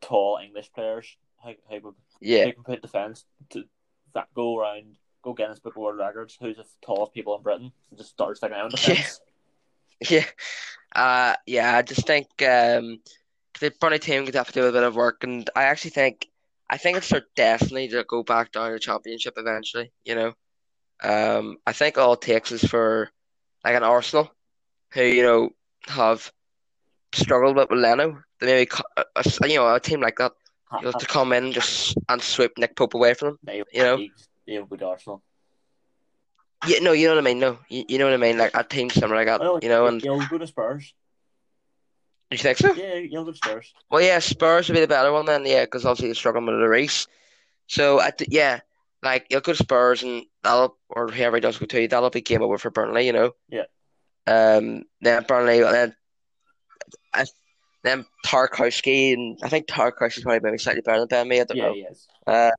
tall 0.00 0.38
English 0.42 0.70
players. 0.72 1.16
How, 1.42 1.54
how, 1.70 1.94
yeah, 2.20 2.44
who 2.46 2.52
can 2.52 2.64
put 2.64 2.82
defence 2.82 3.24
to 3.50 3.64
that 4.14 4.28
go 4.34 4.58
around, 4.58 4.96
go 5.22 5.32
Guinness 5.32 5.58
Book 5.58 5.74
of 5.74 5.82
World 5.82 5.98
Records? 5.98 6.36
Who's 6.40 6.56
the 6.56 6.64
tallest 6.84 7.14
people 7.14 7.34
in 7.36 7.42
Britain? 7.42 7.72
And 7.90 7.98
just 7.98 8.10
start 8.10 8.36
sticking 8.36 8.56
out 8.56 8.72
in 8.86 8.96
Yeah. 8.96 9.04
yeah, 10.10 10.24
uh, 10.94 11.34
yeah. 11.46 11.76
I 11.78 11.82
just 11.82 12.06
think 12.06 12.26
um, 12.42 13.00
the 13.60 13.72
Burnley 13.80 13.98
team 13.98 14.26
could 14.26 14.34
have 14.34 14.48
to 14.48 14.52
do 14.52 14.66
a 14.66 14.72
bit 14.72 14.82
of 14.82 14.96
work, 14.96 15.24
and 15.24 15.48
I 15.56 15.64
actually 15.64 15.92
think, 15.92 16.28
I 16.68 16.76
think 16.76 16.98
it's 16.98 17.08
their 17.08 17.24
destiny 17.36 17.88
to 17.88 18.04
go 18.04 18.22
back 18.22 18.52
down 18.52 18.70
to 18.70 18.78
Championship 18.78 19.34
eventually. 19.36 19.92
You 20.04 20.14
know, 20.14 20.32
um, 21.02 21.56
I 21.66 21.72
think 21.72 21.96
all 21.96 22.14
it 22.14 22.20
takes 22.20 22.52
is 22.52 22.64
for 22.64 23.10
like 23.64 23.74
an 23.74 23.82
Arsenal, 23.82 24.30
who 24.92 25.02
you 25.02 25.22
know 25.22 25.50
have 25.88 26.32
struggled 27.12 27.56
with 27.56 27.70
Leno, 27.70 28.22
to 28.40 28.46
maybe 28.46 28.66
co- 28.66 28.82
a, 28.96 29.04
a- 29.16 29.48
you 29.48 29.56
know 29.56 29.74
a 29.74 29.80
team 29.80 30.00
like 30.00 30.16
that, 30.18 30.32
you 30.78 30.82
know, 30.82 30.92
to 30.92 31.06
come 31.06 31.32
in 31.32 31.52
just 31.52 31.96
and 32.08 32.22
sweep 32.22 32.52
Nick 32.58 32.76
Pope 32.76 32.94
away 32.94 33.14
from 33.14 33.38
them. 33.44 33.64
You 33.72 33.82
know? 33.82 33.96
he 34.46 34.58
would 34.58 34.82
Arsenal. 34.82 35.22
Yeah, 36.66 36.80
no, 36.80 36.92
you 36.92 37.08
know 37.08 37.14
what 37.14 37.24
I 37.24 37.24
mean. 37.24 37.38
No, 37.38 37.58
you, 37.68 37.84
you 37.88 37.98
know 37.98 38.04
what 38.04 38.14
I 38.14 38.18
mean. 38.18 38.36
Like 38.36 38.54
a 38.54 38.62
team 38.62 38.90
similar 38.90 39.16
like 39.24 39.26
that, 39.26 39.62
you 39.62 39.68
know. 39.68 39.86
And 39.86 40.02
he'll 40.02 40.26
go 40.28 40.36
to 40.38 40.46
Spurs. 40.46 40.92
you 42.30 42.36
think 42.38 42.58
so? 42.58 42.74
Yeah, 42.74 42.96
he'll 42.98 43.24
go 43.24 43.30
to 43.30 43.36
Spurs. 43.36 43.72
Well, 43.90 44.02
yeah, 44.02 44.18
Spurs 44.18 44.68
would 44.68 44.74
be 44.74 44.80
the 44.80 44.86
better 44.88 45.10
one 45.12 45.24
then, 45.24 45.46
yeah, 45.46 45.64
because 45.64 45.86
obviously 45.86 46.08
they're 46.08 46.14
struggling 46.14 46.46
with 46.46 46.56
the 46.60 46.68
race. 46.68 47.06
So, 47.66 48.00
I 48.00 48.10
th 48.10 48.28
yeah, 48.30 48.60
like 49.02 49.26
you'll 49.30 49.40
go 49.40 49.52
to 49.52 49.58
Spurs 49.58 50.02
and 50.02 50.24
that'll, 50.42 50.76
or 50.90 51.08
whoever 51.08 51.40
does 51.40 51.56
go 51.56 51.66
to, 51.66 51.88
that'll 51.88 52.10
be 52.10 52.20
game 52.20 52.42
over 52.42 52.58
for 52.58 52.70
Burnley, 52.70 53.06
you 53.06 53.12
know. 53.12 53.32
Yeah. 53.48 53.64
Um, 54.26 54.84
then 55.00 55.24
Burnley, 55.26 55.62
and 55.62 55.74
then, 55.74 55.96
I, 57.14 57.24
then 57.82 58.06
Tarkowski, 58.26 59.12
and 59.14 59.38
I 59.42 59.48
think 59.48 59.66
Tarkowski's 59.66 60.22
probably 60.22 60.40
maybe 60.40 60.58
slightly 60.58 60.82
better 60.82 61.00
than 61.00 61.08
Ben 61.08 61.28
Mee. 61.28 61.40
I 61.40 61.44
don't 61.44 61.56
Yeah, 61.56 61.66
know. 61.68 61.74
he 61.74 61.80
is. 61.80 62.06
Uh, 62.26 62.50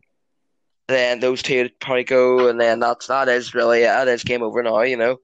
then 0.88 1.20
those 1.20 1.42
two 1.42 1.64
would 1.64 1.80
probably 1.80 2.04
go, 2.04 2.50
and 2.50 2.60
then 2.60 2.80
that's 2.80 3.08
that 3.08 3.30
is 3.30 3.54
really 3.54 3.82
that 3.82 4.08
is 4.08 4.24
game 4.24 4.44
over 4.44 4.62
now, 4.64 4.82
you 4.82 4.98
know. 4.98 5.18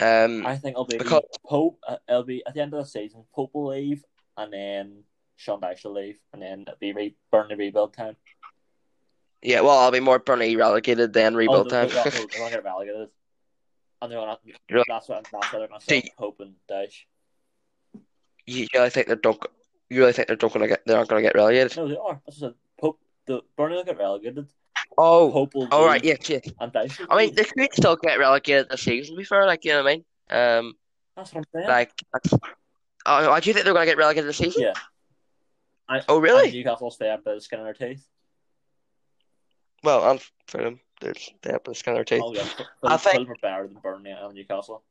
Um, 0.00 0.46
I 0.46 0.56
think 0.56 0.74
it'll 0.74 0.86
be 0.86 0.96
Because- 0.98 1.22
Pope. 1.46 1.78
Uh, 1.86 1.96
it'll 2.08 2.24
be 2.24 2.44
at 2.46 2.54
the 2.54 2.62
end 2.62 2.72
of 2.74 2.82
the 2.84 2.88
season. 2.90 3.24
Pope 3.34 3.50
will 3.54 3.68
leave, 3.68 4.02
and 4.36 4.52
then 4.52 5.02
Sean 5.36 5.60
Dyche 5.60 5.84
will 5.84 5.92
leave, 5.94 6.18
and 6.32 6.40
then 6.40 6.62
it'll 6.62 6.78
be 6.80 6.92
re- 6.92 7.16
Burnley 7.30 7.56
rebuild 7.56 7.92
time. 7.94 8.16
yeah, 9.42 9.60
well, 9.60 9.78
I'll 9.78 9.90
be 9.90 10.00
more 10.00 10.18
Burnley 10.18 10.56
relegated 10.56 11.12
than 11.12 11.34
rebuild 11.36 11.66
oh, 11.66 11.70
time. 11.70 11.88
They're, 11.88 12.04
they're, 12.04 12.26
they're 12.26 12.40
not 12.40 12.50
get 12.52 12.64
relegated, 12.64 13.08
and 14.04 14.12
they're 14.12 14.20
not. 14.20 14.40
Really? 14.70 14.84
That's 14.88 15.08
what. 15.08 15.24
That's 15.30 15.32
what 15.32 15.52
they're 15.52 15.66
Do 15.66 15.74
sell 15.80 16.02
Pope 16.18 16.40
and. 16.40 16.54
You 18.46 18.66
really 18.74 18.90
think 18.90 19.06
they're 19.06 19.16
don't? 19.16 19.44
You 19.90 20.00
really 20.00 20.12
think 20.12 20.28
they're 20.28 20.38
not 20.40 20.52
gonna 20.52 20.68
get? 20.68 20.82
They're 20.86 20.98
not 20.98 21.08
gonna 21.08 21.22
get 21.22 21.34
relegated? 21.34 21.76
No, 21.76 21.88
they 21.88 21.96
are. 21.96 22.20
That's 22.26 22.40
what 22.40 22.48
I 22.48 22.50
said. 22.50 22.54
Pope. 22.78 23.00
The 23.26 23.42
Burnley 23.56 23.76
will 23.76 23.84
get 23.84 23.98
relegated. 23.98 24.46
Oh, 24.98 25.30
Pope 25.30 25.54
will. 25.54 25.68
all 25.72 25.86
right, 25.86 26.04
yeah, 26.04 26.16
yeah. 26.26 26.40
And. 26.60 26.72
I 27.08 27.16
mean, 27.16 27.34
they 27.34 27.44
could 27.44 27.72
still 27.72 27.96
get 27.96 28.18
relegated 28.18 28.68
this 28.68 28.82
season. 28.82 29.14
To 29.14 29.18
be 29.18 29.24
fair, 29.24 29.46
like 29.46 29.64
you 29.64 29.72
know 29.72 29.82
what 29.82 29.90
I 29.90 29.94
mean. 29.94 30.04
Um, 30.30 30.74
that's 31.16 31.32
what 31.32 31.46
I'm 31.54 31.60
saying. 31.60 31.68
like, 31.68 31.92
oh, 33.06 33.30
why 33.30 33.40
do 33.40 33.48
you 33.48 33.54
think 33.54 33.64
they're 33.64 33.74
gonna 33.74 33.86
get 33.86 33.96
relegated 33.96 34.28
this 34.28 34.36
season? 34.36 34.62
yeah. 34.62 34.72
I, 35.88 36.00
Oh, 36.08 36.18
really? 36.18 36.50
Newcastle 36.50 36.90
stay 36.90 37.10
up 37.10 37.24
the 37.24 37.40
skin 37.40 37.60
of 37.60 37.64
their 37.66 37.74
teeth. 37.74 38.06
Well, 39.82 40.02
I'm 40.02 40.18
for 40.46 40.62
them. 40.62 40.80
They're 41.04 41.14
they 41.42 41.52
have 41.52 41.62
the 41.64 41.74
skin 41.74 41.96
of 41.96 42.06
teeth. 42.06 42.22
Oh 42.24 42.32
yeah, 42.34 42.48
I 42.82 42.96
think- 42.96 43.28
better 43.42 43.66
than 43.68 43.78
Burnley 43.82 44.10
and 44.10 44.34
Newcastle. 44.34 44.82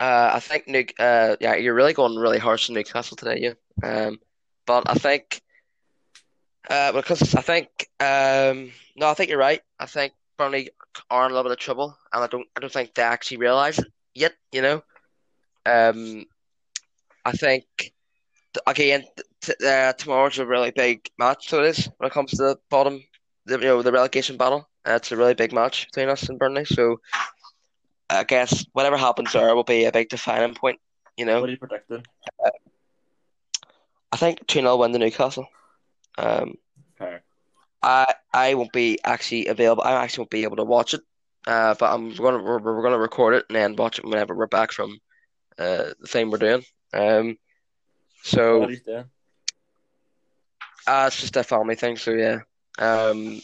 Uh, 0.00 0.30
I 0.34 0.40
think 0.40 0.66
Nick. 0.66 0.94
Uh, 0.98 1.36
yeah, 1.40 1.54
you're 1.54 1.74
really 1.74 1.92
going 1.92 2.16
really 2.16 2.38
harsh 2.38 2.68
on 2.68 2.74
Newcastle 2.74 3.16
today, 3.16 3.38
yeah. 3.40 3.88
Um, 3.88 4.18
but 4.66 4.84
I 4.90 4.94
think, 4.94 5.40
uh, 6.68 6.90
because 6.92 7.34
I 7.34 7.42
think, 7.42 7.68
um, 8.00 8.72
no, 8.96 9.08
I 9.08 9.14
think 9.14 9.30
you're 9.30 9.38
right. 9.38 9.60
I 9.78 9.86
think 9.86 10.14
Burnley 10.36 10.70
are 11.10 11.26
in 11.26 11.30
a 11.30 11.34
little 11.34 11.48
bit 11.48 11.52
of 11.52 11.62
trouble, 11.62 11.96
and 12.12 12.24
I 12.24 12.26
don't, 12.26 12.46
I 12.56 12.60
don't 12.60 12.72
think 12.72 12.94
they 12.94 13.02
actually 13.02 13.36
realize 13.36 13.78
it 13.78 13.92
yet. 14.14 14.32
You 14.50 14.62
know, 14.62 14.82
um, 15.66 16.24
I 17.24 17.32
think 17.32 17.64
th- 17.78 18.64
again, 18.66 19.04
t 19.42 19.52
uh, 19.64 19.92
tomorrow's 19.92 20.38
a 20.38 20.46
really 20.46 20.72
big 20.72 21.08
match. 21.18 21.48
So 21.50 21.62
it 21.62 21.68
is 21.68 21.88
when 21.98 22.08
it 22.08 22.12
comes 22.12 22.30
to 22.32 22.36
the 22.38 22.58
bottom, 22.68 23.04
the, 23.46 23.58
you 23.60 23.66
know, 23.66 23.82
the 23.82 23.92
relegation 23.92 24.36
battle. 24.36 24.68
Uh, 24.86 24.92
it's 24.92 25.12
a 25.12 25.16
really 25.16 25.34
big 25.34 25.52
match 25.52 25.86
between 25.86 26.08
us 26.08 26.28
and 26.28 26.38
Burnley. 26.38 26.64
So. 26.64 27.00
I 28.10 28.22
guess 28.22 28.66
whatever 28.74 28.98
happens 28.98 29.32
there 29.32 29.54
will 29.56 29.64
be 29.64 29.86
a 29.86 29.90
big 29.92 30.10
defining 30.10 30.54
point. 30.54 30.78
You 31.16 31.24
know, 31.24 31.40
What 31.40 31.48
are 31.48 31.52
you 31.52 31.58
predicting? 31.58 32.04
I 34.12 34.16
think 34.16 34.46
2 34.46 34.60
0 34.60 34.76
win 34.76 34.92
the 34.92 34.98
Newcastle. 34.98 35.46
Um, 36.18 36.54
Okay. 37.00 37.18
I 37.82 38.14
I 38.32 38.54
won't 38.54 38.72
be 38.72 38.98
actually 39.04 39.46
available. 39.46 39.82
I 39.82 39.92
actually 39.92 40.22
won't 40.22 40.30
be 40.30 40.44
able 40.44 40.56
to 40.56 40.64
watch 40.64 40.94
it. 40.94 41.00
Uh, 41.46 41.74
but 41.78 41.92
I'm 41.92 42.14
gonna 42.14 42.42
we're, 42.42 42.58
we're 42.60 42.82
gonna 42.82 42.98
record 42.98 43.34
it 43.34 43.46
and 43.48 43.56
then 43.56 43.76
watch 43.76 43.98
it 43.98 44.04
whenever 44.04 44.34
we're 44.34 44.46
back 44.46 44.70
from 44.70 44.98
uh 45.58 45.90
the 46.00 46.06
thing 46.06 46.30
we're 46.30 46.38
doing. 46.38 46.64
Um, 46.92 47.38
so 48.22 48.60
What 48.60 48.68
are 48.68 48.72
you 48.72 48.80
doing? 48.80 49.04
Uh, 50.86 51.04
it's 51.08 51.20
just 51.20 51.36
a 51.36 51.42
family 51.42 51.74
thing, 51.74 51.96
so 51.96 52.12
yeah. 52.12 52.40
Um, 52.78 53.40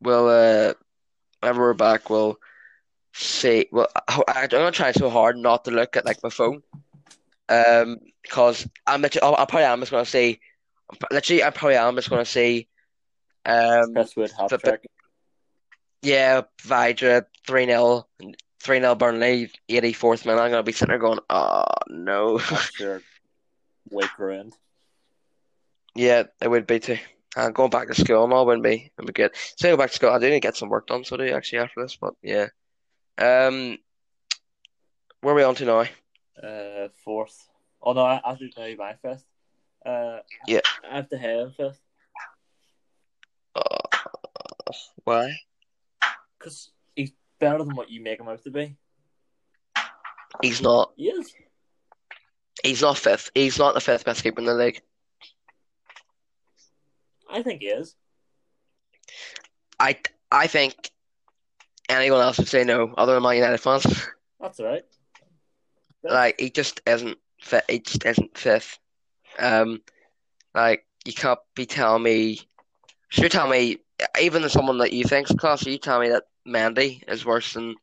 we'll 0.00 0.28
uh, 0.28 0.74
whenever 1.40 1.60
we're 1.62 1.74
back, 1.74 2.10
we'll 2.10 2.38
see. 3.14 3.66
Well, 3.72 3.88
I- 4.08 4.22
I'm 4.42 4.48
gonna 4.48 4.70
try 4.70 4.92
so 4.92 5.10
hard 5.10 5.36
not 5.36 5.64
to 5.64 5.70
look 5.70 5.96
at 5.96 6.04
like 6.06 6.22
my 6.22 6.30
phone. 6.30 6.62
Um, 7.48 7.98
because 8.22 8.66
I'm 8.86 9.02
literally, 9.02 9.34
I 9.38 9.44
probably 9.44 9.64
am 9.64 9.80
just 9.80 9.92
gonna 9.92 10.04
say, 10.04 10.40
literally, 11.12 11.44
I 11.44 11.50
probably 11.50 11.76
am 11.76 11.94
just 11.94 12.10
gonna 12.10 12.24
say, 12.24 12.66
um, 13.44 13.92
Chris 13.94 14.16
Wood 14.16 14.32
but- 14.50 14.60
trick. 14.60 14.86
yeah, 16.02 16.42
Vydra 16.62 17.24
three 17.46 17.66
0 17.66 18.06
three 18.60 18.80
0 18.80 18.94
Burnley, 18.96 19.50
eighty 19.68 19.92
fourth 19.92 20.26
minute. 20.26 20.40
I'm 20.40 20.50
gonna 20.50 20.62
be 20.64 20.72
sitting 20.72 20.88
there 20.90 20.98
going, 20.98 21.20
oh 21.30 21.64
no. 21.88 22.40
Week 23.90 24.18
ruined. 24.18 24.52
Yeah, 25.94 26.24
it 26.42 26.48
would 26.50 26.66
be 26.66 26.80
too. 26.80 26.98
Uh, 27.36 27.50
going 27.50 27.68
back 27.70 27.86
to 27.88 27.94
school 27.94 28.24
and 28.24 28.32
all 28.32 28.46
wouldn't 28.46 28.64
be 28.64 28.90
would 28.96 29.06
be 29.06 29.12
good. 29.12 29.30
So 29.56 29.70
go 29.70 29.76
back 29.76 29.90
to 29.90 29.96
school. 29.96 30.10
I 30.10 30.18
do 30.18 30.26
need 30.26 30.36
to 30.36 30.40
get 30.40 30.56
some 30.56 30.70
work 30.70 30.86
done, 30.86 31.04
so 31.04 31.16
I 31.16 31.26
do 31.26 31.34
actually 31.34 31.58
after 31.58 31.82
this, 31.82 31.96
but 32.00 32.14
yeah. 32.22 32.46
Um, 33.18 33.78
where 35.20 35.34
are 35.34 35.36
we 35.36 35.42
on 35.42 35.54
to 35.56 35.64
now? 35.64 35.84
Uh, 36.42 36.88
fourth. 37.04 37.46
Oh 37.82 37.92
no, 37.92 38.00
I 38.06 38.20
actually 38.26 38.52
know 38.56 38.74
my 38.78 38.94
fifth. 38.94 39.24
Uh, 39.84 40.18
Yeah. 40.48 40.60
I 40.90 40.96
have 40.96 41.08
to 41.10 41.18
have 41.18 41.54
fifth 41.54 41.80
Uh, 43.54 43.78
why? 45.04 45.32
because 46.38 46.70
he's 46.94 47.12
better 47.38 47.58
than 47.58 47.74
what 47.76 47.90
you 47.90 48.02
make 48.02 48.18
him 48.20 48.28
out 48.28 48.42
to 48.44 48.50
be. 48.50 48.76
He's 50.42 50.60
not. 50.60 50.92
He 50.96 51.08
is. 51.08 51.32
He's 52.62 52.82
not 52.82 52.98
fifth. 52.98 53.30
He's 53.34 53.58
not 53.58 53.74
the 53.74 53.80
fifth 53.80 54.04
best 54.04 54.22
keeper 54.22 54.40
in 54.40 54.46
the 54.46 54.54
league. 54.54 54.80
I 57.28 57.42
think 57.42 57.60
he 57.60 57.68
is. 57.68 57.94
I 59.78 59.98
I 60.30 60.46
think 60.46 60.90
anyone 61.88 62.20
else 62.20 62.38
would 62.38 62.48
say 62.48 62.64
no, 62.64 62.92
other 62.96 63.14
than 63.14 63.22
my 63.22 63.34
United 63.34 63.58
fans. 63.58 64.06
That's 64.40 64.60
right. 64.60 64.84
Like 66.02 66.38
he 66.38 66.50
just 66.50 66.80
isn't 66.86 67.18
fit. 67.40 67.64
He 67.68 67.80
just 67.80 68.04
isn't 68.04 68.36
fifth. 68.38 68.78
Um, 69.38 69.82
like 70.54 70.86
you 71.04 71.12
can't 71.12 71.40
be 71.54 71.66
telling 71.66 72.02
me. 72.02 72.40
Should 73.08 73.24
you 73.24 73.28
tell 73.28 73.48
me 73.48 73.78
even 74.20 74.48
someone 74.48 74.78
that 74.78 74.92
you 74.92 75.04
think's 75.04 75.32
class? 75.32 75.64
You 75.64 75.78
tell 75.78 76.00
me 76.00 76.08
that 76.10 76.24
Mandy 76.44 77.02
is 77.08 77.24
worse 77.24 77.54
than 77.54 77.76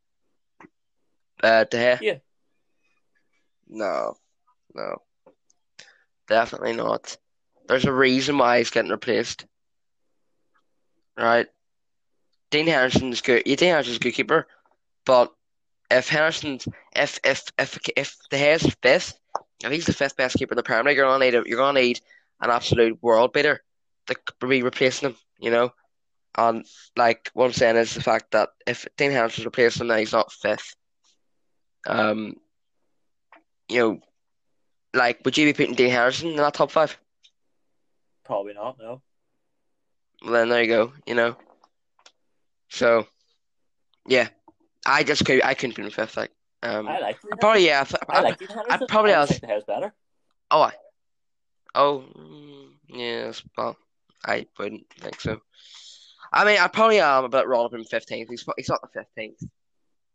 uh 1.42 1.66
De 1.66 1.78
Gea? 1.78 2.02
Yeah. 2.02 2.18
No, 3.68 4.16
no, 4.76 5.02
definitely 6.28 6.74
not. 6.74 7.18
There's 7.68 7.86
a 7.86 7.94
reason 7.94 8.38
why 8.38 8.58
he's 8.58 8.70
getting 8.70 8.92
replaced. 8.92 9.46
Right? 11.18 11.48
Dean 12.52 12.68
Henderson's 12.68 13.22
good. 13.22 13.44
Yeah, 13.46 13.56
Dean 13.56 13.70
Henderson's 13.70 13.98
a 13.98 14.00
good 14.00 14.14
keeper, 14.14 14.48
but 15.06 15.34
if 15.90 16.08
Henderson's 16.08 16.68
if 16.96 17.20
if 17.24 17.44
if 17.58 17.80
if 17.96 18.16
De 18.30 18.38
Gea's 18.38 18.76
fifth, 18.82 19.18
if 19.64 19.72
he's 19.72 19.86
the 19.86 19.94
fifth 19.94 20.18
best 20.18 20.38
keeper 20.38 20.54
in 20.54 20.58
the 20.58 20.64
Premier 20.64 20.92
League, 20.92 20.98
you're 20.98 21.08
gonna 21.08 21.26
need 21.26 21.36
a, 21.36 21.44
you're 21.46 21.58
gonna 21.58 21.80
need 21.80 22.00
an 22.42 22.50
absolute 22.50 23.02
world 23.02 23.34
beater 23.34 23.64
to 24.08 24.16
be 24.48 24.62
replacing 24.62 25.10
him. 25.10 25.16
You 25.40 25.52
know, 25.52 25.74
and 26.38 26.66
like 26.96 27.30
what 27.34 27.46
I'm 27.46 27.54
saying 27.54 27.78
is 27.78 27.94
the 27.94 28.04
fact 28.04 28.32
that 28.32 28.50
if 28.68 28.88
Dean 28.98 29.12
Henderson's 29.12 29.46
replacing 29.46 29.82
him, 29.82 29.88
then 29.88 30.00
he's 30.00 30.14
not 30.14 30.32
fifth. 30.32 30.76
Um, 31.88 32.36
you 33.70 33.80
know, 33.80 34.00
like 34.94 35.22
would 35.26 35.38
you 35.38 35.46
be 35.46 35.54
putting 35.54 35.76
Dean 35.76 35.90
Henderson 35.90 36.30
in 36.30 36.36
that 36.38 36.54
top 36.54 36.72
five? 36.72 36.98
Probably 38.26 38.54
not. 38.54 38.78
No. 38.80 39.02
Well, 40.24 40.34
then 40.34 40.50
there 40.50 40.62
you 40.64 40.68
go. 40.68 40.94
You 41.06 41.16
know. 41.16 41.36
So, 42.70 43.06
yeah, 44.08 44.30
I 44.86 45.04
just 45.04 45.26
could 45.26 45.44
I 45.44 45.54
couldn't 45.54 45.76
put 45.76 45.86
him 45.86 45.92
fifth. 45.92 46.18
Like, 46.18 46.32
um, 46.64 46.88
I 46.88 47.00
like. 47.00 47.22
Dean 47.22 47.32
probably 47.40 47.66
yeah. 47.66 47.78
Henderson. 47.78 48.00
I 48.10 48.22
like 48.22 48.40
Dean 48.40 48.48
Henderson. 48.48 48.88
probably 48.88 49.14
I 49.14 49.26
think 49.26 49.42
the 49.42 49.48
house 49.48 49.64
better. 49.66 49.94
Oh, 50.50 50.62
I. 50.62 50.74
Oh, 51.76 52.04
mm, 52.18 52.68
yes. 52.88 53.44
Well, 53.58 53.78
I 54.26 54.48
wouldn't 54.58 54.86
think 55.00 55.20
so. 55.20 55.40
I 56.32 56.46
mean, 56.46 56.60
I 56.60 56.68
probably 56.68 57.00
am 57.00 57.26
a 57.26 57.30
bit 57.30 57.48
wrong 57.48 57.66
with 57.66 57.80
him 57.80 57.86
fifteenth. 57.86 58.30
He's 58.30 58.46
he's 58.58 58.70
not 58.70 58.82
the 58.82 58.88
fifteenth 58.88 59.44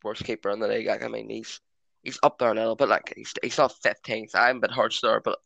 worst 0.02 0.24
keeper 0.24 0.50
in 0.50 0.60
the 0.60 0.68
league. 0.68 0.86
Like, 0.86 1.04
I 1.04 1.08
mean, 1.08 1.28
he's 1.30 1.60
he's 2.02 2.18
up 2.22 2.38
there 2.38 2.50
a 2.50 2.54
little, 2.54 2.76
but 2.76 2.88
like 2.88 3.12
he's 3.14 3.32
he's 3.42 3.58
not 3.58 3.76
fifteenth. 3.82 4.34
I'm 4.34 4.56
a 4.56 4.60
bit 4.60 4.70
hard 4.70 4.94
there, 5.02 5.20
but 5.20 5.38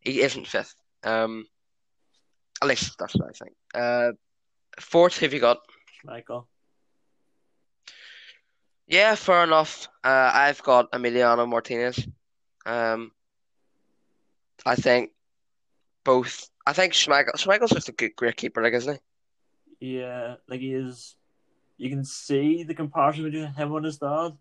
he 0.00 0.22
isn't 0.22 0.46
fifth. 0.46 0.74
Um, 1.02 1.46
at 2.62 2.68
least 2.68 2.96
that's 2.98 3.14
what 3.14 3.28
I 3.28 3.32
think. 3.32 3.52
Uh, 3.74 4.12
fourth, 4.80 5.18
have 5.18 5.32
you 5.34 5.40
got? 5.40 5.58
Michael. 6.04 6.48
Yeah, 8.86 9.14
fair 9.14 9.44
enough. 9.44 9.88
Uh, 10.02 10.30
I've 10.34 10.62
got 10.62 10.92
Emiliano 10.92 11.48
Martinez. 11.48 12.06
Um, 12.66 13.12
I 14.66 14.74
think 14.76 15.10
both. 16.04 16.48
I 16.66 16.72
think 16.72 16.92
Schmeichel. 16.92 17.34
Schmeichel's 17.36 17.70
just 17.72 17.88
a 17.88 17.92
good, 17.92 18.14
great 18.16 18.36
keeper, 18.36 18.62
like 18.62 18.74
isn't 18.74 19.00
he? 19.80 19.96
Yeah, 19.98 20.36
like 20.48 20.60
he 20.60 20.74
is. 20.74 21.16
You 21.76 21.90
can 21.90 22.04
see 22.04 22.62
the 22.62 22.74
comparison 22.74 23.24
between 23.24 23.52
him 23.52 23.74
and 23.74 23.84
his 23.84 23.98
dad. 23.98 24.36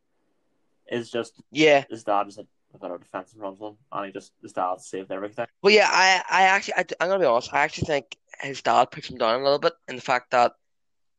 Is 0.91 1.09
just 1.09 1.34
Yeah. 1.51 1.86
his 1.89 2.03
dad 2.03 2.28
is 2.28 2.38
a 2.38 2.45
a 2.74 2.78
better 2.78 2.98
defensive 2.98 3.40
front 3.40 3.60
one, 3.60 3.76
and 3.92 4.06
he 4.06 4.12
just 4.12 4.32
his 4.42 4.54
dad 4.54 4.80
saved 4.82 5.12
everything. 5.12 5.46
Well, 5.62 5.74
yeah. 5.74 5.90
I, 5.90 6.24
I 6.30 6.44
actually, 6.44 6.76
I, 6.76 6.86
I'm 7.00 7.10
gonna 7.10 7.20
be 7.20 7.26
honest. 7.26 7.54
I 7.54 7.62
actually 7.62 7.88
think 7.88 8.18
his 8.42 8.62
dad 8.62 8.92
puts 8.92 9.10
him 9.10 9.18
down 9.18 9.40
a 9.40 9.44
little 9.44 9.60
bit 9.60 9.74
in 9.88 9.96
the 9.96 10.02
fact 10.02 10.32
that 10.32 10.54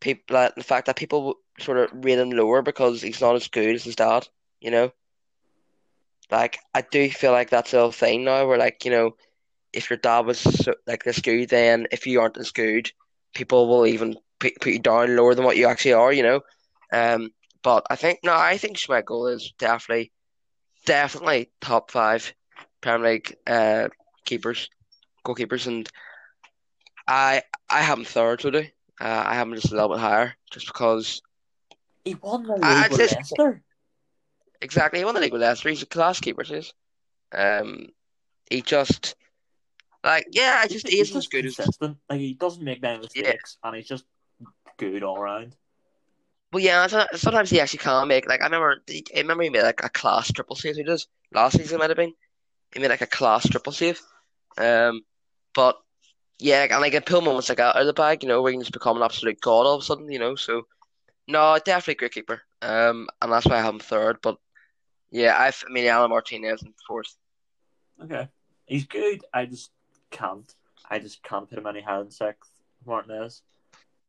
people, 0.01 0.35
that 0.35 0.55
the 0.57 0.63
fact 0.63 0.87
that 0.87 0.97
people 0.97 1.37
sort 1.59 1.79
of 1.79 2.05
rate 2.05 2.19
him 2.19 2.31
lower 2.31 2.63
because 2.63 3.03
he's 3.03 3.21
not 3.21 3.37
as 3.37 3.49
good 3.49 3.75
as 3.75 3.85
his 3.85 3.97
dad. 3.97 4.29
You 4.61 4.71
know. 4.71 4.93
Like 6.31 6.59
I 6.75 6.81
do 6.81 7.11
feel 7.11 7.33
like 7.33 7.51
that's 7.51 7.73
a 7.73 7.77
little 7.77 7.93
thing 7.93 8.25
now, 8.25 8.47
where 8.47 8.59
like 8.59 8.85
you 8.85 8.91
know, 8.91 9.17
if 9.73 9.91
your 9.91 9.99
dad 9.99 10.27
was 10.27 10.39
so, 10.39 10.75
like 10.87 11.05
this 11.05 11.21
good, 11.21 11.49
then 11.51 11.87
if 11.93 12.07
you 12.07 12.21
aren't 12.21 12.39
as 12.39 12.51
good, 12.51 12.91
people 13.35 13.69
will 13.69 13.87
even 13.87 14.17
put, 14.39 14.55
put 14.61 14.73
you 14.73 14.79
down 14.79 15.17
lower 15.17 15.35
than 15.35 15.45
what 15.45 15.57
you 15.57 15.67
actually 15.67 15.93
are. 15.93 16.13
You 16.13 16.23
know. 16.23 16.41
Um. 16.93 17.31
But 17.63 17.87
I 17.89 17.97
think 17.97 18.19
no, 18.23 18.35
I 18.35 18.59
think 18.59 18.77
Schmeichel 18.77 19.35
is 19.35 19.55
definitely, 19.59 20.13
definitely 20.87 21.51
top 21.61 21.91
five 21.91 22.33
Premier 22.81 23.09
League 23.13 23.37
uh 23.47 23.89
keepers, 24.25 24.69
goalkeepers, 25.25 25.67
and 25.67 25.89
I 27.07 27.43
I 27.69 27.83
have 27.83 27.99
him 27.99 28.05
third 28.05 28.41
today. 28.41 28.73
Uh, 29.01 29.25
I 29.27 29.35
have 29.35 29.49
him 29.49 29.55
just 29.55 29.73
a 29.73 29.75
little 29.75 29.89
bit 29.91 29.99
higher, 29.99 30.35
just 30.51 30.67
because 30.67 31.21
He 32.05 32.15
won 32.15 32.45
the 32.45 32.59
I- 32.63 32.83
league 32.83 32.93
with 32.93 33.01
it's- 33.01 33.17
Leicester. 33.39 33.63
exactly 34.61 35.01
he 35.01 35.05
won 35.05 35.15
the 35.15 35.21
league 35.21 35.33
with 35.33 35.43
Leicester. 35.43 35.69
He's 35.69 35.83
a 35.83 35.87
class 35.87 36.21
keeper, 36.21 36.45
too. 36.45 36.63
Um, 37.33 37.89
he 38.51 38.63
just 38.63 39.17
like 40.05 40.27
yeah, 40.31 40.61
I 40.63 40.69
just 40.69 40.87
he 40.89 40.99
he's 40.99 41.09
as 41.09 41.15
just 41.15 41.31
good 41.33 41.47
as 41.47 41.57
consistent. 41.57 41.97
Like 42.09 42.21
he 42.21 42.35
doesn't 42.35 42.63
make 42.63 42.81
many 42.83 42.99
mistakes, 43.01 43.57
and 43.65 43.75
he's 43.75 43.89
just 43.89 44.05
good 44.77 45.03
all 45.03 45.19
around. 45.19 45.57
Well, 46.55 46.63
yeah. 46.63 46.87
Sometimes 47.17 47.51
he 47.51 47.61
actually 47.61 47.81
can't 47.81 48.07
make 48.07 48.29
like 48.29 48.41
I 48.41 48.45
remember 48.45 48.81
I 48.89 49.03
remember 49.17 49.43
he 49.43 49.51
made 49.51 49.63
like 49.63 49.83
a 49.83 49.89
class 49.89 50.31
triple 50.31 50.55
save. 50.55 50.77
He 50.77 50.85
does 50.85 51.09
last 51.33 51.57
season 51.57 51.79
might 51.79 51.91
have 51.91 51.97
been. 51.97 52.15
He 52.73 52.81
made 52.81 52.91
like 52.91 53.01
a 53.01 53.07
class 53.07 53.49
triple 53.49 53.73
save. 53.73 54.01
Um, 54.57 55.03
but 55.53 55.77
yeah, 56.39 56.63
and 56.71 56.81
like, 56.81 56.95
a 56.95 57.01
pill 57.01 57.23
moments 57.23 57.49
like 57.49 57.59
out 57.59 57.77
of 57.77 57.87
the 57.87 57.93
bag, 57.93 58.23
you 58.23 58.29
know, 58.29 58.41
where 58.41 58.53
you 58.53 58.59
can 58.59 58.63
just 58.63 58.73
become 58.73 58.97
an 58.97 59.03
absolute 59.03 59.41
god 59.41 59.67
all 59.67 59.75
of 59.75 59.83
a 59.83 59.85
sudden, 59.85 60.11
you 60.11 60.21
know. 60.21 60.37
So 60.37 60.63
no, 61.27 61.59
definitely 61.65 61.97
great 61.97 62.13
keeper. 62.13 62.43
Um, 62.63 63.09
and 63.21 63.33
that's 63.33 63.47
why 63.47 63.57
I 63.57 63.63
have 63.63 63.75
him 63.75 63.81
third. 63.81 64.19
But 64.23 64.37
yeah, 65.11 65.37
I've 65.37 65.61
I 65.69 65.73
mean 65.73 65.87
Alan 65.87 66.11
Martinez 66.11 66.63
in 66.63 66.73
fourth. 66.87 67.17
Okay, 68.01 68.29
he's 68.67 68.87
good. 68.87 69.25
I 69.35 69.47
just 69.47 69.73
can't. 70.13 70.55
I 70.89 71.01
just 71.01 71.21
can't 71.25 71.49
put 71.49 71.59
him 71.59 71.67
any 71.67 71.81
higher 71.81 71.99
than 71.99 72.13
sixth. 72.13 72.53
Martinez 72.87 73.43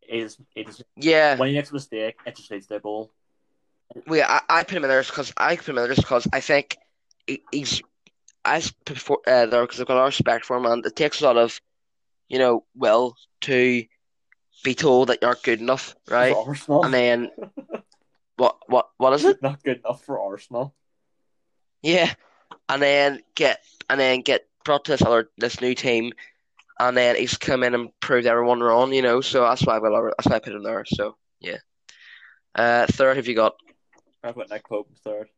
is 0.10 0.38
it 0.56 0.70
is 0.70 0.84
Yeah, 0.96 1.38
when 1.38 1.50
he 1.50 1.56
makes 1.56 1.72
a 1.72 1.74
mistake, 1.74 2.16
it 2.26 2.36
just 2.36 2.52
leads 2.52 2.68
to 2.68 2.76
a 2.76 2.80
goal. 2.80 3.12
well, 4.08 4.18
yeah, 4.20 4.40
I, 4.50 4.60
I 4.60 4.64
put 4.64 4.78
him 4.78 4.84
in 4.84 4.90
there 4.90 5.04
because 5.04 5.34
I 5.38 5.56
put 5.56 5.70
him 5.70 5.78
in 5.78 5.84
there 5.84 5.94
just 5.94 6.02
because 6.08 6.28
I 6.34 6.40
think 6.40 6.78
he, 7.28 7.42
he's 7.52 7.82
I 8.44 8.62
put 8.86 8.98
for, 9.00 9.20
uh, 9.28 9.46
there 9.48 9.62
because 9.64 9.80
I've 9.82 9.88
got 9.88 9.96
a 9.96 10.00
lot 10.00 10.04
of 10.08 10.10
respect 10.14 10.46
for 10.46 10.58
him, 10.58 10.66
and 10.66 10.86
it 10.86 10.96
takes 10.96 11.22
a 11.22 11.26
lot 11.26 11.38
of 11.38 11.60
you 12.30 12.40
know 12.40 12.64
will 12.76 13.16
to 13.42 13.84
be 14.64 14.74
told 14.76 15.10
that 15.10 15.20
you're 15.22 15.38
good 15.44 15.60
enough, 15.62 15.96
right? 16.10 16.34
For 16.34 16.48
Arsenal, 16.50 16.86
And 16.86 16.94
then 16.94 17.32
what 18.38 18.58
what 18.68 18.90
what 18.98 19.14
is 19.14 19.26
it? 19.26 19.42
not 19.42 19.64
good 19.64 19.78
enough 19.80 20.04
for 20.04 20.20
Arsenal. 20.20 20.74
Yeah, 21.82 22.12
and 22.70 22.82
then 22.82 23.22
get 23.36 23.62
and 23.90 24.00
then 24.00 24.22
get 24.22 24.48
brought 24.64 24.86
to 24.86 24.92
this 24.92 25.02
other 25.04 25.30
this 25.38 25.62
new 25.62 25.76
team, 25.76 26.14
and 26.80 26.98
then 26.98 27.16
he's 27.16 27.38
come 27.38 27.64
in 27.64 27.74
and 27.74 27.90
proved 28.00 28.28
everyone 28.28 28.62
wrong, 28.62 28.94
you 28.94 29.02
know. 29.02 29.22
So 29.22 29.42
that's 29.42 29.64
why 29.66 29.76
I 29.76 29.80
will, 29.80 30.12
that's 30.18 30.28
why 30.28 30.36
I 30.36 30.40
put 30.40 30.54
him 30.54 30.64
there. 30.64 30.86
So 30.86 31.16
yeah. 31.40 31.58
Uh, 32.54 32.86
third, 32.88 33.18
have 33.18 33.28
you 33.28 33.36
got? 33.36 33.56
I've 34.24 34.36
got 34.36 34.50
Nick 34.50 34.68
Pope 34.68 34.88
in 34.90 34.96
third. 34.96 35.30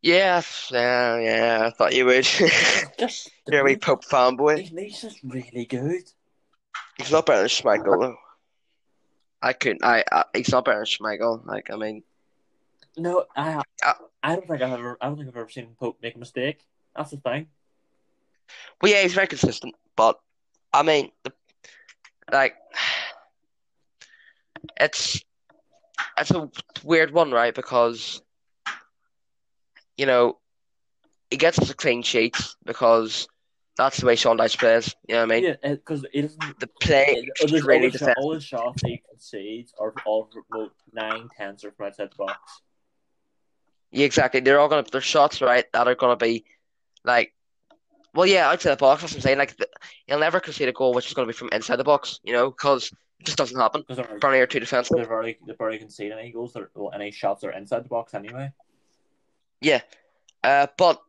Yeah, 0.00 0.42
yeah, 0.70 1.18
yeah. 1.20 1.62
I 1.66 1.70
thought 1.70 1.94
you 1.94 2.04
would. 2.06 2.24
Just 2.98 3.30
You're 3.46 3.60
a 3.60 3.64
wee. 3.64 3.76
Pope 3.76 4.04
fanboy. 4.04 4.58
He's, 4.58 4.70
he's 4.70 5.00
just 5.00 5.20
really 5.22 5.64
good. 5.64 6.02
He's 6.98 7.12
not 7.12 7.24
better 7.26 7.40
than 7.42 7.48
Schmeichel 7.48 8.00
though. 8.00 8.16
I 9.40 9.52
couldn't. 9.52 9.84
I, 9.84 10.04
I 10.10 10.24
he's 10.34 10.50
not 10.50 10.64
better 10.64 10.78
than 10.78 10.86
Schmeichel. 10.86 11.46
Like 11.46 11.70
I 11.70 11.76
mean, 11.76 12.02
No, 12.96 13.26
I 13.36 13.62
Uh, 13.84 13.92
I 14.22 14.34
don't 14.34 14.48
think 14.48 14.62
I've 14.62 14.72
ever 14.72 14.98
I 15.00 15.06
don't 15.06 15.16
think 15.16 15.28
I've 15.28 15.36
ever 15.36 15.48
seen 15.48 15.68
Pope 15.78 15.98
make 16.02 16.16
a 16.16 16.18
mistake. 16.18 16.64
That's 16.96 17.10
the 17.12 17.18
thing. 17.18 17.46
Well, 18.80 18.92
yeah, 18.92 19.02
he's 19.02 19.14
very 19.14 19.26
consistent. 19.26 19.74
But 19.96 20.18
I 20.72 20.82
mean, 20.82 21.10
the, 21.24 21.32
like, 22.30 22.54
it's 24.80 25.22
it's 26.18 26.30
a 26.30 26.50
weird 26.82 27.12
one, 27.12 27.30
right? 27.30 27.54
Because 27.54 28.22
you 29.96 30.06
know 30.06 30.38
he 31.30 31.36
gets 31.36 31.58
us 31.58 31.70
a 31.70 31.74
clean 31.74 32.02
sheet 32.02 32.36
because 32.64 33.26
that's 33.76 34.00
the 34.00 34.06
way 34.06 34.16
Sean 34.16 34.36
Dyche 34.36 34.58
plays. 34.58 34.94
You 35.08 35.14
know 35.14 35.26
what 35.26 35.32
I 35.32 35.34
mean? 35.40 35.44
Yeah, 35.44 35.74
because 35.74 36.04
it 36.04 36.24
isn't. 36.24 36.60
The 36.60 36.66
play 36.80 37.24
It, 37.40 37.52
is 37.52 37.62
really 37.64 37.86
all, 37.86 37.90
the 37.90 37.98
shot, 37.98 37.98
defensive. 37.98 38.14
all 38.18 38.34
the 38.34 38.40
shots 38.40 38.82
he 38.84 39.02
concedes 39.08 39.74
are 39.78 39.94
all 40.04 40.28
about 40.52 40.72
nine 40.92 41.28
tenths 41.36 41.64
are 41.64 41.72
from 41.72 41.86
outside 41.86 42.10
the 42.10 42.16
box. 42.16 42.62
Yeah, 43.90 44.04
exactly. 44.06 44.40
They're 44.40 44.60
all 44.60 44.68
gonna. 44.68 44.84
They're 44.90 45.00
shots, 45.00 45.40
right? 45.40 45.64
That 45.72 45.88
are 45.88 45.94
gonna 45.94 46.16
be 46.16 46.44
like. 47.04 47.32
Well, 48.14 48.26
yeah, 48.26 48.50
outside 48.50 48.72
the 48.72 48.76
box. 48.76 49.00
That's 49.00 49.12
what 49.14 49.18
I'm 49.18 49.22
saying. 49.22 49.38
Like, 49.38 49.56
the, 49.56 49.66
you'll 50.06 50.18
never 50.18 50.40
concede 50.40 50.68
a 50.68 50.72
goal 50.72 50.92
which 50.92 51.06
is 51.06 51.14
going 51.14 51.26
to 51.26 51.32
be 51.32 51.36
from 51.36 51.48
inside 51.52 51.76
the 51.76 51.84
box, 51.84 52.20
you 52.24 52.32
know, 52.32 52.50
because 52.50 52.92
it 53.22 53.26
just 53.26 53.38
doesn't 53.38 53.58
happen. 53.58 53.84
They're, 53.88 54.18
Burnley 54.20 54.40
are 54.40 54.46
too 54.46 54.60
defensive. 54.60 54.96
they've 54.96 55.08
already 55.08 55.38
they've 55.46 55.58
already 55.58 55.78
conceded 55.78 56.18
any 56.18 56.32
goals 56.32 56.56
or 56.56 56.70
well, 56.74 56.92
any 56.92 57.10
shots 57.10 57.40
that 57.40 57.48
are 57.48 57.52
inside 57.52 57.84
the 57.84 57.88
box 57.88 58.14
anyway. 58.14 58.52
Yeah, 59.60 59.80
uh, 60.42 60.66
but 60.76 61.00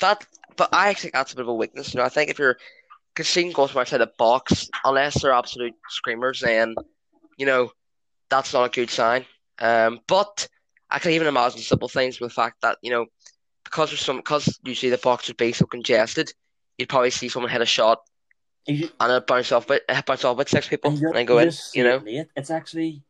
that, 0.00 0.24
but 0.56 0.68
I 0.72 0.88
actually 0.88 1.10
that's 1.12 1.32
a 1.32 1.36
bit 1.36 1.42
of 1.42 1.48
a 1.48 1.54
weakness. 1.54 1.92
You 1.92 1.98
know, 1.98 2.04
I 2.04 2.08
think 2.08 2.30
if 2.30 2.38
you're 2.38 2.58
conceding 3.14 3.52
goals 3.52 3.72
from 3.72 3.80
outside 3.80 3.98
the 3.98 4.12
box, 4.18 4.70
unless 4.84 5.20
they're 5.20 5.32
absolute 5.32 5.74
screamers, 5.88 6.40
then 6.40 6.76
you 7.36 7.46
know 7.46 7.72
that's 8.30 8.52
not 8.52 8.66
a 8.66 8.70
good 8.70 8.88
sign. 8.88 9.24
Um, 9.58 10.00
but 10.06 10.46
I 10.88 11.00
can 11.00 11.10
even 11.10 11.26
imagine 11.26 11.60
simple 11.60 11.88
things 11.88 12.20
with 12.20 12.30
the 12.30 12.34
fact 12.34 12.62
that 12.62 12.78
you 12.82 12.90
know 12.90 13.06
because 13.70 13.90
there's 13.90 14.04
some 14.04 14.16
because 14.16 14.58
usually 14.64 14.90
the 14.90 14.98
box 14.98 15.28
would 15.28 15.36
be 15.36 15.52
so 15.52 15.66
congested, 15.66 16.32
you'd 16.78 16.88
probably 16.88 17.10
see 17.10 17.28
someone 17.28 17.52
hit 17.52 17.60
a 17.60 17.66
shot 17.66 18.00
You, 18.66 18.88
and 19.00 19.12
it 19.12 19.26
bounce 19.26 19.52
off 19.52 19.68
with 19.68 19.82
bounce 20.06 20.24
off 20.24 20.36
with 20.36 20.48
six 20.48 20.68
people 20.68 20.90
and 20.90 21.16
and 21.16 21.28
go 21.28 21.38
in. 21.38 21.50
You 21.74 21.84
know, 21.84 22.02
it. 22.06 22.28
It's 22.36 22.50
actually 22.50 23.02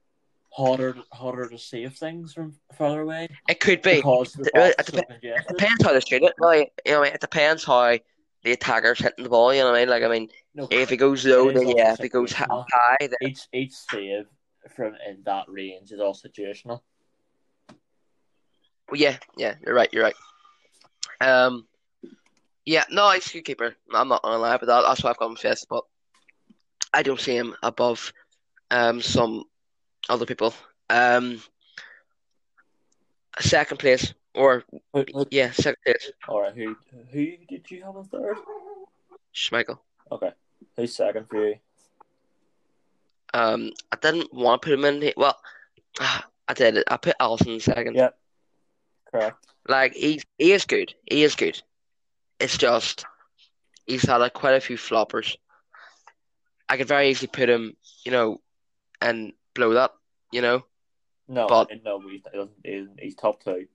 harder 0.51 0.97
harder 1.13 1.49
to 1.49 1.59
save 1.59 1.95
things 1.95 2.33
from 2.33 2.55
further 2.77 3.03
away 3.03 3.29
it 3.49 3.61
could 3.61 3.83
be. 3.83 3.91
It 3.91 4.03
box 4.03 4.33
so 4.33 4.43
It 4.45 5.49
depends 5.49 5.85
how 5.85 5.93
they 5.93 6.01
shoot 6.01 6.23
it. 6.23 6.35
Really, 6.39 6.71
you 6.85 6.93
know, 6.93 7.03
it 7.03 7.21
depends 7.21 7.65
how 7.65 7.99
the 8.45 8.53
attacker's 8.53 8.99
hitting 8.99 9.25
the 9.25 9.31
ball. 9.31 9.53
You 9.55 9.61
know 9.61 9.71
what 9.71 9.77
I 9.77 9.81
mean? 9.81 9.89
Like, 9.89 10.03
I 10.03 10.09
mean, 10.09 10.29
No, 10.55 10.69
if 10.71 10.93
it 10.93 10.97
goes 10.97 11.25
low, 11.25 11.51
then 11.51 11.69
yeah. 11.69 11.93
If 11.95 12.01
it 12.01 12.11
goes 12.11 12.33
hi- 12.33 12.47
high, 12.51 12.97
then 13.01 13.17
each 13.23 13.49
each 13.53 13.73
save 13.73 14.27
from 14.75 14.95
in 15.07 15.23
that 15.25 15.47
range 15.49 15.93
is 15.93 16.01
all 16.01 16.15
situational. 16.15 16.81
well, 18.91 19.01
yeah, 19.01 19.17
yeah. 19.37 19.55
You're 19.65 19.75
right. 19.75 19.89
You're 19.93 20.05
right. 20.05 20.17
Um, 21.21 21.67
yeah. 22.65 22.85
No, 22.91 23.11
he's 23.11 23.29
a 23.29 23.35
good 23.35 23.45
keeper. 23.45 23.75
I'm 23.95 24.09
not 24.09 24.23
gonna 24.23 24.39
lie, 24.39 24.57
but 24.57 24.67
that, 24.67 24.83
that's 24.83 25.03
why 25.03 25.11
I've 25.11 25.19
got 25.19 25.31
him 25.31 25.37
fifth. 25.37 25.67
But 25.69 25.85
I 26.93 27.03
don't 27.03 27.21
see 27.21 27.37
him 27.37 27.55
above 27.63 28.13
um 28.71 29.01
some 29.01 29.45
other 30.09 30.27
people. 30.27 30.55
Um, 30.91 31.43
second 33.41 33.79
place 33.79 34.15
or 34.35 34.65
yeah, 35.31 35.51
second 35.53 35.77
place. 35.85 36.11
all 36.29 36.43
right, 36.43 36.55
who 36.55 36.77
who 37.11 37.27
did 37.49 37.71
you 37.71 37.83
have 37.85 37.97
on 37.97 38.05
third? 38.05 38.37
Schmeichel. 39.35 39.79
Okay, 40.11 40.33
who's 40.77 40.95
second 40.95 41.27
for 41.29 41.49
you? 41.49 41.55
Um, 43.35 43.73
I 43.93 43.97
didn't 44.01 44.33
want 44.33 44.63
to 44.63 44.67
put 44.67 44.79
him 44.79 44.85
in. 44.85 45.13
Well, 45.17 45.37
I 46.01 46.55
did. 46.55 46.83
I 46.89 46.97
put 46.97 47.19
Alisson 47.21 47.55
in 47.55 47.61
second. 47.61 47.95
Yeah. 47.95 48.11
Correct. 49.11 49.47
Like 49.69 49.95
he 49.95 50.23
he 50.39 50.53
is 50.53 50.65
good. 50.65 50.95
He 51.11 51.23
is 51.23 51.35
good. 51.37 51.61
It's 52.41 52.57
just 52.57 53.05
he's 53.87 54.03
had 54.03 54.17
like 54.17 54.33
quite 54.33 54.55
a 54.55 54.61
few 54.61 54.77
floppers. 54.77 55.37
I 56.69 56.77
could 56.77 56.89
very 56.89 57.11
easily 57.11 57.29
put 57.29 57.49
him, 57.49 57.77
you 58.05 58.13
know, 58.13 58.41
and 59.01 59.33
blow 59.55 59.75
that, 59.75 59.93
you 60.33 60.43
know. 60.43 60.65
No, 61.27 61.47
But- 61.47 61.71
no, 61.85 62.01
he. 62.01 62.23
He's, 62.65 62.89
he's 62.99 63.15
top 63.15 63.43
two. 63.43 63.67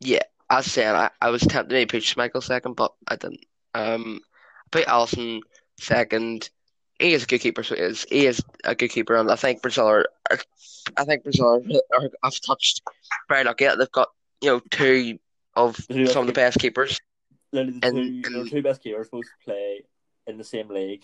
Yeah, 0.00 0.22
I 0.50 0.60
said, 0.60 0.94
I, 0.94 1.10
I 1.20 1.30
was 1.30 1.40
tempted 1.42 1.78
to 1.78 1.86
put 1.86 2.02
Schmeichel 2.02 2.42
second, 2.42 2.74
but 2.74 2.92
I 3.08 3.16
didn't. 3.16 3.44
Um, 3.74 4.20
I 4.66 4.68
put 4.70 4.86
Alisson 4.86 5.40
second. 5.78 6.50
He 6.98 7.12
is 7.12 7.24
a 7.24 7.26
good 7.26 7.40
keeper, 7.40 7.62
so 7.62 7.74
he 7.74 7.80
is. 7.80 8.06
He 8.08 8.26
is 8.26 8.42
a 8.64 8.74
good 8.74 8.90
keeper, 8.90 9.16
and 9.16 9.30
I 9.30 9.36
think 9.36 9.62
Brazil 9.62 9.86
are. 9.86 10.06
are 10.30 10.38
I 10.96 11.04
think 11.04 11.24
Brazil 11.24 11.46
are, 11.46 11.98
are 11.98 12.10
have 12.22 12.40
touched 12.46 12.82
very 13.28 13.44
lucky 13.44 13.64
that 13.64 13.78
they've 13.78 13.90
got 13.92 14.08
you 14.40 14.50
know 14.50 14.60
two 14.70 15.18
of 15.54 15.78
Who 15.90 16.06
some 16.06 16.22
of 16.22 16.26
the 16.26 16.32
best 16.32 16.58
keepers. 16.58 17.00
The 17.52 17.60
And- 17.60 17.82
two, 17.82 18.22
the 18.22 18.40
and- 18.40 18.50
two 18.50 18.62
best 18.62 18.82
keepers 18.82 19.08
both 19.08 19.24
play 19.44 19.84
in 20.26 20.38
the 20.38 20.44
same 20.44 20.68
league, 20.68 21.02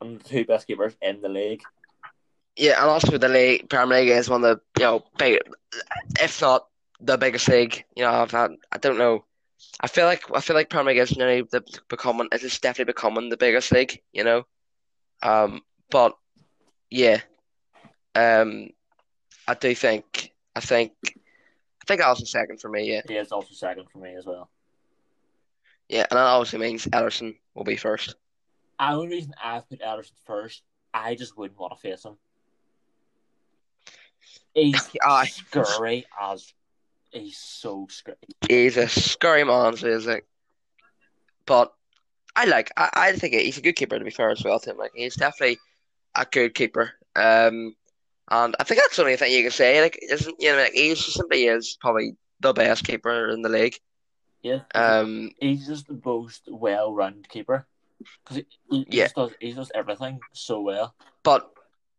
and 0.00 0.18
the 0.20 0.24
two 0.28 0.44
best 0.44 0.66
keepers 0.66 0.96
in 1.02 1.20
the 1.20 1.28
league. 1.28 1.62
Yeah, 2.56 2.80
and 2.80 2.90
also 2.90 3.18
the 3.18 3.28
league, 3.28 3.68
Premier 3.68 4.00
League 4.00 4.08
is 4.08 4.28
one 4.28 4.42
of 4.44 4.58
the 4.74 4.80
you 4.80 4.86
know 4.86 5.04
big, 5.18 5.40
if 6.20 6.40
not 6.40 6.66
the 7.00 7.16
biggest 7.16 7.46
league. 7.48 7.84
You 7.94 8.02
know, 8.04 8.10
I've 8.10 8.32
had, 8.32 8.52
I 8.72 8.78
don't 8.78 8.98
know. 8.98 9.24
I 9.80 9.86
feel 9.86 10.06
like 10.06 10.24
I 10.34 10.40
feel 10.40 10.56
like 10.56 10.70
Premier 10.70 10.94
League 10.94 11.02
is 11.02 11.16
nearly 11.16 11.42
the 11.42 11.62
becoming 11.88 12.28
it 12.32 12.42
is 12.42 12.58
definitely 12.58 12.92
becoming 12.92 13.28
the 13.28 13.36
biggest 13.36 13.70
league. 13.70 14.00
You 14.12 14.24
know, 14.24 14.46
um, 15.22 15.62
but 15.90 16.16
yeah, 16.90 17.20
um, 18.14 18.70
I 19.46 19.54
do 19.54 19.74
think 19.74 20.32
I 20.56 20.60
think 20.60 20.92
think 21.88 22.00
Alisson's 22.00 22.30
second 22.30 22.60
for 22.60 22.68
me. 22.68 22.92
Yeah, 22.92 23.00
He 23.08 23.16
is 23.16 23.32
also 23.32 23.48
second 23.52 23.88
for 23.90 23.98
me 23.98 24.14
as 24.14 24.26
well. 24.26 24.48
yeah, 25.88 26.06
and 26.10 26.16
that 26.18 26.24
obviously 26.24 26.60
means 26.60 26.86
Ederson 26.86 27.34
will 27.54 27.64
be 27.64 27.76
first. 27.76 28.14
The 28.78 28.90
only 28.90 29.08
reason 29.08 29.34
I've 29.42 29.68
put 29.68 29.80
Ederson 29.80 30.12
first, 30.24 30.62
I 30.94 31.14
just 31.16 31.36
wouldn't 31.36 31.58
want 31.58 31.72
to 31.74 31.80
face 31.80 32.04
him. 32.04 32.16
He's 34.54 34.88
Aye. 35.02 35.26
scurry 35.26 36.06
as 36.20 36.52
he's 37.10 37.38
so 37.38 37.86
scurry. 37.90 38.16
He's 38.48 38.76
a 38.76 38.88
scurry 38.88 39.44
man, 39.44 39.76
so 39.76 39.92
he's 39.92 40.06
like, 40.06 40.26
but 41.46 41.72
I 42.36 42.44
like. 42.44 42.70
I, 42.76 42.90
I 42.94 43.12
think 43.12 43.34
he's 43.34 43.58
a 43.58 43.62
good 43.62 43.74
keeper 43.76 43.98
to 43.98 44.04
be 44.04 44.10
fair 44.10 44.30
as 44.30 44.44
well 44.44 44.60
to 44.60 44.70
him. 44.70 44.76
Like 44.78 44.92
he's 44.94 45.16
definitely 45.16 45.58
a 46.16 46.26
good 46.30 46.54
keeper. 46.54 46.92
Um, 47.16 47.74
and 48.30 48.54
I 48.58 48.64
think 48.64 48.80
that's 48.80 48.96
the 48.96 49.02
only 49.02 49.16
thing 49.16 49.32
you 49.32 49.42
can 49.42 49.50
say. 49.50 49.80
Like, 49.80 49.98
isn't 50.02 50.36
you 50.40 50.50
know, 50.52 50.58
like 50.58 50.72
he's 50.72 51.04
simply 51.14 51.44
is 51.46 51.76
probably 51.80 52.16
the 52.40 52.52
best 52.52 52.84
keeper 52.84 53.28
in 53.28 53.42
the 53.42 53.48
league. 53.48 53.76
Yeah. 54.42 54.60
Um, 54.74 55.32
he's 55.40 55.66
just 55.66 55.88
the 55.88 56.00
most 56.04 56.42
well-rounded 56.46 57.28
keeper 57.28 57.66
because 58.24 58.36
he, 58.36 58.46
he 58.70 58.86
Yeah. 58.90 59.04
just 59.04 59.16
does 59.16 59.30
he 59.40 59.52
does 59.52 59.72
everything 59.74 60.20
so 60.32 60.60
well. 60.60 60.94
but 61.22 61.50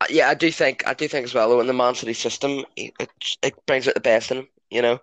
uh, 0.02 0.06
yeah, 0.10 0.30
I 0.30 0.34
do 0.34 0.50
think 0.50 0.88
I 0.88 0.94
do 0.94 1.08
think 1.10 1.26
as 1.26 1.34
well 1.34 1.50
though 1.50 1.60
in 1.60 1.68
the 1.68 1.74
Man 1.74 1.96
City 1.96 2.14
system, 2.14 2.64
it 2.78 2.94
it 3.42 3.66
brings 3.66 3.88
out 3.88 3.94
the 3.96 4.00
best 4.00 4.32
in 4.32 4.38
him. 4.40 4.48
You 4.72 4.82
know, 4.84 5.00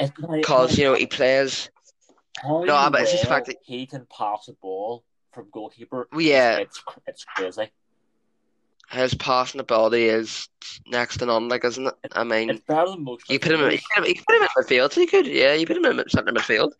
like- 0.00 0.40
because 0.40 0.76
you 0.78 0.84
know 0.84 0.94
he 0.94 1.06
plays. 1.06 1.70
No, 2.44 2.88
but 2.92 3.00
it's 3.02 3.10
just 3.12 3.22
the 3.24 3.28
fact 3.28 3.46
that- 3.46 3.56
he 3.62 3.86
can 3.86 4.06
pass 4.06 4.48
a 4.48 4.52
ball 4.52 5.04
from 5.32 5.48
goalkeeper. 5.52 6.08
Yeah. 6.16 6.58
it's 6.58 6.82
it's 7.06 7.24
crazy. 7.24 7.70
His 8.90 9.14
passing 9.14 9.60
ability 9.60 10.06
is 10.06 10.48
next 10.86 11.18
to 11.18 11.26
none. 11.26 11.48
Like, 11.48 11.64
isn't 11.64 11.86
it? 11.86 11.94
I 12.12 12.24
mean. 12.24 12.50
It's 12.50 12.60
better 12.60 12.90
than 12.90 13.04
most. 13.04 13.28
You 13.28 13.38
put 13.38 13.52
him, 13.52 13.60
in, 13.60 13.72
you 13.72 13.78
put 13.94 14.04
him, 14.04 14.14
you 14.14 14.22
put 14.26 14.36
him 14.36 14.42
in 14.42 14.48
midfield. 14.64 14.92
So 14.92 15.00
you 15.00 15.06
could, 15.06 15.26
yeah. 15.26 15.54
You 15.54 15.66
put 15.66 15.76
him 15.76 15.84
in 15.84 16.08
centre 16.08 16.32
midfield. 16.32 16.72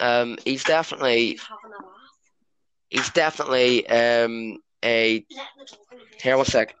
Um, 0.00 0.38
he's 0.44 0.64
definitely, 0.64 1.38
having 1.48 1.72
a 1.72 1.86
laugh. 1.86 1.94
he's 2.88 3.10
definitely 3.10 3.86
um 3.88 4.58
a. 4.82 5.24
Letting 5.28 5.46
the 5.58 5.64
dog 5.66 5.78
in 5.92 5.98
the 5.98 6.22
Here, 6.22 6.36
one 6.36 6.46
sec. 6.46 6.74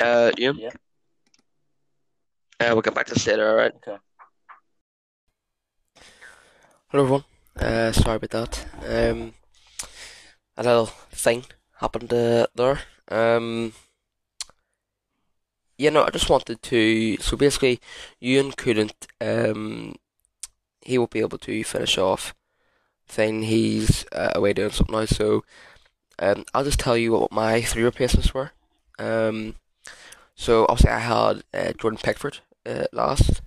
Uh, 0.00 0.30
Ian? 0.38 0.58
Yeah. 0.58 0.70
Uh, 2.60 2.70
we'll 2.72 2.82
get 2.82 2.94
back 2.94 3.06
to 3.06 3.14
this 3.14 3.26
later, 3.26 3.48
alright? 3.48 3.72
Okay. 3.76 3.96
Hello 6.88 7.04
everyone. 7.04 7.24
Uh, 7.58 7.92
sorry 7.92 8.16
about 8.16 8.30
that. 8.30 8.66
Um, 8.86 9.34
a 10.56 10.62
little 10.62 10.86
thing 11.10 11.44
happened 11.80 12.12
uh, 12.12 12.46
there. 12.54 12.80
Um, 13.08 13.72
yeah, 15.78 15.90
no, 15.90 16.04
I 16.04 16.10
just 16.10 16.30
wanted 16.30 16.62
to. 16.62 17.16
So 17.18 17.36
basically, 17.36 17.80
Ewan 18.20 18.52
couldn't. 18.52 19.06
Um, 19.20 19.96
he 20.80 20.98
won't 20.98 21.10
be 21.10 21.20
able 21.20 21.38
to 21.38 21.64
finish 21.64 21.98
off. 21.98 22.34
Thing 23.08 23.42
he's 23.42 24.04
uh, 24.12 24.32
away 24.34 24.52
doing 24.52 24.70
something 24.70 24.94
now. 24.94 25.04
So, 25.06 25.44
um, 26.18 26.44
I'll 26.54 26.64
just 26.64 26.80
tell 26.80 26.96
you 26.96 27.12
what 27.12 27.32
my 27.32 27.62
three 27.62 27.82
replacements 27.82 28.34
were. 28.34 28.52
Um, 28.98 29.56
so 30.34 30.66
obviously 30.68 30.90
I 30.90 30.98
had 30.98 31.44
uh, 31.54 31.72
Jordan 31.78 32.00
Pickford 32.02 32.38
uh, 32.64 32.84
last, 32.92 33.42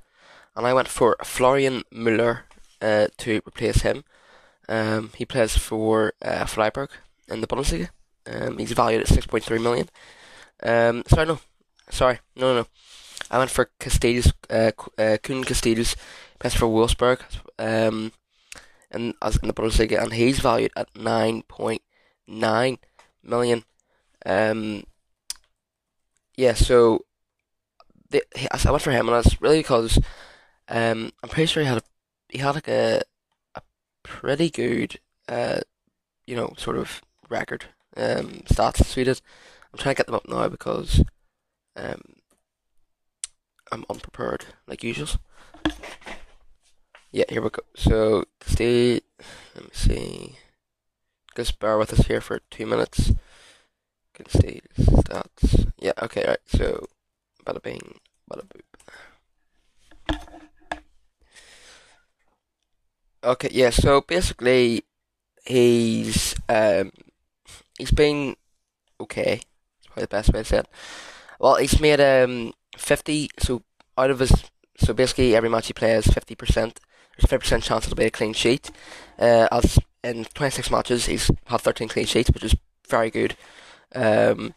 and 0.55 0.65
I 0.65 0.73
went 0.73 0.87
for 0.87 1.17
Florian 1.23 1.83
Müller 1.93 2.41
uh, 2.81 3.07
to 3.17 3.41
replace 3.47 3.81
him. 3.81 4.03
Um, 4.67 5.11
he 5.15 5.25
plays 5.25 5.57
for 5.57 6.13
uh, 6.21 6.45
Freiburg 6.45 6.91
in 7.27 7.41
the 7.41 7.47
Bundesliga. 7.47 7.89
Um, 8.27 8.57
he's 8.57 8.71
valued 8.73 9.01
at 9.01 9.07
six 9.07 9.25
point 9.25 9.43
three 9.43 9.59
million. 9.59 9.89
Um, 10.61 11.03
sorry, 11.07 11.25
no, 11.25 11.39
sorry, 11.89 12.19
no, 12.35 12.53
no, 12.53 12.61
no. 12.61 12.67
I 13.31 13.37
went 13.37 13.51
for 13.51 13.69
Casteels, 13.79 14.31
uh, 14.49 14.71
uh, 14.97 15.17
Koen 15.21 15.43
Casteels, 15.43 15.95
plays 16.39 16.53
for 16.53 16.65
Wolfsburg, 16.67 17.21
um, 17.57 18.11
and 18.91 19.13
as 19.21 19.37
in 19.37 19.47
the 19.47 19.53
Bundesliga, 19.53 20.01
and 20.01 20.13
he's 20.13 20.39
valued 20.39 20.71
at 20.75 20.95
nine 20.95 21.43
point 21.43 21.81
nine 22.27 22.77
million. 23.23 23.63
Um, 24.25 24.83
yeah, 26.35 26.53
so 26.53 27.05
the, 28.09 28.23
I 28.35 28.71
went 28.71 28.83
for 28.83 28.91
him, 28.91 29.07
and 29.07 29.15
that's 29.15 29.41
really 29.41 29.59
because 29.59 29.99
um, 30.67 31.11
I'm 31.23 31.29
pretty 31.29 31.47
sure 31.47 31.63
he 31.63 31.69
had 31.69 31.79
a, 31.79 31.83
he 32.29 32.37
had 32.39 32.55
like 32.55 32.67
a 32.67 33.01
a 33.55 33.61
pretty 34.03 34.49
good 34.49 34.99
uh, 35.27 35.59
you 36.25 36.35
know 36.35 36.53
sort 36.57 36.77
of 36.77 37.01
record 37.29 37.65
um, 37.97 38.43
stats 38.45 38.85
suited. 38.85 39.21
I'm 39.71 39.79
trying 39.79 39.95
to 39.95 39.99
get 39.99 40.05
them 40.07 40.15
up 40.15 40.27
now 40.27 40.47
because 40.47 41.03
um, 41.75 42.01
I'm 43.71 43.85
unprepared 43.89 44.45
like 44.67 44.83
usual. 44.83 45.09
Yeah, 47.11 47.25
here 47.27 47.41
we 47.41 47.49
go. 47.49 47.63
So 47.75 48.25
stay. 48.41 49.01
Let 49.55 49.63
me 49.63 49.69
see. 49.73 50.35
Just 51.35 51.59
bear 51.59 51.77
with 51.77 51.91
us 51.93 52.05
here 52.05 52.21
for 52.21 52.39
two 52.51 52.65
minutes. 52.65 53.13
Can 54.13 54.29
see 54.29 54.61
stats. 54.77 55.71
Yeah. 55.79 55.93
Okay. 56.03 56.25
Right. 56.27 56.39
So, 56.47 56.85
bada 57.45 57.61
bing, 57.63 57.99
bada 58.29 58.43
boop. 58.45 58.61
Okay. 63.23 63.49
Yeah. 63.51 63.71
So 63.71 64.01
basically, 64.01 64.83
he's 65.45 66.35
um 66.47 66.91
he's 67.77 67.91
been 67.91 68.35
okay. 69.01 69.41
Probably 69.87 70.03
the 70.03 70.07
best 70.07 70.31
way 70.31 70.41
to 70.41 70.45
say 70.45 70.57
it. 70.59 70.67
Well, 71.39 71.55
he's 71.55 71.79
made 71.79 71.99
um 72.01 72.53
fifty. 72.77 73.31
So 73.39 73.63
out 73.97 74.11
of 74.11 74.19
his, 74.19 74.31
so 74.77 74.93
basically 74.93 75.35
every 75.35 75.49
match 75.49 75.67
he 75.67 75.73
plays, 75.73 76.05
fifty 76.05 76.35
percent. 76.35 76.79
There's 77.19 77.25
a 77.25 77.35
fifty 77.35 77.43
percent 77.43 77.63
chance 77.63 77.85
it'll 77.85 77.97
be 77.97 78.05
a 78.05 78.11
clean 78.11 78.31
sheet. 78.31 78.71
Uh, 79.17 79.47
as 79.51 79.77
in 80.05 80.23
twenty 80.33 80.51
six 80.51 80.71
matches, 80.71 81.07
he's 81.07 81.29
had 81.47 81.59
thirteen 81.59 81.89
clean 81.89 82.05
sheets, 82.05 82.29
which 82.31 82.45
is 82.45 82.55
very 82.87 83.11
good. 83.11 83.35
Um, 83.93 84.53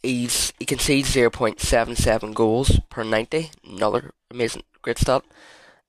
he's 0.00 0.52
he 0.60 0.64
concedes 0.64 1.10
zero 1.10 1.28
point 1.28 1.58
seven 1.58 1.96
seven 1.96 2.34
goals 2.34 2.78
per 2.88 3.02
ninety. 3.02 3.50
Another 3.68 4.12
amazing, 4.30 4.62
great 4.80 4.98
stat. 4.98 5.24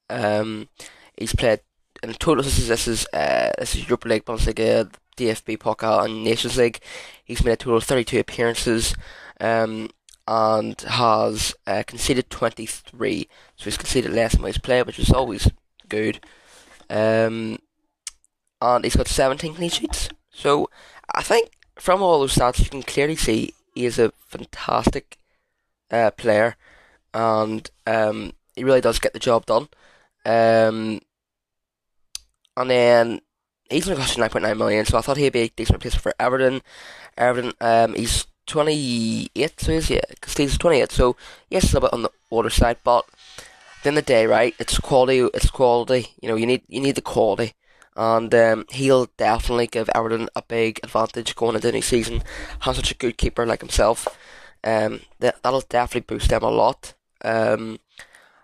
Um, 0.09 0.67
he's 1.15 1.35
played 1.35 1.59
in 2.01 2.11
total. 2.13 2.43
This 2.43 2.57
is 2.57 2.69
this 2.69 2.87
is 2.87 3.05
uh, 3.13 3.51
this 3.59 3.75
is 3.75 3.83
Europa 3.83 4.07
League, 4.07 4.25
Bundesliga, 4.25 4.91
DFB 5.15 5.59
Pokal, 5.59 6.05
and 6.05 6.23
Nations 6.23 6.57
League. 6.57 6.79
He's 7.23 7.43
made 7.45 7.51
a 7.51 7.57
total 7.57 7.77
of 7.77 7.83
thirty 7.83 8.03
two 8.03 8.19
appearances. 8.19 8.95
Um, 9.39 9.89
and 10.27 10.79
has 10.81 11.55
uh, 11.65 11.83
conceded 11.87 12.29
23, 12.29 13.29
so 13.55 13.63
he's 13.63 13.77
conceded 13.77 14.11
less 14.11 14.35
than 14.35 14.45
he's 14.45 14.57
played, 14.57 14.85
which 14.85 14.99
is 14.99 15.11
always 15.11 15.49
good. 15.89 16.19
Um, 16.89 17.59
and 18.61 18.83
he's 18.83 18.95
got 18.95 19.07
17 19.07 19.55
clean 19.55 19.69
sheets. 19.69 20.09
So 20.31 20.69
I 21.13 21.21
think 21.21 21.51
from 21.75 22.01
all 22.01 22.19
those 22.19 22.35
stats, 22.35 22.59
you 22.59 22.69
can 22.69 22.83
clearly 22.83 23.15
see 23.15 23.53
he 23.73 23.85
is 23.85 23.99
a 23.99 24.11
fantastic 24.27 25.17
uh, 25.91 26.11
player, 26.11 26.55
and 27.13 27.69
um, 27.85 28.33
he 28.55 28.63
really 28.63 28.81
does 28.81 28.99
get 28.99 29.13
the 29.13 29.19
job 29.19 29.45
done. 29.45 29.69
Um, 30.25 30.99
and 32.57 32.69
then 32.69 33.21
he's 33.69 33.87
only 33.87 34.01
costing 34.01 34.23
9.9 34.23 34.57
million, 34.57 34.85
so 34.85 34.97
I 34.97 35.01
thought 35.01 35.17
he'd 35.17 35.33
be 35.33 35.41
a 35.41 35.49
decent 35.49 35.75
replacement 35.75 36.01
for 36.01 36.13
Everton. 36.19 36.61
Everton, 37.17 37.53
um, 37.61 37.93
he's 37.93 38.25
28, 38.47 39.59
so 39.59 39.71
he's, 39.71 39.89
yeah, 39.89 40.01
he's 40.35 40.57
28, 40.57 40.91
so 40.91 41.15
yes, 41.49 41.63
a 41.63 41.67
little 41.67 41.81
bit 41.81 41.93
on 41.93 42.01
the 42.03 42.11
older 42.31 42.49
side, 42.49 42.77
but 42.83 43.05
the 43.87 43.89
end 43.89 43.97
of 43.99 44.05
the 44.05 44.13
day, 44.13 44.25
right, 44.25 44.53
it's 44.59 44.77
quality, 44.79 45.19
it's 45.33 45.49
quality, 45.49 46.07
you 46.21 46.27
know, 46.27 46.35
you 46.35 46.45
need, 46.45 46.61
you 46.67 46.81
need 46.81 46.95
the 46.95 47.01
quality, 47.01 47.53
and 47.95 48.33
um, 48.35 48.65
he'll 48.69 49.07
definitely 49.17 49.67
give 49.67 49.89
Everton 49.95 50.27
a 50.35 50.41
big 50.41 50.81
advantage 50.83 51.35
going 51.35 51.55
into 51.55 51.67
the 51.67 51.71
new 51.71 51.81
season, 51.81 52.21
has 52.59 52.75
such 52.75 52.91
a 52.91 52.95
good 52.95 53.17
keeper 53.17 53.45
like 53.45 53.61
himself, 53.61 54.05
um, 54.65 54.99
that, 55.19 55.41
that'll 55.41 55.61
definitely 55.61 56.01
boost 56.01 56.29
them 56.29 56.43
a 56.43 56.49
lot, 56.49 56.95
um, 57.23 57.79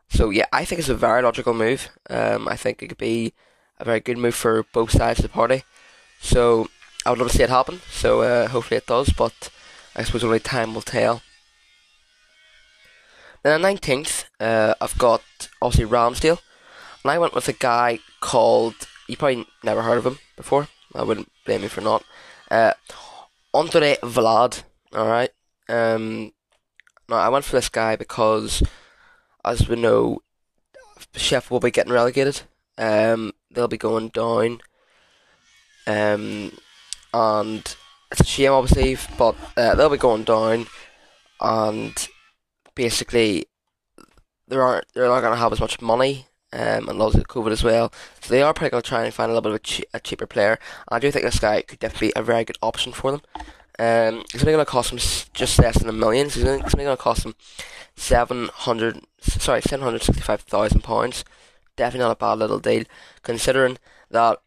so 0.08 0.30
yeah, 0.30 0.46
I 0.54 0.64
think 0.64 0.80
it's 0.80 0.88
a 0.88 0.96
very 0.96 1.22
logical 1.22 1.54
move, 1.54 1.90
um, 2.10 2.48
I 2.48 2.56
think 2.56 2.82
it 2.82 2.88
could 2.88 2.98
be 2.98 3.34
a 3.80 3.84
very 3.84 4.00
good 4.00 4.18
move 4.18 4.36
for 4.36 4.64
both 4.72 4.92
sides 4.92 5.20
of 5.20 5.24
the 5.24 5.30
party, 5.30 5.64
so 6.22 6.70
I 7.06 7.10
would 7.10 7.20
love 7.20 7.32
to 7.32 7.38
see 7.38 7.44
it 7.44 7.50
happen, 7.50 7.82
so 7.92 8.22
uh, 8.22 8.48
hopefully 8.48 8.78
it 8.78 8.88
does, 8.88 9.10
but 9.10 9.50
I 9.94 10.04
suppose 10.04 10.24
only 10.24 10.40
time 10.40 10.74
will 10.74 10.82
tell. 10.82 11.22
Then 13.44 13.62
the 13.62 13.68
19th, 13.68 14.26
uh, 14.40 14.74
I've 14.80 14.98
got 14.98 15.22
obviously 15.62 15.86
Ramsdale, 15.86 16.40
and 17.04 17.12
I 17.12 17.20
went 17.20 17.36
with 17.36 17.50
a 17.50 17.54
guy 17.54 18.00
called, 18.22 18.76
you 19.10 19.18
probably 19.18 19.46
never 19.64 19.82
heard 19.82 19.98
of 19.98 20.06
him 20.06 20.20
before, 20.38 20.70
I 20.96 21.04
wouldn't 21.04 21.30
blame 21.46 21.64
you 21.64 21.70
for 21.70 21.82
not, 21.82 22.06
uh, 22.50 22.74
Andrei 23.54 23.98
Vlad, 24.02 24.64
alright? 24.96 25.32
Um, 25.68 26.32
now 27.10 27.18
I 27.18 27.28
went 27.28 27.44
for 27.44 27.58
this 27.58 27.68
guy 27.68 27.98
because, 27.98 28.64
as 29.44 29.68
we 29.68 29.76
know, 29.76 30.22
Sheffield 31.14 31.52
will 31.52 31.68
be 31.68 31.72
getting 31.72 31.92
relegated, 31.92 32.44
um, 32.78 33.34
they'll 33.52 33.68
be 33.68 33.78
going 33.78 34.08
down, 34.08 34.62
um, 35.86 36.54
and 37.14 37.76
it's 38.10 38.22
a 38.22 38.26
shame, 38.26 38.54
obviously, 38.54 38.98
but 39.18 39.36
uh, 39.58 39.76
they'll 39.76 39.90
be 39.90 39.98
going 39.98 40.24
down, 40.24 40.68
and 41.42 42.08
basically, 42.76 43.46
they 44.48 44.56
aren't 44.56 44.86
they're 44.94 45.08
not 45.08 45.22
going 45.22 45.34
to 45.34 45.40
have 45.40 45.54
as 45.54 45.60
much 45.60 45.82
money 45.82 46.28
um, 46.52 46.90
and 46.90 47.00
loves 47.00 47.16
COVID 47.16 47.52
as 47.52 47.64
well. 47.64 47.92
So 48.22 48.34
they 48.34 48.42
are 48.42 48.54
probably 48.54 48.72
going 48.72 48.84
to 48.84 48.90
try 48.90 49.04
and 49.04 49.14
find 49.14 49.30
a 49.32 49.34
little 49.34 49.50
bit 49.50 49.52
of 49.52 49.56
a, 49.56 49.60
che- 49.60 49.86
a 49.94 50.00
cheaper 50.00 50.28
player. 50.28 50.60
I 50.90 51.00
do 51.00 51.12
think 51.12 51.26
this 51.26 51.40
guy 51.40 51.62
could 51.62 51.80
definitely 51.80 52.10
be 52.10 52.14
a 52.16 52.24
very 52.24 52.44
good 52.44 52.58
option 52.62 52.94
for 52.94 53.12
them. 53.12 53.22
Um, 53.80 54.24
it's 54.34 54.44
only 54.44 54.54
going 54.54 54.66
to 54.66 54.66
cost 54.66 54.92
them 54.92 55.00
just 55.34 55.60
less 55.60 55.80
than 55.80 55.90
a 55.90 55.94
million. 55.94 56.30
So 56.30 56.40
it's 56.40 56.76
only, 56.76 56.86
going 56.86 56.96
to 56.96 57.02
cost 57.02 57.24
them 57.24 57.36
seven 57.96 58.50
hundred, 58.54 59.02
sorry, 59.20 59.62
seven 59.62 59.84
hundred 59.84 60.04
sixty-five 60.04 60.42
thousand 60.42 60.82
pounds. 60.82 61.26
Definitely 61.76 62.06
not 62.06 62.12
a 62.12 62.16
bad 62.20 62.38
little 62.38 62.60
deal, 62.60 62.84
considering 63.24 63.80
that 64.12 64.40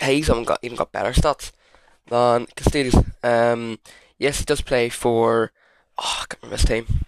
he's 0.00 0.30
even 0.30 0.44
got 0.44 0.60
even 0.62 0.78
got 0.78 0.92
better 0.92 1.12
stats 1.12 1.52
than 2.06 2.46
Casteels. 2.56 3.04
Um, 3.22 3.78
yes, 4.18 4.38
he 4.38 4.44
does 4.46 4.62
play 4.62 4.88
for 4.88 5.52
oh, 5.98 6.20
I 6.22 6.24
can't 6.26 6.42
remember 6.42 6.56
his 6.56 6.64
team. 6.64 7.04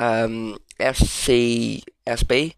Um, 0.00 0.58
FCSB. 0.80 2.54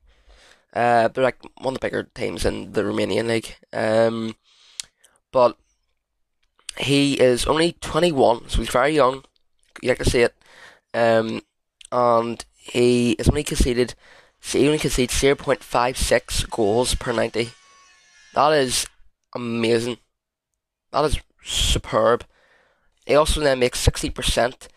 Uh, 0.72 1.09
they're 1.09 1.24
like 1.24 1.38
one 1.59 1.74
of 1.74 1.80
the 1.80 1.86
bigger 1.86 2.05
teams 2.14 2.47
in 2.47 2.72
the 2.72 2.82
Romanian 2.82 3.26
league. 3.26 3.57
Um, 3.72 4.36
but 5.32 5.59
he 6.78 7.20
is 7.20 7.47
only 7.47 7.72
21, 7.80 8.49
so 8.49 8.59
he's 8.59 8.70
very 8.70 8.95
young. 8.95 9.24
You 9.82 9.90
like 9.90 9.99
to 9.99 10.09
see 10.09 10.20
it. 10.20 10.34
Um, 10.95 11.43
and 11.90 12.45
he 12.57 13.12
is 13.12 13.28
only 13.28 13.43
conceded, 13.43 13.95
he 14.40 14.66
only 14.66 14.78
conceded 14.78 15.11
0.56 15.11 16.49
goals 16.51 16.95
per 16.95 17.12
90. 17.12 17.51
That 18.34 18.53
is 18.53 18.86
amazing. 19.34 19.99
That 20.93 21.05
is 21.05 21.18
superb. 21.43 22.24
He 23.07 23.14
also 23.14 23.40
then 23.40 23.59
makes 23.59 23.84
60%. 23.84 24.68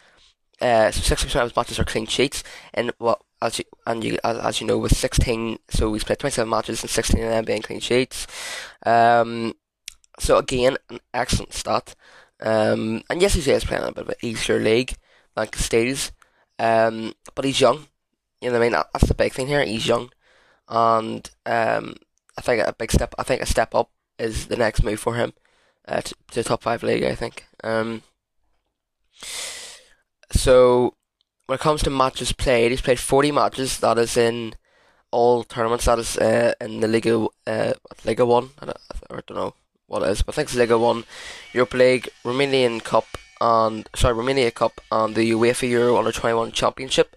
Uh, 0.61 0.89
so 0.91 1.15
60% 1.15 1.35
of 1.35 1.49
his 1.49 1.55
matches 1.55 1.79
are 1.79 1.85
clean 1.85 2.05
sheets, 2.05 2.43
and 2.73 2.91
what 2.97 3.21
as 3.41 3.59
you 3.59 3.65
and 3.85 4.03
you 4.03 4.17
as, 4.23 4.37
as 4.37 4.61
you 4.61 4.67
know 4.67 4.77
with 4.77 4.95
16, 4.95 5.59
so 5.69 5.93
he's 5.93 6.03
played 6.03 6.19
27 6.19 6.49
matches 6.49 6.81
and 6.81 6.89
16 6.89 7.23
of 7.23 7.29
them 7.29 7.45
being 7.45 7.61
clean 7.61 7.79
sheets. 7.79 8.27
Um, 8.85 9.53
so 10.19 10.37
again, 10.37 10.77
an 10.89 10.99
excellent 11.13 11.53
stat. 11.53 11.95
Um, 12.39 13.03
and 13.09 13.21
yes, 13.21 13.33
he 13.33 13.51
is 13.51 13.65
playing 13.65 13.83
in 13.83 13.89
a 13.89 13.91
bit 13.93 14.03
of 14.03 14.09
an 14.09 14.15
easier 14.21 14.59
league 14.59 14.95
than 15.35 15.47
Casteels, 15.47 16.11
um, 16.59 17.13
but 17.33 17.45
he's 17.45 17.61
young. 17.61 17.87
You 18.41 18.49
know 18.49 18.59
what 18.59 18.65
I 18.65 18.69
mean? 18.69 18.83
That's 18.93 19.07
the 19.07 19.13
big 19.13 19.33
thing 19.33 19.47
here. 19.47 19.63
He's 19.65 19.87
young, 19.87 20.11
and 20.67 21.29
um, 21.45 21.95
I 22.37 22.41
think 22.41 22.65
a 22.65 22.73
big 22.73 22.91
step. 22.91 23.15
I 23.17 23.23
think 23.23 23.41
a 23.41 23.45
step 23.45 23.73
up 23.73 23.89
is 24.19 24.47
the 24.47 24.57
next 24.57 24.83
move 24.83 24.99
for 24.99 25.15
him 25.15 25.33
uh, 25.87 26.01
to, 26.01 26.15
to 26.31 26.35
the 26.35 26.43
top 26.43 26.63
five 26.63 26.83
league. 26.83 27.03
I 27.03 27.15
think. 27.15 27.45
Um, 27.63 28.03
so 30.31 30.93
when 31.45 31.57
it 31.57 31.61
comes 31.61 31.83
to 31.83 31.89
matches 31.89 32.31
played, 32.31 32.71
he's 32.71 32.81
played 32.81 32.99
40 32.99 33.31
matches. 33.31 33.79
That 33.79 33.97
is 33.97 34.17
in 34.17 34.55
all 35.11 35.43
tournaments. 35.43 35.85
That 35.85 35.99
is 35.99 36.17
uh, 36.17 36.53
in 36.59 36.79
the 36.79 36.87
Liga, 36.87 37.27
uh, 37.47 37.73
Liga 38.03 38.25
One. 38.25 38.49
I 38.59 38.65
don't, 38.65 38.77
I 39.09 39.13
don't 39.13 39.37
know 39.37 39.53
what 39.87 40.03
it 40.03 40.09
is, 40.09 40.21
but 40.21 40.33
I 40.33 40.35
think 40.35 40.49
it's 40.49 40.57
Liga 40.57 40.77
One, 40.77 41.05
Europa 41.53 41.77
League, 41.77 42.09
Romanian 42.23 42.83
Cup, 42.83 43.05
and 43.39 43.87
sorry, 43.95 44.13
Romania 44.13 44.51
Cup, 44.51 44.81
and 44.91 45.15
the 45.15 45.31
UEFA 45.31 45.69
Euro 45.69 45.97
Under 45.97 46.11
21 46.11 46.51
Championship. 46.51 47.15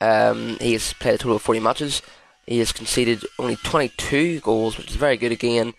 Um, 0.00 0.56
he 0.60 0.72
has 0.72 0.92
played 0.94 1.14
a 1.14 1.18
total 1.18 1.36
of 1.36 1.42
40 1.42 1.60
matches. 1.60 2.02
He 2.46 2.58
has 2.58 2.72
conceded 2.72 3.24
only 3.38 3.56
22 3.56 4.40
goals, 4.40 4.76
which 4.76 4.90
is 4.90 4.96
very 4.96 5.16
good 5.16 5.30
again, 5.30 5.74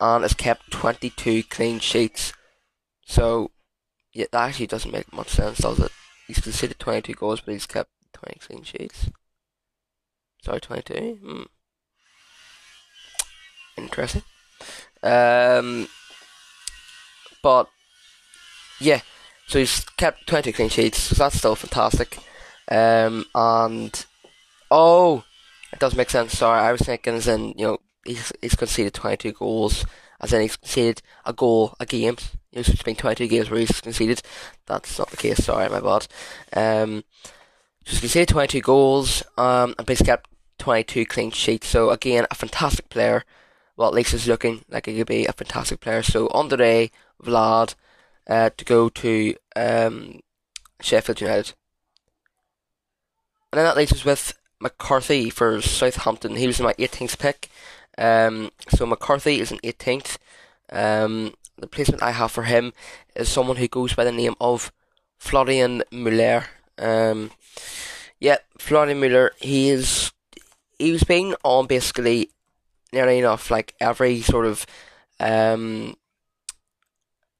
and 0.00 0.22
has 0.22 0.32
kept 0.32 0.70
22 0.70 1.42
clean 1.44 1.80
sheets. 1.80 2.32
So, 3.04 3.50
yeah, 4.12 4.26
that 4.32 4.48
actually 4.48 4.68
doesn't 4.68 4.92
make 4.92 5.12
much 5.12 5.28
sense, 5.28 5.58
does 5.58 5.80
it? 5.80 5.92
He's 6.26 6.40
conceded 6.40 6.78
22 6.78 7.14
goals, 7.14 7.40
but 7.40 7.52
he's 7.52 7.66
kept 7.66 7.90
20 8.14 8.38
clean 8.40 8.62
sheets. 8.62 9.10
Sorry, 10.42 10.60
22? 10.60 11.18
Hmm. 11.22 11.42
Interesting. 13.76 14.22
Um, 15.02 15.88
but, 17.42 17.68
yeah, 18.80 19.00
so 19.46 19.58
he's 19.58 19.80
kept 19.80 20.26
20 20.26 20.52
clean 20.52 20.68
sheets, 20.68 20.98
so 20.98 21.14
that's 21.14 21.36
still 21.36 21.56
fantastic. 21.56 22.18
Um, 22.70 23.26
and, 23.34 24.06
oh, 24.70 25.24
it 25.72 25.78
does 25.78 25.94
make 25.94 26.10
sense, 26.10 26.38
sorry, 26.38 26.60
I 26.60 26.72
was 26.72 26.82
thinking 26.82 27.14
as 27.14 27.28
in, 27.28 27.54
you 27.58 27.66
know, 27.66 27.78
he's, 28.06 28.32
he's 28.40 28.54
conceded 28.54 28.94
22 28.94 29.32
goals, 29.32 29.84
as 30.20 30.32
in 30.32 30.40
he's 30.42 30.56
conceded 30.56 31.02
a 31.26 31.32
goal 31.32 31.74
a 31.80 31.86
game. 31.86 32.16
You 32.54 32.60
know, 32.60 32.64
it's 32.68 32.82
been 32.84 32.94
22 32.94 33.26
games 33.26 33.50
where 33.50 33.58
he's 33.58 33.80
conceded. 33.80 34.22
That's 34.66 34.96
not 34.96 35.10
the 35.10 35.16
case, 35.16 35.44
sorry, 35.44 35.68
my 35.68 35.80
bad. 35.80 36.06
Um, 36.52 37.02
he's 37.84 37.98
conceded 37.98 38.28
22 38.28 38.60
goals, 38.60 39.24
um, 39.36 39.74
and 39.76 39.86
basically 39.86 40.12
kept 40.12 40.30
22 40.58 41.04
clean 41.06 41.30
sheets. 41.32 41.66
So 41.66 41.90
again, 41.90 42.26
a 42.30 42.34
fantastic 42.36 42.88
player. 42.90 43.24
Well, 43.76 43.88
at 43.88 43.94
least 43.94 44.12
he's 44.12 44.28
looking 44.28 44.64
like 44.70 44.86
he 44.86 44.96
could 44.96 45.08
be 45.08 45.26
a 45.26 45.32
fantastic 45.32 45.80
player. 45.80 46.04
So 46.04 46.28
on 46.28 46.48
the 46.48 46.56
day, 46.56 46.92
Vlad, 47.20 47.74
uh, 48.28 48.50
to 48.56 48.64
go 48.64 48.88
to 48.88 49.34
um, 49.56 50.20
Sheffield 50.80 51.20
United. 51.20 51.54
And 53.52 53.58
then 53.58 53.64
that 53.64 53.76
leaves 53.76 53.92
us 53.92 54.04
with 54.04 54.38
McCarthy 54.60 55.28
for 55.28 55.60
Southampton. 55.60 56.36
He 56.36 56.46
was 56.46 56.60
my 56.60 56.74
18th 56.74 57.18
pick. 57.18 57.48
Um, 57.98 58.50
so 58.68 58.86
McCarthy 58.86 59.40
is 59.40 59.50
an 59.50 59.58
18th. 59.58 60.18
Um, 60.70 61.34
the 61.58 61.66
placement 61.66 62.02
I 62.02 62.12
have 62.12 62.32
for 62.32 62.44
him 62.44 62.72
is 63.14 63.28
someone 63.28 63.56
who 63.56 63.68
goes 63.68 63.94
by 63.94 64.04
the 64.04 64.12
name 64.12 64.34
of 64.40 64.72
Florian 65.18 65.82
Muller. 65.90 66.46
Um, 66.78 67.30
yeah, 68.20 68.38
Florian 68.58 69.00
Muller. 69.00 69.32
He 69.40 69.70
is. 69.70 70.12
He 70.78 70.90
was 70.90 71.04
being 71.04 71.34
on 71.44 71.66
basically 71.66 72.30
nearly 72.94 73.18
enough 73.18 73.50
like 73.50 73.74
every 73.80 74.22
sort 74.22 74.46
of 74.46 74.64
um 75.20 75.94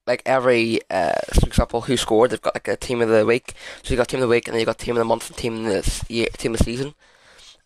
like 0.07 0.23
every 0.27 0.81
uh 0.91 1.13
for 1.41 1.47
example 1.47 1.83
who 1.83 1.97
scored 1.97 2.31
they've 2.31 2.43
got 2.43 2.55
like 2.55 2.69
a 2.69 2.77
team 2.77 3.01
of 3.01 3.09
the 3.09 3.25
week 3.25 3.55
so 3.83 3.91
you 3.91 3.97
got 3.97 4.09
team 4.09 4.19
of 4.19 4.23
the 4.23 4.29
week 4.29 4.47
and 4.47 4.55
then 4.55 4.61
you 4.61 4.67
got 4.67 4.79
team 4.79 4.97
of 4.97 4.99
the 4.99 5.05
month 5.05 5.29
and 5.29 5.39
team 5.39 5.65
of 5.67 5.73
the 5.73 6.05
year 6.13 6.27
team 6.37 6.53
of 6.53 6.59
the 6.59 6.65
season 6.65 6.95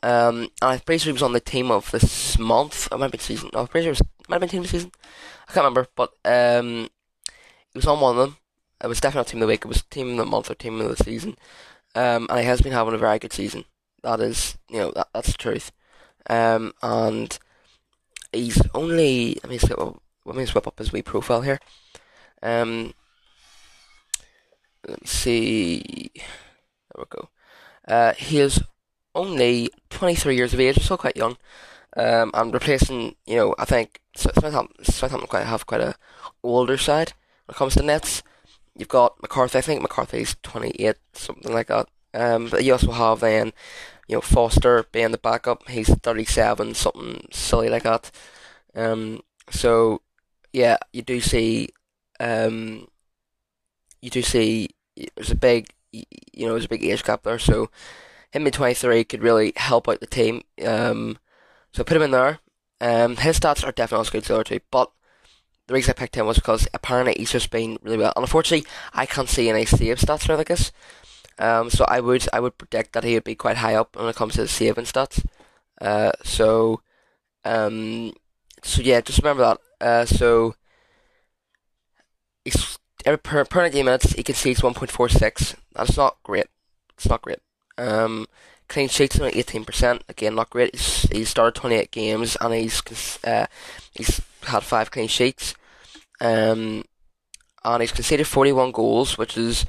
um, 0.02 0.42
and 0.42 0.50
I'm 0.62 0.80
pretty 0.80 0.98
sure 0.98 1.10
he 1.10 1.14
was 1.14 1.22
on 1.22 1.32
the 1.32 1.40
team 1.40 1.70
of 1.70 1.90
this 1.90 2.38
month. 2.38 2.88
It 2.90 2.96
might 2.96 3.06
have 3.06 3.12
been 3.12 3.20
season. 3.20 3.50
No, 3.52 3.60
I'm 3.60 3.66
pretty 3.66 3.84
sure 3.84 3.92
it 3.92 3.98
was, 3.98 4.08
might 4.28 4.34
have 4.36 4.40
been 4.40 4.48
team 4.50 4.62
of 4.62 4.70
season. 4.70 4.92
I 5.48 5.52
can't 5.52 5.64
remember, 5.64 5.88
but 5.96 6.12
um, 6.24 6.88
he 7.72 7.78
was 7.78 7.86
on 7.86 8.00
one 8.00 8.16
of 8.16 8.18
them. 8.18 8.36
It 8.82 8.86
was 8.86 9.00
definitely 9.00 9.30
team 9.30 9.42
of 9.42 9.48
the 9.48 9.52
week. 9.52 9.64
It 9.64 9.68
was 9.68 9.82
team 9.82 10.12
of 10.12 10.16
the 10.18 10.24
month 10.24 10.50
or 10.50 10.54
team 10.54 10.80
of 10.80 10.96
the 10.96 11.02
season. 11.02 11.36
Um, 11.94 12.26
and 12.30 12.38
he 12.38 12.44
has 12.44 12.60
been 12.60 12.72
having 12.72 12.94
a 12.94 12.98
very 12.98 13.18
good 13.18 13.32
season. 13.32 13.64
That 14.02 14.20
is, 14.20 14.56
you 14.68 14.78
know, 14.78 14.92
that 14.92 15.08
that's 15.12 15.32
the 15.32 15.38
truth. 15.38 15.72
Um, 16.30 16.72
and 16.82 17.36
he's 18.32 18.62
only. 18.74 19.38
Let 19.42 19.50
me 19.50 19.58
swip 19.58 19.80
up. 19.80 20.00
Let 20.24 20.36
me 20.36 20.46
swip 20.46 20.66
up 20.66 20.78
his 20.78 20.92
wee 20.92 21.02
profile 21.02 21.42
here. 21.42 21.58
Um, 22.40 22.94
let 24.86 25.00
me 25.00 25.06
see. 25.06 26.10
There 26.14 26.98
we 26.98 27.04
go. 27.08 27.30
Uh, 27.86 28.12
he 28.12 28.38
is 28.38 28.60
only 29.18 29.70
23 29.90 30.36
years 30.36 30.54
of 30.54 30.60
age, 30.60 30.82
still 30.82 30.96
quite 30.96 31.16
young. 31.16 31.36
Um, 31.96 32.30
and 32.34 32.54
replacing, 32.54 33.16
you 33.26 33.36
know, 33.36 33.54
I 33.58 33.64
think 33.64 34.00
Southampton 34.14 35.26
quite 35.26 35.46
have 35.46 35.66
quite 35.66 35.80
a 35.80 35.96
older 36.42 36.76
side 36.76 37.12
when 37.46 37.54
it 37.54 37.58
comes 37.58 37.74
to 37.74 37.82
nets. 37.82 38.22
You've 38.76 38.88
got 38.88 39.20
McCarthy. 39.20 39.58
I 39.58 39.62
think 39.62 39.82
McCarthy's 39.82 40.36
28, 40.42 40.96
something 41.12 41.52
like 41.52 41.66
that. 41.66 41.88
Um, 42.14 42.48
but 42.48 42.64
you 42.64 42.72
also 42.72 42.92
have 42.92 43.20
then, 43.20 43.52
you 44.06 44.16
know, 44.16 44.20
Foster 44.20 44.84
being 44.92 45.10
the 45.10 45.18
backup. 45.18 45.68
He's 45.68 45.92
37, 45.92 46.74
something 46.74 47.26
silly 47.32 47.68
like 47.68 47.82
that. 47.82 48.10
Um, 48.74 49.22
so 49.50 50.02
yeah, 50.52 50.76
you 50.92 51.02
do 51.02 51.20
see, 51.20 51.70
um, 52.20 52.86
you 54.00 54.10
do 54.10 54.22
see 54.22 54.70
there's 55.16 55.30
a 55.30 55.36
big, 55.36 55.70
you 55.90 56.46
know, 56.46 56.52
there's 56.52 56.66
a 56.66 56.68
big 56.68 56.84
age 56.84 57.02
gap 57.02 57.24
there. 57.24 57.38
So 57.38 57.70
him 58.32 58.46
at 58.46 58.52
23 58.52 59.04
could 59.04 59.22
really 59.22 59.52
help 59.56 59.88
out 59.88 60.00
the 60.00 60.06
team. 60.06 60.42
Um, 60.64 61.18
so 61.72 61.84
put 61.84 61.96
him 61.96 62.02
in 62.02 62.10
there. 62.10 62.40
Um, 62.80 63.16
his 63.16 63.40
stats 63.40 63.66
are 63.66 63.72
definitely 63.72 64.18
as 64.18 64.24
the 64.24 64.34
other 64.34 64.44
two, 64.44 64.60
but 64.70 64.90
the 65.66 65.74
reason 65.74 65.90
I 65.90 66.00
picked 66.00 66.16
him 66.16 66.26
was 66.26 66.36
because 66.36 66.68
apparently 66.72 67.14
he's 67.16 67.32
just 67.32 67.50
been 67.50 67.78
really 67.82 67.98
well. 67.98 68.12
And 68.16 68.24
unfortunately, 68.24 68.68
I 68.92 69.06
can't 69.06 69.28
see 69.28 69.48
any 69.48 69.64
save 69.64 69.98
stats 69.98 70.26
for 70.26 70.42
this. 70.42 70.72
Um, 71.38 71.70
so 71.70 71.84
I 71.86 72.00
would 72.00 72.26
I 72.32 72.40
would 72.40 72.58
predict 72.58 72.92
that 72.94 73.04
he 73.04 73.14
would 73.14 73.24
be 73.24 73.34
quite 73.36 73.58
high 73.58 73.74
up 73.74 73.94
when 73.94 74.08
it 74.08 74.16
comes 74.16 74.34
to 74.34 74.42
the 74.42 74.48
saving 74.48 74.86
stats. 74.86 75.24
Uh, 75.80 76.12
so, 76.24 76.80
um, 77.44 78.12
so 78.62 78.82
yeah, 78.82 79.00
just 79.00 79.18
remember 79.18 79.42
that. 79.44 79.58
Uh, 79.80 80.04
so, 80.04 80.56
he's, 82.44 82.78
every 83.04 83.18
per, 83.18 83.44
per 83.44 83.68
game 83.68 83.84
minutes 83.84 84.12
he 84.14 84.24
concedes 84.24 84.60
1.46. 84.60 85.54
That's 85.74 85.96
not 85.96 86.16
great. 86.24 86.46
It's 86.96 87.08
not 87.08 87.22
great. 87.22 87.38
Um, 87.78 88.26
clean 88.68 88.88
sheets 88.88 89.18
only 89.18 89.32
18%. 89.32 90.02
Again, 90.08 90.34
not 90.34 90.50
great. 90.50 90.74
He's, 90.74 91.02
he's 91.10 91.28
started 91.28 91.54
28 91.58 91.90
games 91.90 92.36
and 92.40 92.54
he's 92.54 92.82
uh, 93.24 93.46
he's 93.94 94.20
had 94.42 94.62
five 94.62 94.90
clean 94.90 95.08
sheets. 95.08 95.54
Um, 96.20 96.84
and 97.64 97.80
he's 97.80 97.92
conceded 97.92 98.26
41 98.26 98.72
goals, 98.72 99.16
which 99.16 99.36
is 99.36 99.66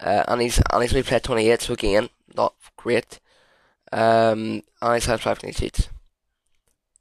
uh, 0.00 0.24
and 0.28 0.42
he's 0.42 0.60
and 0.72 0.82
he's 0.82 0.92
only 0.92 1.02
played 1.02 1.22
28, 1.22 1.62
so 1.62 1.72
again, 1.72 2.08
not 2.34 2.54
great. 2.76 3.18
Um, 3.92 4.62
and 4.82 4.94
he's 4.94 5.06
had 5.06 5.20
five 5.20 5.38
clean 5.38 5.52
sheets. 5.52 5.88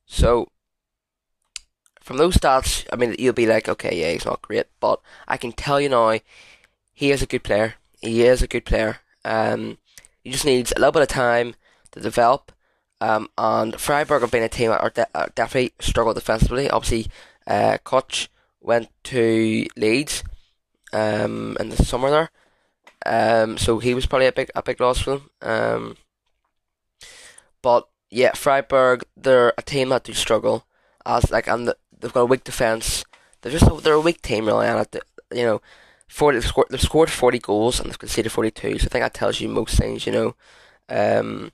So 0.05 0.49
from 1.99 2.17
those 2.17 2.37
stats, 2.37 2.85
I 2.93 2.95
mean, 2.95 3.15
you'll 3.17 3.33
be 3.33 3.47
like, 3.47 3.67
okay, 3.67 3.99
yeah, 3.99 4.11
he's 4.11 4.25
not 4.25 4.41
great, 4.41 4.67
but 4.79 5.01
I 5.27 5.37
can 5.37 5.51
tell 5.51 5.81
you 5.81 5.89
now, 5.89 6.19
he 6.93 7.11
is 7.11 7.21
a 7.21 7.25
good 7.25 7.43
player. 7.43 7.75
He 7.99 8.23
is 8.23 8.41
a 8.41 8.47
good 8.47 8.65
player. 8.65 8.99
Um, 9.25 9.79
he 10.25 10.31
just 10.31 10.43
needs 10.43 10.73
a 10.73 10.79
little 10.79 10.91
bit 10.91 11.03
of 11.03 11.07
time 11.07 11.55
to 11.91 12.01
develop. 12.01 12.51
Um, 12.99 13.29
and 13.37 13.79
Freiburg 13.79 14.21
have 14.21 14.31
been 14.31 14.43
a 14.43 14.49
team 14.49 14.71
that 14.71 14.81
are, 14.81 14.89
de- 14.89 15.07
are 15.13 15.29
definitely 15.35 15.73
struggled 15.79 16.15
defensively. 16.15 16.69
Obviously, 16.69 17.11
uh, 17.45 17.77
Koch 17.83 18.27
went 18.59 18.89
to 19.03 19.67
Leeds 19.77 20.23
um, 20.91 21.55
in 21.59 21.69
the 21.69 21.77
summer 21.77 22.09
there. 22.09 22.29
Um, 23.05 23.57
so 23.57 23.77
he 23.77 23.93
was 23.93 24.07
probably 24.07 24.25
a 24.25 24.31
big 24.31 24.49
a 24.55 24.63
big 24.63 24.79
loss 24.79 24.99
for 24.99 25.19
them. 25.19 25.29
Um, 25.41 25.97
but 27.61 27.87
yeah, 28.09 28.33
Freiburg 28.33 29.03
they're 29.15 29.53
a 29.57 29.61
team 29.61 29.89
that 29.89 30.05
do 30.05 30.13
struggle 30.13 30.65
as 31.05 31.29
like 31.29 31.47
and 31.47 31.67
the, 31.67 31.77
they've 31.99 32.13
got 32.13 32.21
a 32.21 32.25
weak 32.25 32.43
defense. 32.43 33.05
They're 33.41 33.51
just 33.51 33.69
a, 33.69 33.75
they're 33.79 33.93
a 33.93 34.01
weak 34.01 34.23
team 34.23 34.47
really, 34.47 34.65
and 34.65 34.87
you 35.31 35.43
know, 35.43 35.61
forty 36.07 36.37
they've 36.37 36.47
scored, 36.47 36.67
they've 36.69 36.81
scored 36.81 37.09
forty 37.09 37.39
goals 37.39 37.79
and 37.79 37.89
they've 37.89 37.99
conceded 37.99 38.31
forty 38.31 38.51
two. 38.51 38.79
So 38.79 38.85
I 38.85 38.89
think 38.89 39.03
that 39.03 39.13
tells 39.13 39.41
you 39.41 39.49
most 39.49 39.77
things, 39.77 40.05
you 40.05 40.11
know. 40.11 40.35
Um, 40.89 41.51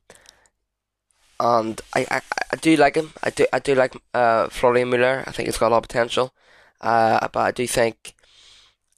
and 1.39 1.81
I, 1.95 2.05
I, 2.11 2.21
I 2.51 2.55
do 2.57 2.75
like 2.75 2.95
him. 2.95 3.13
I 3.23 3.29
do 3.31 3.45
I 3.51 3.59
do 3.59 3.75
like 3.75 3.95
uh, 4.13 4.49
Florian 4.49 4.89
Muller. 4.89 5.23
I 5.25 5.31
think 5.31 5.47
he's 5.47 5.57
got 5.57 5.69
a 5.69 5.73
lot 5.73 5.77
of 5.77 5.87
potential. 5.89 6.33
Uh, 6.79 7.27
but 7.31 7.39
I 7.39 7.51
do 7.51 7.67
think 7.67 8.15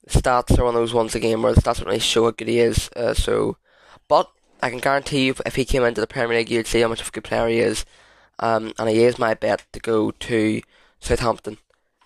stats 0.07 0.57
are 0.57 0.63
one 0.63 0.75
of 0.75 0.81
those 0.81 0.93
ones 0.93 1.15
again 1.15 1.41
where 1.41 1.53
the 1.53 1.61
stats 1.61 1.77
don't 1.77 1.87
really 1.87 1.99
show 1.99 2.25
how 2.25 2.31
good 2.31 2.47
he 2.47 2.59
is. 2.59 2.89
Uh, 2.95 3.13
so, 3.13 3.57
but 4.07 4.29
I 4.61 4.69
can 4.69 4.79
guarantee 4.79 5.25
you, 5.25 5.35
if 5.45 5.55
he 5.55 5.65
came 5.65 5.83
into 5.83 6.01
the 6.01 6.07
Premier 6.07 6.37
League, 6.37 6.49
you'd 6.49 6.67
see 6.67 6.81
how 6.81 6.87
much 6.87 7.01
of 7.01 7.09
a 7.09 7.11
good 7.11 7.25
player 7.25 7.47
he 7.47 7.59
is. 7.59 7.85
Um, 8.39 8.73
and 8.79 8.89
he 8.89 9.03
is 9.03 9.19
my 9.19 9.33
bet 9.33 9.65
to 9.73 9.79
go 9.79 10.11
to 10.11 10.61
Southampton 10.99 11.57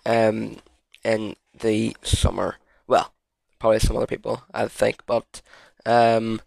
um, 0.04 0.56
in 1.04 1.36
the 1.58 1.96
summer. 2.02 2.56
Probably 3.58 3.78
some 3.80 3.96
other 3.96 4.06
people, 4.06 4.42
I 4.52 4.68
think, 4.68 5.04
but 5.06 5.42
um, 5.84 6.40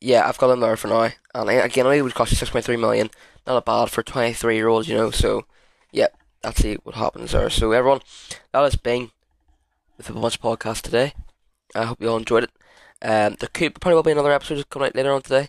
yeah, 0.00 0.26
I've 0.26 0.38
got 0.38 0.50
him 0.50 0.60
there 0.60 0.76
for 0.76 0.88
now. 0.88 1.10
And 1.34 1.50
again, 1.50 1.86
it 1.86 2.02
would 2.02 2.14
cost 2.14 2.32
you 2.32 2.36
six 2.36 2.50
point 2.50 2.64
three 2.64 2.76
million. 2.76 3.10
Not 3.46 3.58
a 3.58 3.62
bad 3.62 3.90
for 3.90 4.02
twenty 4.02 4.32
three 4.32 4.56
year 4.56 4.68
olds, 4.68 4.88
you 4.88 4.96
know. 4.96 5.10
So, 5.10 5.46
yeah, 5.92 6.08
see 6.54 6.74
what 6.82 6.96
happens 6.96 7.32
there. 7.32 7.50
So, 7.50 7.72
everyone, 7.72 8.00
that 8.52 8.62
has 8.62 8.76
been 8.76 9.10
the 9.98 10.12
Bunch 10.12 10.40
podcast 10.40 10.82
today. 10.82 11.14
I 11.74 11.84
hope 11.84 12.00
you 12.00 12.08
all 12.08 12.16
enjoyed 12.16 12.44
it. 12.44 12.50
Um, 13.02 13.36
there 13.38 13.48
could 13.52 13.80
probably 13.80 13.94
will 13.94 14.02
be 14.02 14.12
another 14.12 14.32
episode 14.32 14.68
coming 14.70 14.88
out 14.88 14.94
later 14.96 15.12
on 15.12 15.22
today. 15.22 15.48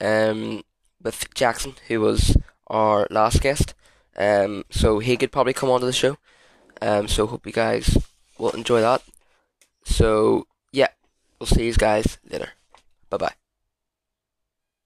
Um, 0.00 0.62
with 1.02 1.32
Jackson, 1.34 1.74
who 1.88 2.00
was 2.00 2.36
our 2.66 3.06
last 3.10 3.40
guest. 3.40 3.74
Um, 4.16 4.64
so 4.70 4.98
he 4.98 5.16
could 5.16 5.32
probably 5.32 5.52
come 5.52 5.70
onto 5.70 5.86
the 5.86 5.92
show. 5.92 6.18
Um, 6.82 7.08
so 7.08 7.26
hope 7.26 7.46
you 7.46 7.52
guys 7.52 7.96
will 8.38 8.50
enjoy 8.50 8.80
that. 8.80 9.02
So 9.88 10.46
yeah, 10.72 10.88
we'll 11.38 11.46
see 11.46 11.66
you 11.66 11.74
guys 11.74 12.18
later. 12.28 12.50
Bye 13.10 13.16
bye. 13.16 13.34